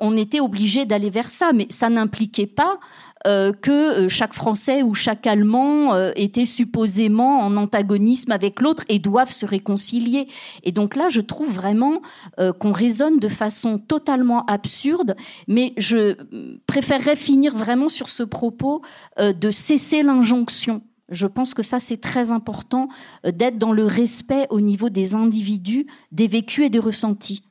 on 0.00 0.16
était 0.16 0.40
obligé 0.40 0.86
d'aller 0.86 1.10
vers 1.10 1.30
ça, 1.30 1.52
mais 1.52 1.66
ça 1.70 1.88
n'impliquait 1.90 2.46
pas 2.46 2.78
euh, 3.26 3.52
que 3.52 4.04
euh, 4.04 4.08
chaque 4.08 4.32
Français 4.32 4.82
ou 4.82 4.94
chaque 4.94 5.26
Allemand 5.26 5.94
euh, 5.94 6.12
était 6.14 6.44
supposément 6.44 7.40
en 7.40 7.56
antagonisme 7.56 8.30
avec 8.30 8.60
l'autre 8.60 8.84
et 8.88 9.00
doivent 9.00 9.32
se 9.32 9.44
réconcilier. 9.44 10.28
Et 10.62 10.70
donc 10.70 10.94
là, 10.94 11.08
je 11.08 11.20
trouve 11.20 11.50
vraiment 11.52 12.00
qu'on 12.58 12.72
raisonne 12.72 13.18
de 13.18 13.28
façon 13.28 13.78
totalement 13.78 14.44
absurde, 14.46 15.16
mais 15.46 15.72
je 15.76 16.16
préférerais 16.66 17.16
finir 17.16 17.56
vraiment 17.56 17.88
sur 17.88 18.08
ce 18.08 18.22
propos 18.22 18.82
de 19.18 19.50
cesser 19.50 20.02
l'injonction. 20.02 20.82
Je 21.08 21.26
pense 21.26 21.54
que 21.54 21.62
ça, 21.62 21.80
c'est 21.80 22.00
très 22.00 22.30
important 22.30 22.88
d'être 23.24 23.58
dans 23.58 23.72
le 23.72 23.86
respect 23.86 24.46
au 24.50 24.60
niveau 24.60 24.88
des 24.90 25.14
individus, 25.14 25.86
des 26.12 26.26
vécus 26.26 26.66
et 26.66 26.70
des 26.70 26.78
ressentis. 26.78 27.42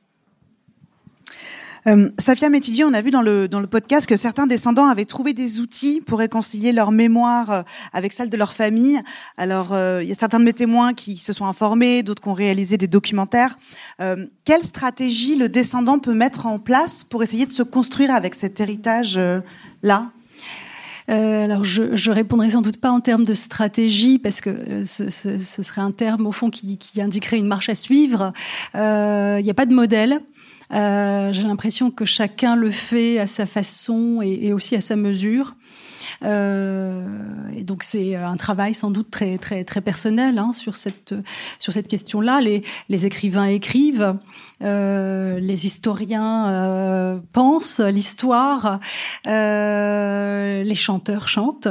Euh, 1.88 2.10
Safia 2.18 2.50
Metidi, 2.50 2.84
on 2.84 2.92
a 2.92 3.00
vu 3.00 3.10
dans 3.10 3.22
le, 3.22 3.48
dans 3.48 3.60
le 3.60 3.66
podcast 3.66 4.06
que 4.06 4.16
certains 4.16 4.46
descendants 4.46 4.88
avaient 4.88 5.06
trouvé 5.06 5.32
des 5.32 5.60
outils 5.60 6.02
pour 6.02 6.18
réconcilier 6.18 6.72
leur 6.72 6.92
mémoire 6.92 7.50
euh, 7.50 7.62
avec 7.92 8.12
celle 8.12 8.28
de 8.28 8.36
leur 8.36 8.52
famille. 8.52 9.00
Alors, 9.38 9.72
euh, 9.72 10.02
il 10.02 10.08
y 10.08 10.12
a 10.12 10.14
certains 10.14 10.38
de 10.38 10.44
mes 10.44 10.52
témoins 10.52 10.92
qui 10.92 11.16
se 11.16 11.32
sont 11.32 11.46
informés, 11.46 12.02
d'autres 12.02 12.22
qui 12.22 12.28
ont 12.28 12.34
réalisé 12.34 12.76
des 12.76 12.88
documentaires. 12.88 13.58
Quelle 14.44 14.64
stratégie 14.64 15.36
le 15.36 15.48
descendant 15.48 15.98
peut 15.98 16.14
mettre 16.14 16.46
en 16.46 16.58
place 16.58 17.04
pour 17.04 17.22
essayer 17.22 17.46
de 17.46 17.52
se 17.52 17.62
construire 17.62 18.14
avec 18.14 18.34
cet 18.34 18.60
héritage-là? 18.60 20.10
Alors, 21.08 21.64
je, 21.64 21.96
je 21.96 22.10
répondrai 22.10 22.50
sans 22.50 22.60
doute 22.60 22.78
pas 22.78 22.90
en 22.90 23.00
termes 23.00 23.24
de 23.24 23.34
stratégie 23.34 24.18
parce 24.18 24.40
que 24.40 24.84
ce, 24.84 25.08
serait 25.10 25.80
un 25.80 25.90
terme 25.90 26.26
au 26.26 26.32
fond 26.32 26.50
qui, 26.50 26.78
indiquerait 27.00 27.38
une 27.38 27.46
marche 27.46 27.68
à 27.68 27.74
suivre. 27.74 28.32
Il 28.74 29.42
n'y 29.42 29.50
a 29.50 29.54
pas 29.54 29.66
de 29.66 29.74
modèle. 29.74 30.20
Euh, 30.72 31.32
J'ai 31.32 31.42
l'impression 31.42 31.90
que 31.90 32.04
chacun 32.04 32.56
le 32.56 32.70
fait 32.70 33.18
à 33.18 33.26
sa 33.26 33.46
façon 33.46 34.20
et, 34.22 34.46
et 34.46 34.52
aussi 34.52 34.76
à 34.76 34.80
sa 34.80 34.96
mesure. 34.96 35.54
Euh, 36.24 37.06
et 37.56 37.62
donc 37.62 37.84
c'est 37.84 38.16
un 38.16 38.36
travail 38.36 38.74
sans 38.74 38.90
doute 38.90 39.10
très 39.10 39.38
très 39.38 39.62
très 39.62 39.80
personnel 39.80 40.38
hein, 40.38 40.52
sur 40.52 40.74
cette 40.74 41.14
sur 41.58 41.72
cette 41.72 41.88
question-là. 41.88 42.40
Les, 42.40 42.64
les 42.88 43.06
écrivains 43.06 43.46
écrivent, 43.46 44.16
euh, 44.62 45.38
les 45.38 45.66
historiens 45.66 46.48
euh, 46.48 47.18
pensent 47.32 47.80
l'histoire, 47.80 48.80
euh, 49.26 50.62
les 50.64 50.74
chanteurs 50.74 51.28
chantent. 51.28 51.68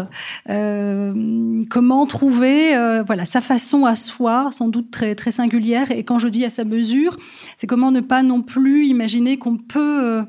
Euh, 0.50 1.64
comment 1.70 2.06
trouver 2.06 2.76
euh, 2.76 3.04
voilà 3.04 3.26
sa 3.26 3.42
façon 3.42 3.86
à 3.86 3.96
soi, 3.96 4.48
sans 4.52 4.70
doute 4.70 4.92
très 4.92 5.14
très 5.16 5.32
singulière. 5.32 5.92
Et 5.92 6.04
quand 6.04 6.20
je 6.20 6.30
dis 6.30 6.46
à 6.46 6.50
sa 6.50 6.64
mesure, 6.64 7.18
c'est 7.58 7.68
comment 7.68 7.92
ne 7.92 8.02
pas 8.02 8.24
non 8.24 8.42
plus 8.42 8.88
imaginer 8.88 9.38
qu'on 9.38 9.58
peut 9.58 10.24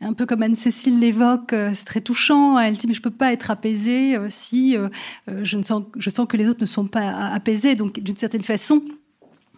un 0.00 0.12
peu 0.12 0.26
comme 0.26 0.42
Anne-Cécile 0.42 0.98
l'évoque, 0.98 1.54
c'est 1.72 1.84
très 1.84 2.00
touchant. 2.00 2.58
Elle 2.58 2.76
dit 2.76 2.86
mais 2.86 2.94
je 2.94 3.02
peux 3.02 3.10
pas 3.10 3.32
être 3.32 3.50
apaisée 3.50 4.16
si 4.28 4.76
je 5.26 5.56
ne 5.56 5.62
sens 5.62 5.84
je 5.96 6.10
sens 6.10 6.26
que 6.28 6.36
les 6.36 6.48
autres 6.48 6.60
ne 6.60 6.66
sont 6.66 6.86
pas 6.86 7.08
apaisés. 7.28 7.74
Donc 7.74 8.00
d'une 8.00 8.16
certaine 8.16 8.42
façon, 8.42 8.82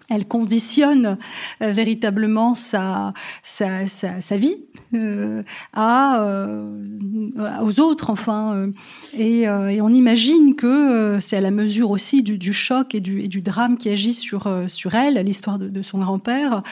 elle 0.09 0.27
conditionne 0.27 1.19
euh, 1.63 1.73
véritablement 1.73 2.55
sa, 2.55 3.13
sa, 3.43 3.87
sa, 3.87 4.37
vie 4.37 4.63
euh, 4.95 5.43
à, 5.73 6.23
euh, 6.23 7.61
aux 7.63 7.81
autres, 7.81 8.11
enfin. 8.11 8.55
Euh, 8.55 8.73
et, 9.13 9.49
euh, 9.49 9.69
et, 9.69 9.81
on 9.81 9.89
imagine 9.89 10.55
que 10.55 11.19
c'est 11.21 11.37
à 11.37 11.41
la 11.41 11.51
mesure 11.51 11.91
aussi 11.91 12.23
du, 12.23 12.39
du 12.39 12.53
choc 12.53 12.95
et 12.95 13.01
du, 13.01 13.21
et 13.21 13.29
du, 13.29 13.43
drame 13.43 13.79
qui 13.79 13.89
agit 13.89 14.13
sur, 14.13 14.49
sur 14.69 14.95
elle, 14.95 15.15
l'histoire 15.25 15.59
de, 15.59 15.69
de, 15.69 15.83
son 15.83 15.99
grand-père. 15.99 16.63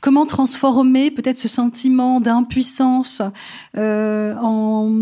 comment 0.00 0.26
transformer 0.26 1.10
peut-être 1.10 1.36
ce 1.36 1.48
sentiment 1.48 2.20
d'impuissance 2.20 3.22
en, 3.76 4.92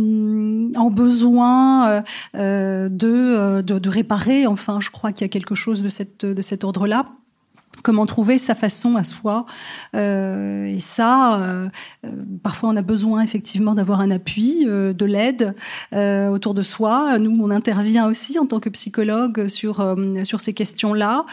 en 0.76 0.90
besoin 0.90 2.02
de, 2.34 2.88
de, 2.88 3.78
de 3.78 3.88
réparer, 3.88 4.46
enfin, 4.46 4.80
je 4.80 4.90
crois 4.90 5.12
qu'il 5.12 5.22
y 5.22 5.24
a 5.24 5.28
quelque 5.28 5.54
chose 5.54 5.82
de, 5.82 5.88
cette, 5.88 6.24
de 6.24 6.42
cet 6.42 6.64
ordre 6.64 6.77
là 6.86 7.06
comment 7.82 8.06
trouver 8.06 8.38
sa 8.38 8.54
façon 8.54 8.96
à 8.96 9.04
soi. 9.04 9.46
Euh, 9.94 10.66
et 10.66 10.80
ça, 10.80 11.40
euh, 11.40 11.68
euh, 12.04 12.10
parfois 12.42 12.70
on 12.70 12.76
a 12.76 12.82
besoin 12.82 13.22
effectivement 13.22 13.74
d'avoir 13.74 14.00
un 14.00 14.10
appui, 14.10 14.64
de 14.66 15.04
l'aide 15.04 15.54
autour 15.92 16.54
de 16.54 16.62
soi. 16.62 17.18
Nous, 17.18 17.36
on 17.40 17.50
intervient 17.50 18.06
aussi 18.06 18.38
en 18.38 18.46
tant 18.46 18.60
que 18.60 18.68
psychologue 18.68 19.48
sur 19.48 19.96
sur 20.24 20.40
ces 20.40 20.52
questions-là. 20.52 21.24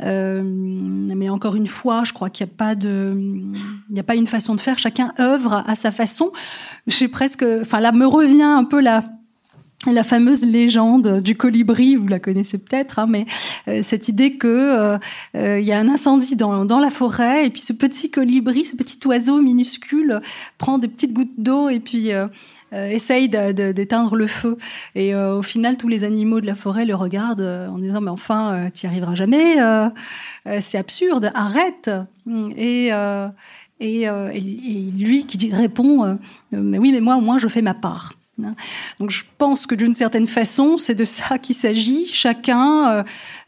mais 0.00 1.28
encore 1.28 1.56
une 1.56 1.66
fois, 1.66 2.04
je 2.04 2.12
crois 2.12 2.30
qu'il 2.30 2.46
n'y 2.46 2.52
a 2.52 2.54
pas 2.56 2.74
de, 2.74 3.14
il 3.16 3.94
n'y 3.94 4.00
a 4.00 4.04
pas 4.04 4.16
une 4.16 4.26
façon 4.26 4.54
de 4.54 4.60
faire. 4.60 4.78
Chacun 4.78 5.12
œuvre 5.18 5.64
à 5.66 5.74
sa 5.74 5.90
façon. 5.90 6.32
J'ai 6.86 7.08
presque, 7.08 7.44
enfin 7.60 7.80
là 7.80 7.92
me 7.92 8.06
revient 8.06 8.42
un 8.42 8.64
peu 8.64 8.80
la 8.80 9.04
la 9.92 10.02
fameuse 10.02 10.44
légende 10.44 11.20
du 11.20 11.36
colibri, 11.36 11.96
vous 11.96 12.06
la 12.06 12.18
connaissez 12.18 12.58
peut-être, 12.58 12.98
hein, 12.98 13.06
mais 13.08 13.26
euh, 13.68 13.80
cette 13.82 14.08
idée 14.08 14.36
que 14.36 14.48
euh, 14.48 14.98
euh, 15.36 15.60
il 15.60 15.66
y 15.66 15.72
a 15.72 15.78
un 15.78 15.88
incendie 15.88 16.36
dans, 16.36 16.64
dans 16.64 16.78
la 16.78 16.90
forêt 16.90 17.46
et 17.46 17.50
puis 17.50 17.60
ce 17.60 17.72
petit 17.72 18.10
colibri, 18.10 18.64
ce 18.64 18.76
petit 18.76 18.98
oiseau 19.06 19.40
minuscule 19.40 20.20
prend 20.58 20.78
des 20.78 20.88
petites 20.88 21.12
gouttes 21.12 21.38
d'eau 21.38 21.68
et 21.68 21.80
puis 21.80 22.10
essaye 22.72 23.28
d'éteindre 23.28 24.16
le 24.16 24.26
feu. 24.26 24.56
Et 24.94 25.14
au 25.14 25.42
final, 25.42 25.76
tous 25.76 25.88
les 25.88 26.02
animaux 26.02 26.40
de 26.40 26.46
la 26.46 26.54
forêt 26.54 26.84
le 26.84 26.94
regardent 26.94 27.68
en 27.70 27.78
disant 27.78 28.00
mais 28.00 28.10
enfin, 28.10 28.68
tu 28.74 28.86
n'y 28.86 28.90
arriveras 28.90 29.14
jamais, 29.14 29.56
c'est 30.60 30.78
absurde, 30.78 31.30
arrête. 31.34 31.90
Et 32.56 32.90
et, 33.80 34.02
et, 34.02 34.90
lui 34.96 35.26
qui 35.26 35.52
répond 35.52 36.18
mais 36.52 36.78
oui 36.78 36.92
mais 36.92 37.00
moi 37.00 37.16
au 37.16 37.20
moins 37.20 37.38
je 37.38 37.48
fais 37.48 37.62
ma 37.62 37.74
part. 37.74 38.12
Hein. 38.42 38.54
Donc 38.98 39.10
je 39.10 39.24
pense 39.38 39.66
que 39.66 39.74
d'une 39.74 39.94
certaine 39.94 40.26
façon, 40.26 40.78
c'est 40.78 40.94
de 40.94 41.04
ça 41.04 41.38
qu'il 41.38 41.54
s'agit. 41.54 42.06
Chacun 42.06 42.90
euh, 42.90 43.02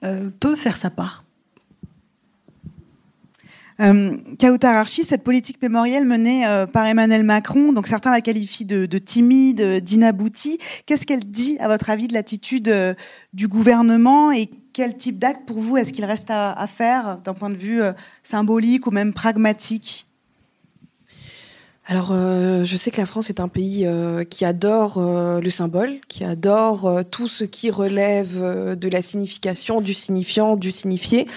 euh, 0.05 0.31
peut 0.41 0.57
faire 0.57 0.77
sa 0.77 0.91
part. 0.91 1.25
Euh, 3.79 4.17
cette 4.89 5.23
politique 5.23 5.61
mémorielle 5.61 6.07
menée 6.07 6.47
euh, 6.47 6.67
par 6.67 6.87
Emmanuel 6.87 7.25
Macron, 7.25 7.75
donc 7.75 7.89
certains 7.89 8.11
la 8.11 8.23
qualifient 8.23 8.65
de, 8.65 8.87
de 8.87 8.99
timide, 8.99 9.81
d'inaboutie. 9.81 10.59
Qu'est-ce 10.87 11.05
qu'elle 11.05 11.31
dit, 11.31 11.59
à 11.61 11.69
votre 11.69 11.91
avis, 11.91 12.09
de 12.09 12.15
l'attitude 12.15 12.73
du 13.35 13.49
gouvernement 13.49 14.33
et 14.33 14.49
quel 14.73 14.97
type 14.97 15.19
d'acte, 15.19 15.47
pour 15.47 15.61
vous, 15.61 15.77
est-ce 15.77 15.93
qu'il 15.93 16.05
reste 16.07 16.31
à 16.31 16.67
faire 16.67 17.19
d'un 17.19 17.35
point 17.35 17.51
de 17.51 17.57
vue 17.57 17.81
symbolique 18.23 18.87
ou 18.87 18.91
même 18.91 19.13
pragmatique? 19.13 20.06
Alors, 21.89 22.09
euh, 22.11 22.65
je 22.65 22.77
sais 22.77 22.91
que 22.91 23.01
la 23.01 23.07
France 23.07 23.31
est 23.31 23.39
un 23.39 23.47
pays 23.47 23.87
euh, 23.87 24.25
qui 24.25 24.45
adore 24.45 24.97
euh, 24.99 25.41
le 25.41 25.51
symbole, 25.51 26.01
qui 26.09 26.25
adore 26.25 26.87
euh, 26.87 27.03
tout 27.09 27.29
ce 27.29 27.45
qui 27.45 27.71
relève 27.71 28.43
euh, 28.43 28.75
de 28.75 28.89
la 28.89 29.03
signification, 29.03 29.81
du 29.81 29.95
signifiant, 29.95 30.57
du 30.57 30.73
signifié. 30.73 31.29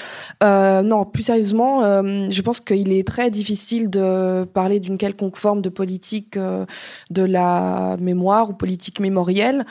Non, 0.42 1.06
plus 1.06 1.24
sérieusement, 1.24 1.82
je 1.82 2.42
pense 2.42 2.62
qu'il 2.62 2.92
est 2.92 3.06
très 3.08 3.30
difficile 3.30 3.90
de 3.90 4.46
parler 4.46 4.80
d'une 4.80 4.98
quelconque 4.98 5.38
forme 5.38 5.62
de 5.62 5.70
politique 5.70 6.38
de 6.38 7.24
la 7.24 7.98
mémoire 8.00 8.50
ou 8.50 8.54
politique 8.54 9.00
mémorielle. 9.00 9.66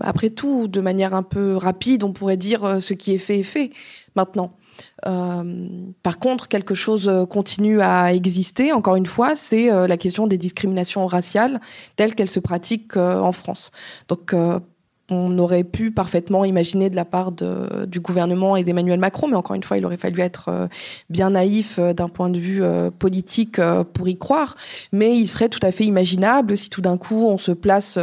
après 0.00 0.30
tout, 0.30 0.68
de 0.68 0.80
manière 0.80 1.14
un 1.14 1.22
peu 1.22 1.56
rapide, 1.56 2.02
on 2.02 2.12
pourrait 2.12 2.36
dire 2.36 2.82
ce 2.82 2.92
qui 2.94 3.14
est 3.14 3.18
fait 3.18 3.40
est 3.40 3.44
fait 3.44 3.70
maintenant. 4.14 4.52
Euh, 5.06 5.68
par 6.02 6.18
contre, 6.18 6.48
quelque 6.48 6.74
chose 6.74 7.08
euh, 7.08 7.26
continue 7.26 7.80
à 7.80 8.12
exister. 8.12 8.72
Encore 8.72 8.96
une 8.96 9.06
fois, 9.06 9.36
c'est 9.36 9.70
euh, 9.70 9.86
la 9.86 9.96
question 9.96 10.26
des 10.26 10.38
discriminations 10.38 11.06
raciales 11.06 11.60
telles 11.96 12.14
qu'elles 12.14 12.30
se 12.30 12.40
pratiquent 12.40 12.96
en 12.96 13.32
France. 13.32 13.70
Donc, 14.08 14.34
on 15.10 15.38
aurait 15.38 15.64
pu 15.64 15.90
parfaitement 15.90 16.44
imaginer 16.44 16.90
de 16.90 16.96
la 16.96 17.06
part 17.06 17.32
de, 17.32 17.86
du 17.86 18.00
gouvernement 18.00 18.56
et 18.56 18.64
d'Emmanuel 18.64 19.00
Macron, 19.00 19.28
mais 19.28 19.36
encore 19.36 19.56
une 19.56 19.62
fois, 19.62 19.78
il 19.78 19.86
aurait 19.86 19.96
fallu 19.96 20.20
être 20.20 20.46
euh, 20.48 20.68
bien 21.08 21.30
naïf 21.30 21.76
euh, 21.78 21.94
d'un 21.94 22.08
point 22.08 22.28
de 22.28 22.38
vue 22.38 22.62
euh, 22.62 22.90
politique 22.90 23.60
pour 23.94 24.08
y 24.08 24.18
croire. 24.18 24.54
Mais 24.92 25.16
il 25.16 25.26
serait 25.26 25.48
tout 25.48 25.60
à 25.62 25.70
fait 25.70 25.84
imaginable 25.84 26.56
si 26.58 26.68
tout 26.68 26.82
d'un 26.82 26.98
coup 26.98 27.26
on 27.26 27.38
se 27.38 27.52
place 27.52 27.98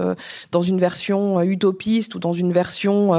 dans 0.52 0.62
une 0.62 0.80
version 0.80 1.42
utopiste 1.42 2.16
ou 2.16 2.20
dans 2.20 2.34
une 2.34 2.52
version 2.52 3.12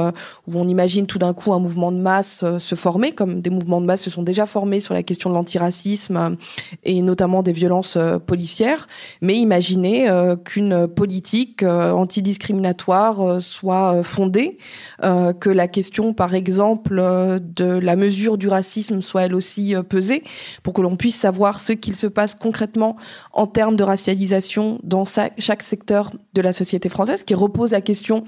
où 0.47 0.55
on 0.55 0.67
imagine 0.67 1.07
tout 1.07 1.17
d'un 1.17 1.33
coup 1.33 1.53
un 1.53 1.59
mouvement 1.59 1.91
de 1.91 1.99
masse 1.99 2.45
se 2.57 2.75
former, 2.75 3.11
comme 3.11 3.41
des 3.41 3.49
mouvements 3.49 3.81
de 3.81 3.85
masse 3.85 4.03
se 4.03 4.09
sont 4.09 4.23
déjà 4.23 4.45
formés 4.45 4.79
sur 4.79 4.93
la 4.93 5.03
question 5.03 5.29
de 5.29 5.35
l'antiracisme 5.35 6.37
et 6.83 7.01
notamment 7.01 7.43
des 7.43 7.53
violences 7.53 7.97
policières. 8.25 8.87
Mais 9.21 9.35
imaginez 9.35 10.07
qu'une 10.45 10.87
politique 10.87 11.63
antidiscriminatoire 11.63 13.41
soit 13.41 13.76
soit 13.77 14.03
fondée, 14.03 14.57
que 15.01 15.49
la 15.49 15.67
question, 15.67 16.13
par 16.13 16.33
exemple, 16.33 16.95
de 16.95 17.65
la 17.65 17.95
mesure 17.95 18.37
du 18.37 18.47
racisme 18.47 19.01
soit 19.01 19.23
elle 19.23 19.35
aussi 19.35 19.75
pesée, 19.87 20.23
pour 20.63 20.73
que 20.73 20.81
l'on 20.81 20.95
puisse 20.95 21.15
savoir 21.15 21.59
ce 21.59 21.73
qu'il 21.73 21.95
se 21.95 22.07
passe 22.07 22.35
concrètement 22.35 22.97
en 23.33 23.47
termes 23.47 23.75
de 23.75 23.83
racialisation 23.83 24.79
dans 24.83 25.03
chaque 25.05 25.63
secteur 25.63 26.11
de 26.33 26.41
la 26.41 26.53
société 26.53 26.89
française, 26.89 27.23
qui 27.23 27.35
repose 27.35 27.71
la 27.71 27.81
question 27.81 28.23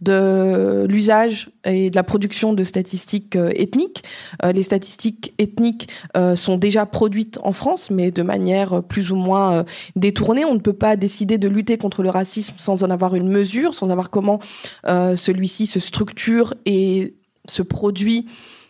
de 0.00 0.86
l'usage 0.88 1.50
et 1.64 1.90
de 1.90 1.96
la 1.96 2.02
production 2.02 2.52
de 2.52 2.64
statistiques 2.64 3.36
ethniques. 3.36 4.04
les 4.42 4.62
statistiques 4.62 5.34
ethniques 5.38 5.88
sont 6.34 6.56
déjà 6.56 6.86
produites 6.86 7.38
en 7.42 7.52
France, 7.52 7.90
mais 7.90 8.10
de 8.10 8.22
manière 8.22 8.82
plus 8.82 9.12
ou 9.12 9.16
moins 9.16 9.64
détournée. 9.96 10.44
On 10.44 10.54
ne 10.54 10.60
peut 10.60 10.72
pas 10.72 10.96
décider 10.96 11.38
de 11.38 11.48
lutter 11.48 11.76
contre 11.78 12.02
le 12.02 12.10
racisme 12.10 12.54
sans 12.56 12.84
en 12.84 12.90
avoir 12.90 13.14
une 13.14 13.28
mesure, 13.28 13.74
sans 13.74 13.88
savoir 13.88 14.10
comment 14.10 14.38
euh, 14.94 15.16
celui-ci 15.16 15.66
se 15.66 15.80
structure 15.80 16.54
et 16.66 17.14
se 17.48 17.62
produit 17.62 18.26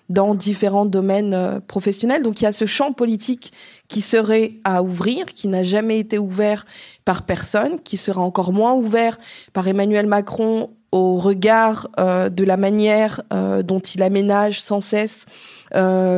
dans 0.08 0.34
différents 0.34 0.86
domaines 0.86 1.34
euh, 1.34 1.60
professionnels. 1.60 2.22
Donc 2.22 2.40
il 2.40 2.44
y 2.44 2.46
a 2.46 2.52
ce 2.52 2.64
champ 2.66 2.92
politique 2.92 3.52
qui 3.88 4.00
serait 4.00 4.54
à 4.64 4.82
ouvrir, 4.82 5.26
qui 5.26 5.48
n'a 5.48 5.62
jamais 5.62 5.98
été 5.98 6.18
ouvert 6.18 6.64
par 7.04 7.26
personne, 7.26 7.78
qui 7.80 7.96
sera 7.98 8.22
encore 8.22 8.52
moins 8.52 8.74
ouvert 8.74 9.18
par 9.52 9.68
Emmanuel 9.68 10.06
Macron 10.06 10.70
au 10.92 11.16
regard 11.16 11.88
euh, 11.98 12.30
de 12.30 12.44
la 12.44 12.56
manière 12.56 13.22
dont 13.64 13.80
il 13.80 14.02
aménage 14.02 14.62
sans 14.62 14.80
cesse 14.80 15.26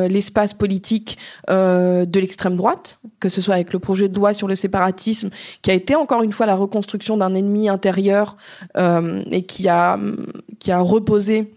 l'espace 0.08 0.54
politique 0.54 1.18
euh, 1.50 2.04
de 2.04 2.20
l'extrême 2.20 2.56
droite, 2.56 3.00
que 3.20 3.28
ce 3.28 3.40
soit 3.40 3.54
avec 3.54 3.72
le 3.72 3.78
projet 3.78 4.08
de 4.08 4.14
loi 4.14 4.32
sur 4.32 4.48
le 4.48 4.54
séparatisme, 4.54 5.30
qui 5.62 5.70
a 5.70 5.74
été 5.74 5.94
encore 5.94 6.22
une 6.22 6.32
fois 6.32 6.46
la 6.46 6.56
reconstruction 6.56 7.16
d'un 7.16 7.34
ennemi 7.34 7.68
intérieur 7.68 8.36
euh, 8.76 9.22
et 9.30 9.42
qui 9.42 9.68
a 9.68 9.98
reposé 10.68 11.52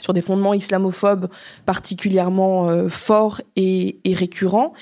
sur 0.00 0.12
des 0.12 0.22
fondements 0.22 0.54
islamophobes 0.54 1.28
particulièrement 1.66 2.88
forts 2.88 3.40
et 3.56 3.98
récurrents. 4.06 4.72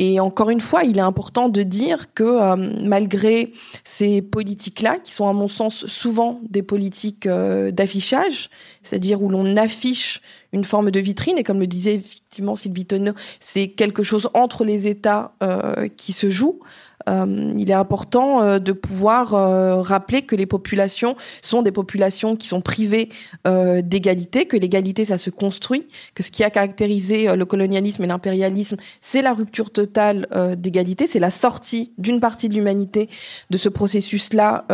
Et 0.00 0.20
encore 0.20 0.48
une 0.48 0.60
fois, 0.60 0.84
il 0.84 0.96
est 0.96 1.02
important 1.02 1.48
de 1.48 1.62
dire 1.62 2.14
que 2.14 2.54
malgré 2.86 3.52
ces 3.82 4.22
politiques-là, 4.22 4.98
qui 5.00 5.10
sont 5.12 5.26
à 5.26 5.32
mon 5.32 5.48
sens 5.48 5.86
souvent 5.86 6.40
des 6.48 6.62
politiques 6.62 7.28
d'affichage, 7.28 8.48
c'est-à-dire 8.82 9.20
où 9.20 9.28
l'on 9.28 9.56
affiche 9.56 10.22
une 10.52 10.64
forme 10.64 10.90
de 10.90 11.00
vitrine. 11.00 11.38
Et 11.38 11.44
comme 11.44 11.60
le 11.60 11.66
disait 11.66 11.96
effectivement 11.96 12.56
Sylvie 12.56 12.86
Tonneau, 12.86 13.12
c'est 13.40 13.68
quelque 13.68 14.02
chose 14.02 14.30
entre 14.34 14.64
les 14.64 14.88
États 14.88 15.32
euh, 15.42 15.88
qui 15.96 16.12
se 16.12 16.30
joue. 16.30 16.60
Euh, 17.08 17.54
il 17.56 17.70
est 17.70 17.74
important 17.74 18.42
euh, 18.42 18.58
de 18.58 18.72
pouvoir 18.72 19.34
euh, 19.34 19.80
rappeler 19.80 20.22
que 20.22 20.36
les 20.36 20.46
populations 20.46 21.16
sont 21.42 21.62
des 21.62 21.72
populations 21.72 22.36
qui 22.36 22.48
sont 22.48 22.60
privées 22.60 23.08
euh, 23.46 23.82
d'égalité, 23.82 24.46
que 24.46 24.56
l'égalité 24.56 25.04
ça 25.04 25.16
se 25.16 25.30
construit, 25.30 25.86
que 26.14 26.22
ce 26.22 26.30
qui 26.30 26.44
a 26.44 26.50
caractérisé 26.50 27.34
le 27.34 27.44
colonialisme 27.46 28.04
et 28.04 28.06
l'impérialisme, 28.06 28.76
c'est 29.00 29.22
la 29.22 29.32
rupture 29.32 29.70
totale 29.88 30.26
d'égalité, 30.56 31.06
c'est 31.06 31.18
la 31.18 31.30
sortie 31.30 31.92
d'une 31.98 32.20
partie 32.20 32.48
de 32.48 32.54
l'humanité 32.54 33.08
de 33.50 33.56
ce 33.56 33.68
processus-là 33.68 34.64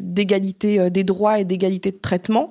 d'égalité 0.00 0.90
des 0.90 1.04
droits 1.04 1.40
et 1.40 1.44
d'égalité 1.44 1.90
de 1.90 1.98
traitement. 1.98 2.50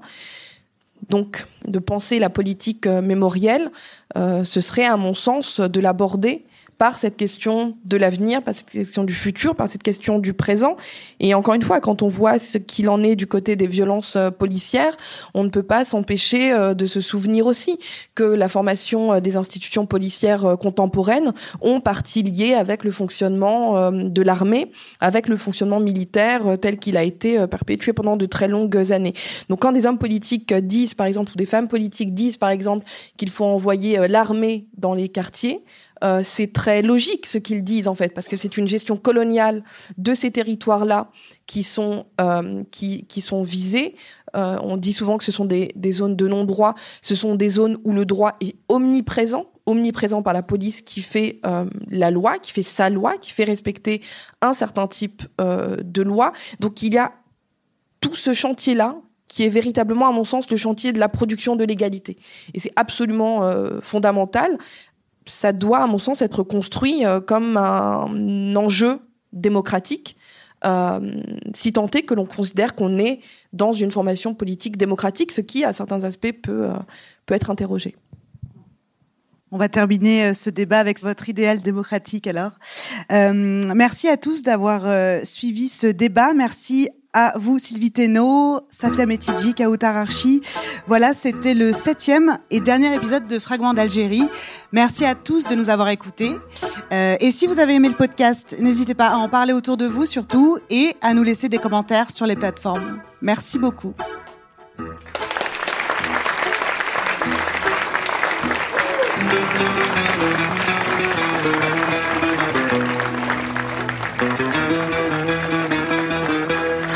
Donc 1.09 1.45
de 1.67 1.79
penser 1.79 2.19
la 2.19 2.29
politique 2.29 2.87
euh, 2.87 3.01
mémorielle, 3.01 3.71
euh, 4.17 4.43
ce 4.43 4.61
serait 4.61 4.85
à 4.85 4.97
mon 4.97 5.13
sens 5.13 5.59
de 5.59 5.79
l'aborder 5.79 6.45
par 6.77 6.97
cette 6.97 7.17
question 7.17 7.77
de 7.85 7.97
l'avenir, 7.97 8.41
par 8.41 8.53
cette 8.53 8.69
question 8.69 9.03
du 9.03 9.13
futur, 9.13 9.55
par 9.55 9.67
cette 9.67 9.83
question 9.83 10.19
du 10.19 10.33
présent. 10.33 10.75
Et 11.19 11.33
encore 11.33 11.53
une 11.53 11.61
fois, 11.61 11.79
quand 11.79 12.01
on 12.01 12.07
voit 12.07 12.39
ce 12.39 12.57
qu'il 12.57 12.89
en 12.89 13.03
est 13.03 13.15
du 13.15 13.27
côté 13.27 13.55
des 13.55 13.67
violences 13.67 14.15
euh, 14.15 14.31
policières, 14.31 14.95
on 15.33 15.43
ne 15.43 15.49
peut 15.49 15.63
pas 15.63 15.83
s'empêcher 15.83 16.51
euh, 16.51 16.73
de 16.73 16.85
se 16.85 17.01
souvenir 17.01 17.45
aussi 17.45 17.77
que 18.15 18.23
la 18.23 18.49
formation 18.49 19.13
euh, 19.13 19.19
des 19.19 19.37
institutions 19.37 19.85
policières 19.85 20.57
contemporaines 20.59 21.33
ont 21.61 21.79
partie 21.79 22.23
liée 22.23 22.53
avec 22.53 22.83
le 22.83 22.91
fonctionnement 22.91 23.91
de 23.91 24.21
l'armée, 24.21 24.71
avec 24.99 25.27
le 25.27 25.37
fonctionnement 25.37 25.79
militaire 25.79 26.57
tel 26.61 26.77
qu'il 26.77 26.97
a 26.97 27.03
été 27.03 27.47
perpétué 27.47 27.93
pendant 27.93 28.17
de 28.17 28.25
très 28.25 28.47
longues 28.47 28.91
années. 28.91 29.13
Donc 29.49 29.61
quand 29.61 29.71
des 29.71 29.85
hommes 29.85 29.97
politiques 29.97 30.53
disent, 30.53 30.93
par 30.93 31.07
exemple, 31.07 31.31
ou 31.33 31.37
des 31.37 31.45
femmes 31.45 31.67
politiques 31.67 32.13
disent, 32.13 32.37
par 32.37 32.49
exemple, 32.49 32.85
qu'il 33.17 33.29
faut 33.29 33.45
envoyer 33.45 34.07
l'armée 34.07 34.67
dans 34.77 34.93
les 34.93 35.09
quartiers, 35.09 35.63
euh, 36.03 36.21
c'est 36.23 36.51
très 36.51 36.81
logique 36.81 37.25
ce 37.25 37.37
qu'ils 37.37 37.63
disent 37.63 37.87
en 37.87 37.95
fait, 37.95 38.13
parce 38.13 38.27
que 38.27 38.35
c'est 38.35 38.57
une 38.57 38.67
gestion 38.67 38.97
coloniale 38.97 39.63
de 39.97 40.13
ces 40.13 40.31
territoires-là 40.31 41.09
qui 41.45 41.63
sont 41.63 42.05
euh, 42.19 42.63
qui, 42.71 43.21
sont 43.21 43.43
visés. 43.43 43.95
Euh, 44.35 44.57
on 44.61 44.77
dit 44.77 44.93
souvent 44.93 45.17
que 45.17 45.23
ce 45.23 45.31
sont 45.31 45.45
des 45.45 45.91
zones 45.91 46.15
de 46.15 46.27
non-droit. 46.27 46.75
Ce 47.01 47.15
sont 47.15 47.35
des 47.35 47.49
zones 47.49 47.77
où 47.83 47.93
le 47.93 48.05
droit 48.05 48.35
est 48.41 48.55
omniprésent, 48.67 49.45
omniprésent 49.65 50.21
par 50.23 50.33
la 50.33 50.43
police 50.43 50.81
qui 50.81 51.01
fait 51.01 51.39
la 51.89 52.11
loi, 52.11 52.39
qui 52.39 52.51
fait 52.51 52.63
sa 52.63 52.89
loi, 52.89 53.17
qui 53.17 53.31
fait 53.31 53.43
respecter 53.43 54.01
un 54.41 54.53
certain 54.53 54.87
type 54.87 55.23
de 55.39 56.01
loi. 56.01 56.33
Donc 56.59 56.81
il 56.81 56.93
y 56.93 56.97
a 56.97 57.13
tout 58.01 58.15
ce 58.15 58.33
chantier-là 58.33 58.97
qui 59.27 59.43
est 59.43 59.49
véritablement, 59.49 60.07
à 60.07 60.11
mon 60.11 60.25
sens, 60.25 60.49
le 60.51 60.57
chantier 60.57 60.91
de 60.93 60.99
la 60.99 61.09
production 61.09 61.55
de 61.55 61.63
l'égalité. 61.63 62.17
Et 62.53 62.59
c'est 62.59 62.73
absolument 62.75 63.41
fondamental 63.81 64.57
ça 65.25 65.53
doit, 65.53 65.79
à 65.79 65.87
mon 65.87 65.97
sens, 65.97 66.21
être 66.21 66.43
construit 66.43 67.05
euh, 67.05 67.21
comme 67.21 67.57
un 67.57 68.55
enjeu 68.55 68.99
démocratique, 69.31 70.17
euh, 70.65 71.21
si 71.53 71.73
tant 71.73 71.89
est 71.89 72.03
que 72.03 72.13
l'on 72.13 72.25
considère 72.25 72.75
qu'on 72.75 72.97
est 72.97 73.19
dans 73.51 73.71
une 73.71 73.91
formation 73.91 74.33
politique 74.33 74.77
démocratique, 74.77 75.31
ce 75.31 75.41
qui, 75.41 75.65
à 75.65 75.73
certains 75.73 76.03
aspects, 76.03 76.31
peut, 76.31 76.69
euh, 76.69 76.73
peut 77.25 77.33
être 77.33 77.49
interrogé. 77.49 77.95
On 79.51 79.57
va 79.57 79.69
terminer 79.69 80.33
ce 80.33 80.49
débat 80.49 80.79
avec 80.79 80.99
votre 80.99 81.29
idéal 81.29 81.59
démocratique 81.59 82.25
alors. 82.25 82.53
merci 83.11 84.07
à 84.09 84.17
tous 84.17 84.41
d'avoir 84.41 84.87
suivi 85.27 85.67
ce 85.67 85.85
débat. 85.85 86.33
Merci 86.33 86.89
à 87.13 87.33
vous 87.37 87.59
Sylvie 87.59 87.91
Teno, 87.91 88.61
Safia 88.69 89.05
Metidji, 89.05 89.53
Kautar 89.53 89.95
Archi. 89.95 90.41
Voilà, 90.87 91.13
c'était 91.13 91.53
le 91.53 91.71
septième 91.73 92.37
et 92.51 92.59
dernier 92.59 92.95
épisode 92.95 93.27
de 93.27 93.39
Fragments 93.39 93.73
d'Algérie. 93.73 94.27
Merci 94.71 95.05
à 95.05 95.15
tous 95.15 95.45
de 95.47 95.55
nous 95.55 95.69
avoir 95.69 95.89
écoutés. 95.89 96.31
Euh, 96.91 97.15
et 97.19 97.31
si 97.31 97.47
vous 97.47 97.59
avez 97.59 97.75
aimé 97.75 97.89
le 97.89 97.95
podcast, 97.95 98.55
n'hésitez 98.59 98.95
pas 98.95 99.07
à 99.07 99.15
en 99.15 99.29
parler 99.29 99.53
autour 99.53 99.77
de 99.77 99.85
vous 99.85 100.05
surtout 100.05 100.57
et 100.69 100.95
à 101.01 101.13
nous 101.13 101.23
laisser 101.23 101.49
des 101.49 101.59
commentaires 101.59 102.11
sur 102.11 102.25
les 102.25 102.35
plateformes. 102.35 102.99
Merci 103.21 103.59
beaucoup. 103.59 103.93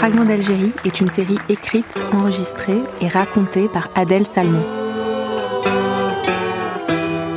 Fragment 0.07 0.23
d'Algérie 0.23 0.71
est 0.85 1.01
une 1.01 1.09
série 1.09 1.37
écrite, 1.49 2.01
enregistrée 2.13 2.81
et 3.01 3.09
racontée 3.09 3.67
par 3.67 3.89
Adèle 3.93 4.25
Salmon. 4.25 4.63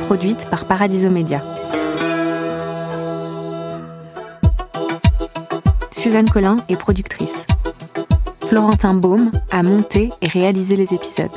Produite 0.05 0.47
par 0.49 0.63
Paradiso 0.63 1.09
Media. 1.09 1.43
Suzanne 5.91 6.29
Collin 6.29 6.55
est 6.69 6.77
productrice. 6.77 7.45
Florentin 8.47 8.93
Baume 8.93 9.31
a 9.51 9.63
monté 9.63 10.09
et 10.21 10.29
réalisé 10.29 10.77
les 10.77 10.93
épisodes. 10.93 11.29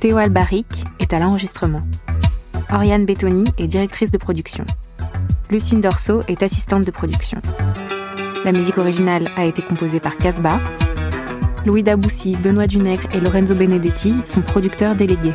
Théo 0.00 0.16
Albaric 0.16 0.86
est 0.98 1.12
à 1.12 1.18
l'enregistrement. 1.18 1.82
Oriane 2.72 3.04
Bettoni 3.04 3.52
est 3.58 3.66
directrice 3.66 4.10
de 4.10 4.16
production. 4.16 4.64
Lucine 5.50 5.82
Dorso 5.82 6.22
est 6.26 6.42
assistante 6.42 6.86
de 6.86 6.90
production. 6.90 7.42
La 8.48 8.52
musique 8.52 8.78
originale 8.78 9.28
a 9.36 9.44
été 9.44 9.60
composée 9.60 10.00
par 10.00 10.16
Casbah. 10.16 10.58
Louis 11.66 11.82
Daboussi, 11.82 12.34
Benoît 12.34 12.66
Dunègre 12.66 13.06
et 13.14 13.20
Lorenzo 13.20 13.54
Benedetti 13.54 14.14
sont 14.24 14.40
producteurs 14.40 14.94
délégués. 14.94 15.34